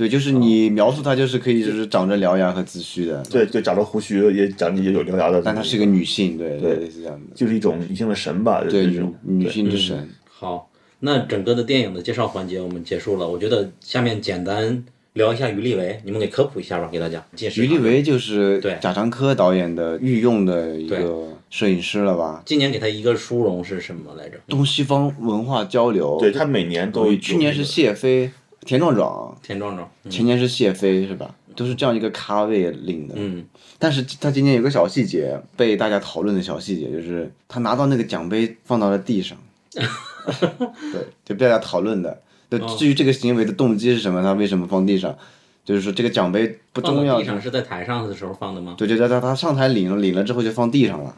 [0.00, 5.42] 对，就是你描述她就是可以就是长着獠牙和髭须的，对对，长着胡须，也长也有獠牙的。
[5.44, 8.64] 但她是一个女性，对对类似这样的，就是一种女性的神吧？
[8.64, 10.08] 对女这种女性之神。
[10.24, 10.70] 好，
[11.00, 13.28] 那整个的电影的介绍环节我们结束了。
[13.28, 14.82] 我觉得下面简单
[15.12, 17.22] 聊一下于立维，你们给科普一下吧，给大家。
[17.36, 22.42] 介绍于立维就是贾樟柯导演的御用的一个摄影师了吧？
[22.46, 24.38] 今年给他一个殊荣是什么来着？
[24.48, 28.30] 东西方文化交流，对他每年都去年是谢飞、
[28.66, 29.88] 田壮壮，田壮壮。
[30.04, 31.34] 嗯前年是谢飞是吧？
[31.56, 33.14] 都是这样一个咖位领的。
[33.16, 33.44] 嗯，
[33.78, 39.36] 但是他今年有个小细节被大家讨论的小细节，就是他拿到那个奖杯放到了地上，
[39.74, 42.22] 对，就被大家讨论的。
[42.48, 45.16] 对，哦至于这个行为的动机是什么，他为什么放地上，
[45.64, 47.26] 就是说这个奖杯不重要到地。
[47.26, 48.74] 上是在台上的时候放的吗？
[48.78, 51.14] 对，就在他他上台领了，领了之后就放地上了，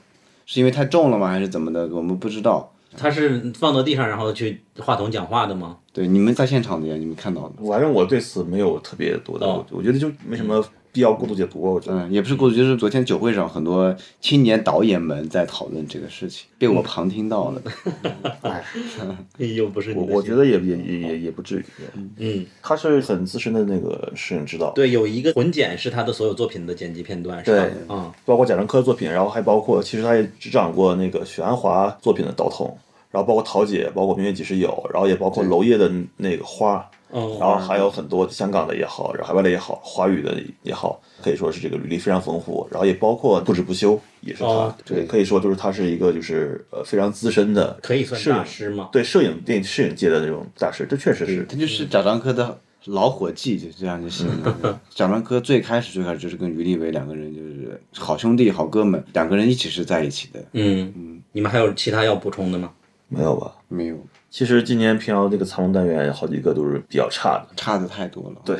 [0.46, 1.28] 是因为太重了吗？
[1.28, 1.86] 还是怎么的？
[1.88, 2.71] 我们不知道。
[2.96, 5.78] 他是放到地上然后去话筒讲话的吗？
[5.92, 7.64] 对，你们在现场的呀，你们看到的。
[7.66, 11.60] 反正我对此没有特别多的，哦我我觉得就没什么必要过度解读。
[11.60, 17.62] 我觉得嗯，也不是过度，就是昨天酒会上很多青年导演们在讨论这个事情，被我旁听到了。
[18.42, 18.62] 哎，
[19.38, 21.64] 又不是你我我觉得也也也也也不至于。
[22.18, 27.64] 嗯，他是很资深的那个摄影指导，对，有一个混剪是他的所有作品的剪辑片段，是吧？
[27.64, 32.76] 对嗯，包括贾樟柯的作品，然后还包括其实他也执掌过那个许鞍华作品的导筒，
[33.10, 42.66] 然后包括桃姐，包括明月几时有，然后也包括娄烨的那个花，哦，然后还有很多香港的也好，然后海外的也好，华语的也好，可以说是这个履历非常丰富。
[42.70, 48.88] 然后也包括不止不休，也是他，哦对，可以说就是他是一个就是呃非常资深的，可以算摄影大师吗？
[48.90, 54.80] 对摄影电影摄影界的那种大师，这确实是他就是贾樟柯的老伙计，就这样就行了。
[54.88, 60.40] 贾樟柯最开始最开始就是跟于立伟两个人就是好兄弟、好哥们，两个人一起是在一起的。
[60.52, 62.70] 嗯嗯，你们还有其他要补充的吗？
[63.08, 63.52] 没有吧？
[63.68, 63.96] 没有，
[64.32, 68.36] 其实今年平遥这个藏龙单元好几个都是比较差的，差的太多了。
[68.46, 68.56] 对，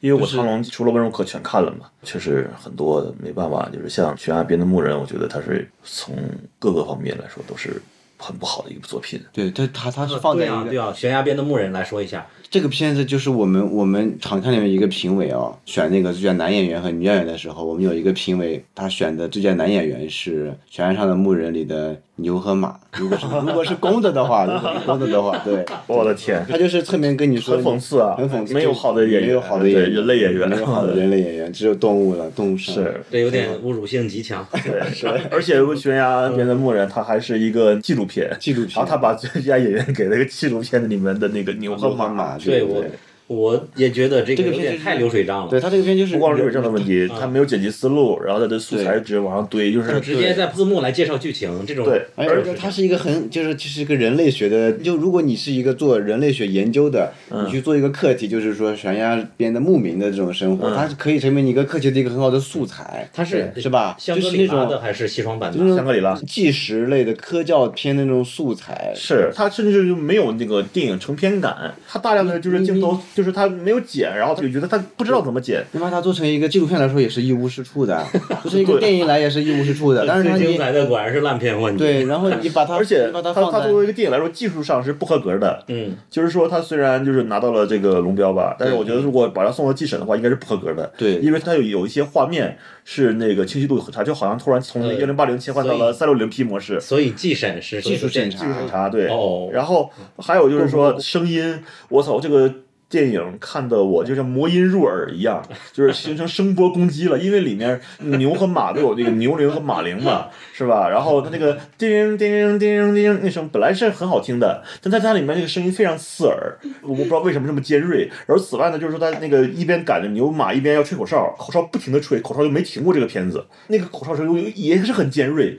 [0.00, 6.16] 因为我藏龙除了温柔可全看了嘛，确实很多没办法，就是像悬崖边的牧人，我觉得他是从
[6.58, 7.82] 各个方面来说都是
[8.16, 9.22] 很不好的一部作品。
[9.34, 22.76] 对，他他他是放在对啊，一个对啊，悬崖边的牧人来说一下，这个片子就是我们我们场看里面一个评委哦，选那个最佳男演员和女演员的时候，我们有一个评委，他选的最佳男演员是《悬崖上的牧人》里的牛和马。
[22.98, 34.46] 如果是如果是公的的话，如果是公的的话，对， 我的天，他就是侧面跟你说很讽刺啊很讽刺，没有好的演员没有好的演员，人类演员没有好的 人类演员，只有动物了，动物是这有点侮辱性极强。
[34.52, 42.84] 对是，而且悬崖边的牧人，他还是一个纪录片，纪录片然后他把最佳演员给了一个纪录片里面的那个牛和牛和马对我，
[43.32, 45.50] 我也觉得这个这个片太流水账了。
[45.50, 63.08] 对他这个片就是不光是有这样的问题，他没有剪辑思路，然后他的素材直接往上堆，就是直接在字幕来介绍剧情，这种对而且它是一个很，就是其实一个人类学的，就如果你是一个做人类学研究的，嗯你去做一个课题，就是说悬崖边的牧民的这种生活，嗯它是可以成为你一个课题的一个很好的素材。
[63.12, 63.96] 它是是吧？
[63.98, 65.76] 香格就是那种里拉的还是西双版纳？
[65.76, 68.92] 香格里拉纪实类的科教片的那种素材。
[68.94, 75.64] 是它甚至就没有那个电影成片感，它大量的就是镜头，就是他没有剪，然后他就觉得他不知道怎么剪。
[75.70, 77.96] 你把它做成一个纪录片来说，也是一无是处的；
[78.42, 80.04] 做成一个电影来也是一无是处的。
[80.06, 81.78] 但是它你最精彩的果然是烂片问题。
[81.78, 85.62] 对，然后你把它， 而且他他作为一个电影来说，技术上是不合格的。
[85.68, 90.92] 嗯，就是说他虽然就是拿到了这个龙标吧，但是我觉得如果把它送到季审的话，应该是不合格的。
[90.98, 96.80] 对因为它有有一些画面是那个清晰度很差，就好像突然从呃幺零八零切换到了三六零 P 模式。
[96.80, 102.52] 所以技审是技术审查技术审查对，哦然后还有就是说声音，我操，这个
[102.92, 105.42] 电影看的我就像魔音入耳一样，
[105.72, 110.90] 就是形成声波攻击了，因为里面牛和马都有那个牛铃和马铃嘛， 是吧？
[110.90, 118.10] 然后它那个叮叮叮叮那声本来是很好听的，但在它里面那个声音非常刺耳，我不知道为什么这么尖锐。
[118.26, 125.58] 然后此外呢，就是说他那个一边赶着牛马，一边要吹口哨，口哨不停的吹，口哨就没停过这个片子，那个口哨声又也是很尖锐，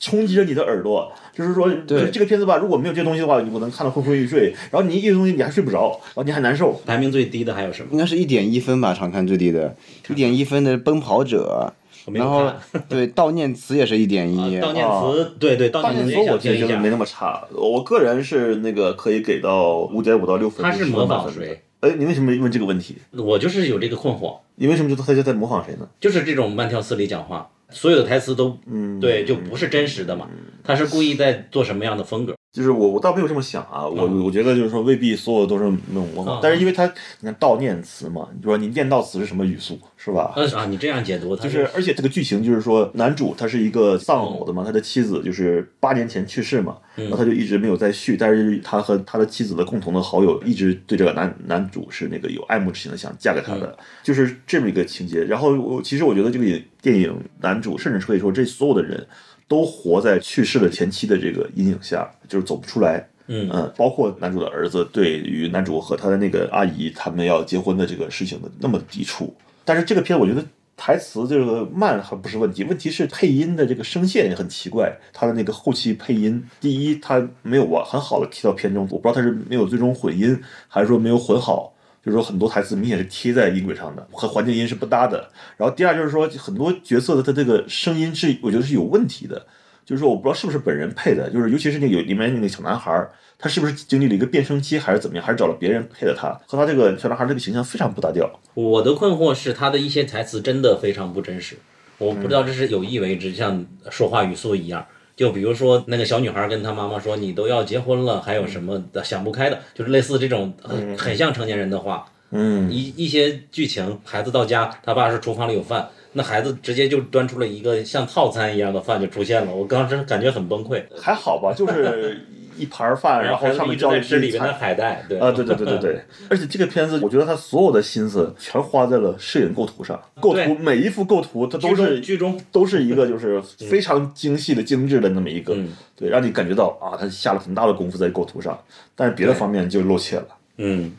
[0.00, 1.12] 冲击着你的耳朵。
[1.32, 6.63] 就是说，对这个片子吧，如果没有这些东西的话，你可能看得昏昏欲睡，然后你一些东西你还睡不着，然后你还难受。
[6.86, 7.88] 排名最低的还有什么？
[7.92, 9.74] 应该是一点一分吧，常看最低的，
[10.08, 11.72] 一点一分的《奔跑者
[12.12, 12.50] 然后。
[12.88, 16.90] 对悼念词也是一点一，悼念词，对对，悼念词我觉得没。
[16.90, 20.62] 那么差，我个人是那个可以给到五点五到六分。
[20.62, 21.62] 他是模仿谁？
[21.80, 22.96] 哎，你为什么问这个问题？
[23.12, 25.88] 我就是有这个困惑，你为什么觉得他就在模仿谁呢？
[26.00, 30.28] 就是这种慢条斯理讲话，所有的台词都嗯，对，就不是真实的嘛。
[30.62, 32.34] 他是故意在做什么样的风格？
[32.54, 36.86] 就是我我倒没有这么想啊，我嗯我觉得就是说未必所有都是那种模仿嗯，但是因为他
[37.18, 40.32] 你看悼念词嘛，你说你念悼词是什么语速是吧？
[40.36, 55.24] 呃啊，你这样解读，他就是，而且这个剧情就是说，男主他是一个丧偶的嘛，他的妻子就是八年前去世嘛，然后他就一直没有再续，但是他和他的妻子的共同的好友一直对这个男男主是那个有爱慕之情的，想嫁给他的，就是这么一个情节。
[55.24, 56.44] 然后我其实我觉得这个
[56.80, 59.04] 电影男主甚至可以说这所有的人
[59.48, 63.06] 都活在去世的前妻的这个阴影下，就是走不出来。
[63.26, 69.34] 嗯嗯，包括男主的儿子对于男主和他的那个阿姨他们要结婚的这个事情的那么抵触，
[69.64, 70.44] 但是这个片我觉得
[70.76, 80.38] 台词这个慢还不是问题，问题是配音的这个声线也很奇怪，他的那个后期配音，第一他没有完很好的提到片中，我不知道他是没有最终混音，
[80.68, 81.73] 还是说没有混好。
[82.04, 85.26] 就是说很多台词明显是贴在音轨上的，和环境音是不搭的。
[85.56, 89.46] 然后第二就是说很多角色的他这个声音是我觉得是有问题的，
[89.86, 93.08] 就是说我不知道是不是本人配的，就是尤其是那有里面那个小男孩，
[93.38, 98.30] 他是不是经历了一个变声期还是怎么样，还是找了别人配的他，和他这个小男孩这个形象非常不搭调。
[98.52, 101.56] 我的困惑是他的一些台词真的非常不真实，
[101.96, 104.84] 我不知道这是有意为之，像说话语速一样。
[105.16, 112.06] 就比如说那个小女孩跟她妈妈说：“你都要结婚了，还有什么的想不开的？”就是类似这种很很像成年人的话。
[112.36, 120.82] 嗯，一一些剧情，孩子到家，他爸是厨房里有饭，那孩子直接就端出了一个像套餐一样的饭就出现了，我当时感觉很崩溃。
[120.96, 122.18] 还好吧，就是
[122.56, 124.52] 一盘儿饭，然后上面浇了一吃里面的。
[124.52, 138.56] 海带，对啊，对对对对对， 而且这个片子，我觉得他所有的心思全花在了摄影构图上，构图每一幅构图，它都是剧中都是一个就 是非常精细的、精致的那么一个，嗯对，让你感觉到啊，他下了很大的功夫在构图上，
[138.94, 140.28] 但是别的方面就露怯了。
[140.58, 140.92] 嗯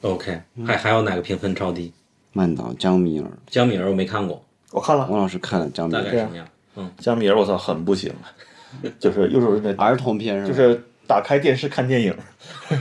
[0.00, 1.92] ，OK，还还有哪个评分超低？
[2.32, 4.42] 慢导江米尔，江米儿我没看过，
[4.72, 5.06] 我看了。
[5.08, 6.46] 王老师看了江米尔，大概什么样？
[6.98, 8.12] 江米儿，我操，很不行，
[8.98, 10.48] 就是又是那，儿童片是吧？
[10.48, 12.14] 就是打开电视看电影，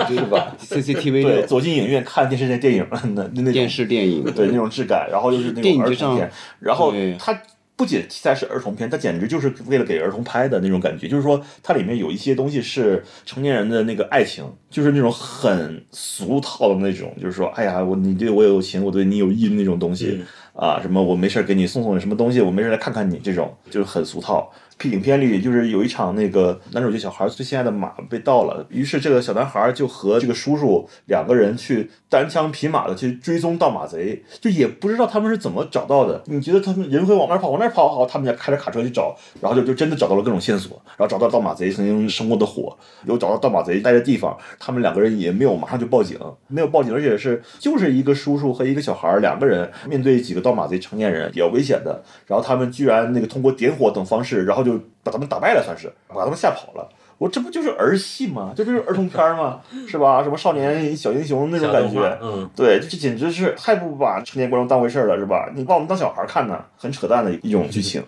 [0.07, 1.45] 是吧？CCTV 对，六。
[1.45, 7.15] 走进影院看电视电电影，那那那种电视电影，对那种质感，然后又是那种儿童片，然后对。
[7.19, 7.37] 他
[7.75, 11.07] 不仅题材是儿童片，它简直就是为了给儿童拍的那种感觉。
[11.07, 20.23] 就是说，它里面有一些东西是成年人的那个爱情，就是那种很俗套的那种，就是说，哎呀，我你对我有情，我对你有意那种东西、
[20.53, 24.51] 啊，什么我没事给你送送什么东西，我没事来看看你这种，就是很俗套。
[24.89, 36.21] 影片里就是有一场那个男主角小孩最心爱的马被盗了，于是这个小男孩就和这个叔叔两个人去单枪匹马的去追踪盗马贼，就也不知道他们是怎么找到的。
[36.25, 37.49] 你觉得他们人会往哪儿跑？
[37.49, 37.89] 往哪儿跑？
[37.93, 42.75] 好，他们家开着卡车去找，然后就就真的找到了各种线索，然后找到盗马贼曾经生过的火，
[43.05, 44.37] 又找到盗马贼待的地方。
[44.59, 46.17] 他们两个人也没有马上就报警，
[46.47, 54.70] 没有报警，而且是就是一个叔叔和一个小孩两个人面对几个盗马贼成年人比较危险的，然后他们居然那个通过点火等方式，然后就
[55.03, 56.89] 把他们打败了，算是把他们吓跑了。
[57.17, 58.51] 我这不就是儿戏吗？
[58.55, 59.61] 这不就是儿童片吗？
[59.87, 60.23] 是吧？
[60.23, 65.51] 什么少年小英雄那种感觉，嗯，对，这简直是太不把成年观众当回事儿了，是吧？
[65.55, 68.03] 你把我们当小孩看呢，很扯淡的一种剧情。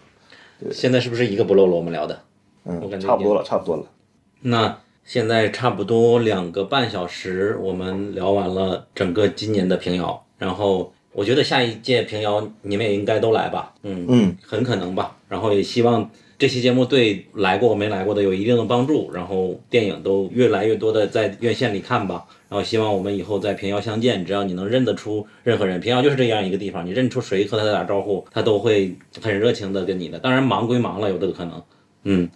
[0.71, 1.73] 现在是不是一个不漏了？
[1.73, 2.19] 我们聊的，
[2.65, 3.83] 嗯我嗯，感觉差不多了，差不多了。
[4.41, 15.15] 那现在差不多两个半小时，我们聊完了整个今年的平遥，然后我觉得下一届平遥你们也应该都来吧，嗯嗯，很可能吧。
[15.29, 16.09] 然后也希望
[16.43, 22.25] 这期节目对来过没来过的有一定的帮助，然后电影都越来越多的在院线里看吧。
[22.49, 30.19] 然后希望我们以后在平遥相见，只要你能认得出任何人，平遥就是这样一个地方，你认出谁和他打招呼，他都会很热情的跟你的。
[30.19, 31.63] 当然忙归忙了，有这个可能，
[32.03, 32.29] 嗯。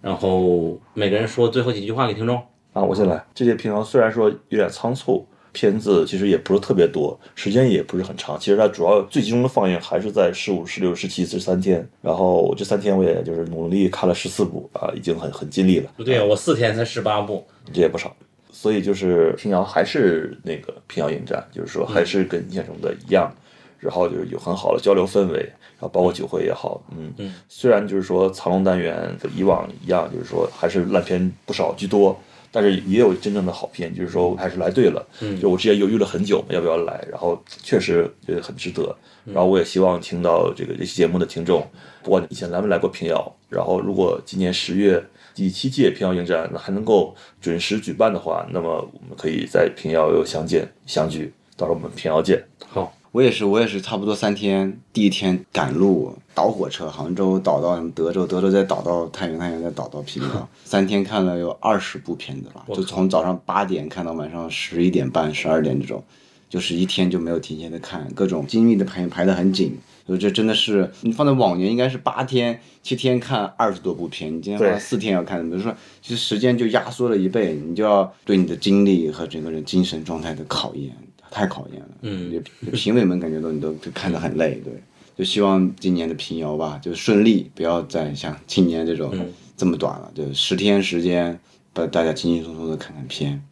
[0.00, 2.42] 然后每个人说最后几句话给听众。
[2.72, 3.24] 啊，我先来。
[3.32, 8.38] 这届平遥虽然说有点仓促，片子其实也不是特别多，时间也不是很长。
[8.38, 11.86] 其实它主要最集中的放映还是在十五、十六、十七这三天。
[12.00, 15.90] 然后这三天我也就是努力看了十四部啊，已经很很尽力了。
[15.96, 17.46] 不对啊，我四天才十八部。
[17.72, 18.14] 这也不少。
[18.50, 23.32] 所以就是平遥还是那个平遥影展，就是说还是跟印象中的一样，
[23.78, 32.18] 然后就是有很好的交流氛围，然后包括酒会也好，嗯嗯，虽然就是说藏龙单元和以往一样，就是说还是烂片不少居多。
[32.52, 35.04] 但是也有真正的好片，就是说还是来对了。
[35.20, 38.94] 嗯就我之前犹豫了很久嘛，要不要来，然后确实觉得很值得。
[39.24, 41.66] 然后我也希望听到这个这期节目的听众，
[42.02, 45.02] 不管以前来没来过平遥，然后如果今年十月
[45.34, 51.32] 第七届平遥影展还能够准时举办的话，那么我们可以在平遥又相见相聚。
[51.56, 52.44] 到时候我们平遥见。
[52.68, 66.02] 好，我也是，我也是差不多三天，第一天赶路倒火车，杭州倒到什么德州，德州再倒到太原，太原再倒到平遥，三天看了有二十部片子吧，就从早上八点看到晚上十一点半、十二点这种，
[66.48, 69.78] 就是一天就没有停歇的看，各种精密的排排得很紧。
[70.08, 74.78] 就这真的是你放在往年应该是八天七天看二十多部片，你今天花对。
[74.80, 80.90] 四天要看，比如说其实时间就压缩了一倍，你就要对你的精力和整个人精神状态的考验，
[81.32, 81.88] 太考验了。
[82.02, 84.72] 嗯就评委们感觉到你都都看得很累，对，
[85.16, 89.12] 就希望今年的平遥吧，就顺利，不要再像今年这种
[89.56, 91.38] 这么短了，就十天时间，
[91.72, 93.42] 把大家轻轻松松的看看片，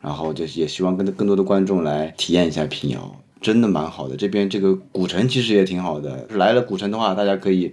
[0.00, 4.16] 然后就是也希望跟更多的观众来体验一下平遥，真的蛮好的。
[4.16, 7.72] 这边这个古城其实也挺好的，来了古城的话，大家可以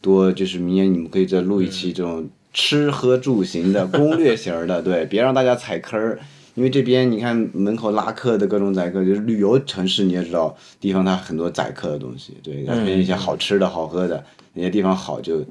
[0.00, 6.18] 多就是明年你们可以再录一期这种吃喝住行的攻略型儿的，对，别让大家踩坑儿。
[6.54, 14.24] 因为这边你看门口拉客的各种宰客，就是旅游城市，你也知道，地方它很多宰客的东西，对，它跟一些好吃的好喝的，
[14.54, 15.44] 那些地方好就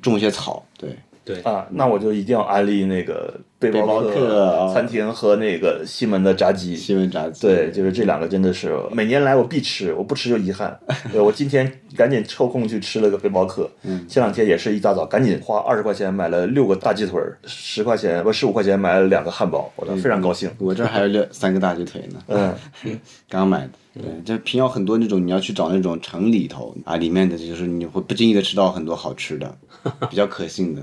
[0.00, 3.38] 种些草，对，对，啊，那我就一定要安利那个
[3.70, 6.76] 背包客啊餐厅和那个西门的炸鸡。
[6.76, 10.78] 西门炸鸡，对，就是这两个真的是每年来我必吃，我不吃就遗憾。
[11.12, 20.50] 对我今天赶紧抽空去吃了个背包客，嗯前两天也是一大早赶紧花二十块钱买了六个大鸡腿儿，十块钱不十五块钱买了两个汉堡，我非常高兴。
[20.58, 22.54] 我这儿还有两三个大鸡腿呢，嗯，
[23.28, 23.70] 刚买的。
[23.94, 29.56] 对，就平遥很多那种你要去找那种城里头啊，里面的就是你会不经意的吃到很多好吃的，
[30.10, 30.82] 比较可信的。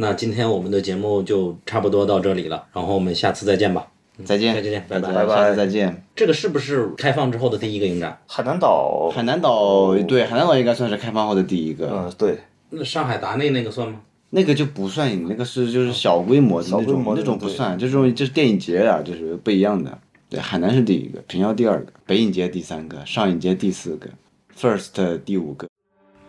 [0.00, 3.84] 那今天我们的节目就差不多到这里了，然后我们下次再见吧。
[4.24, 6.04] 再见，再见拜拜拜拜下次再见。
[6.14, 8.16] 这个是不是开放之后的第一个影展？
[8.28, 12.38] 海南岛，海南岛对海南岛应该算是开放后的第一个，嗯，对，
[12.70, 14.00] 那上海达内那个算吗？
[14.30, 19.98] 那个就不算，那个是就是小规模的那小规模的种那种不算，这种就是电影节啊，就是不一样的。
[20.30, 24.08] 对，海南是第一个，平遥第二个，北影节第三个，上影节第四个
[24.56, 25.66] ，First 第五个。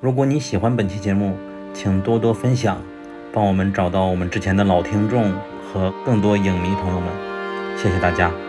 [0.02, 1.36] 如果你喜欢本期节目，
[1.74, 2.82] 请多多分享，
[3.31, 5.31] 帮我们找到我们之前的老听众
[5.61, 7.10] 和更多影迷朋友们。
[7.77, 8.48] 谢谢大家。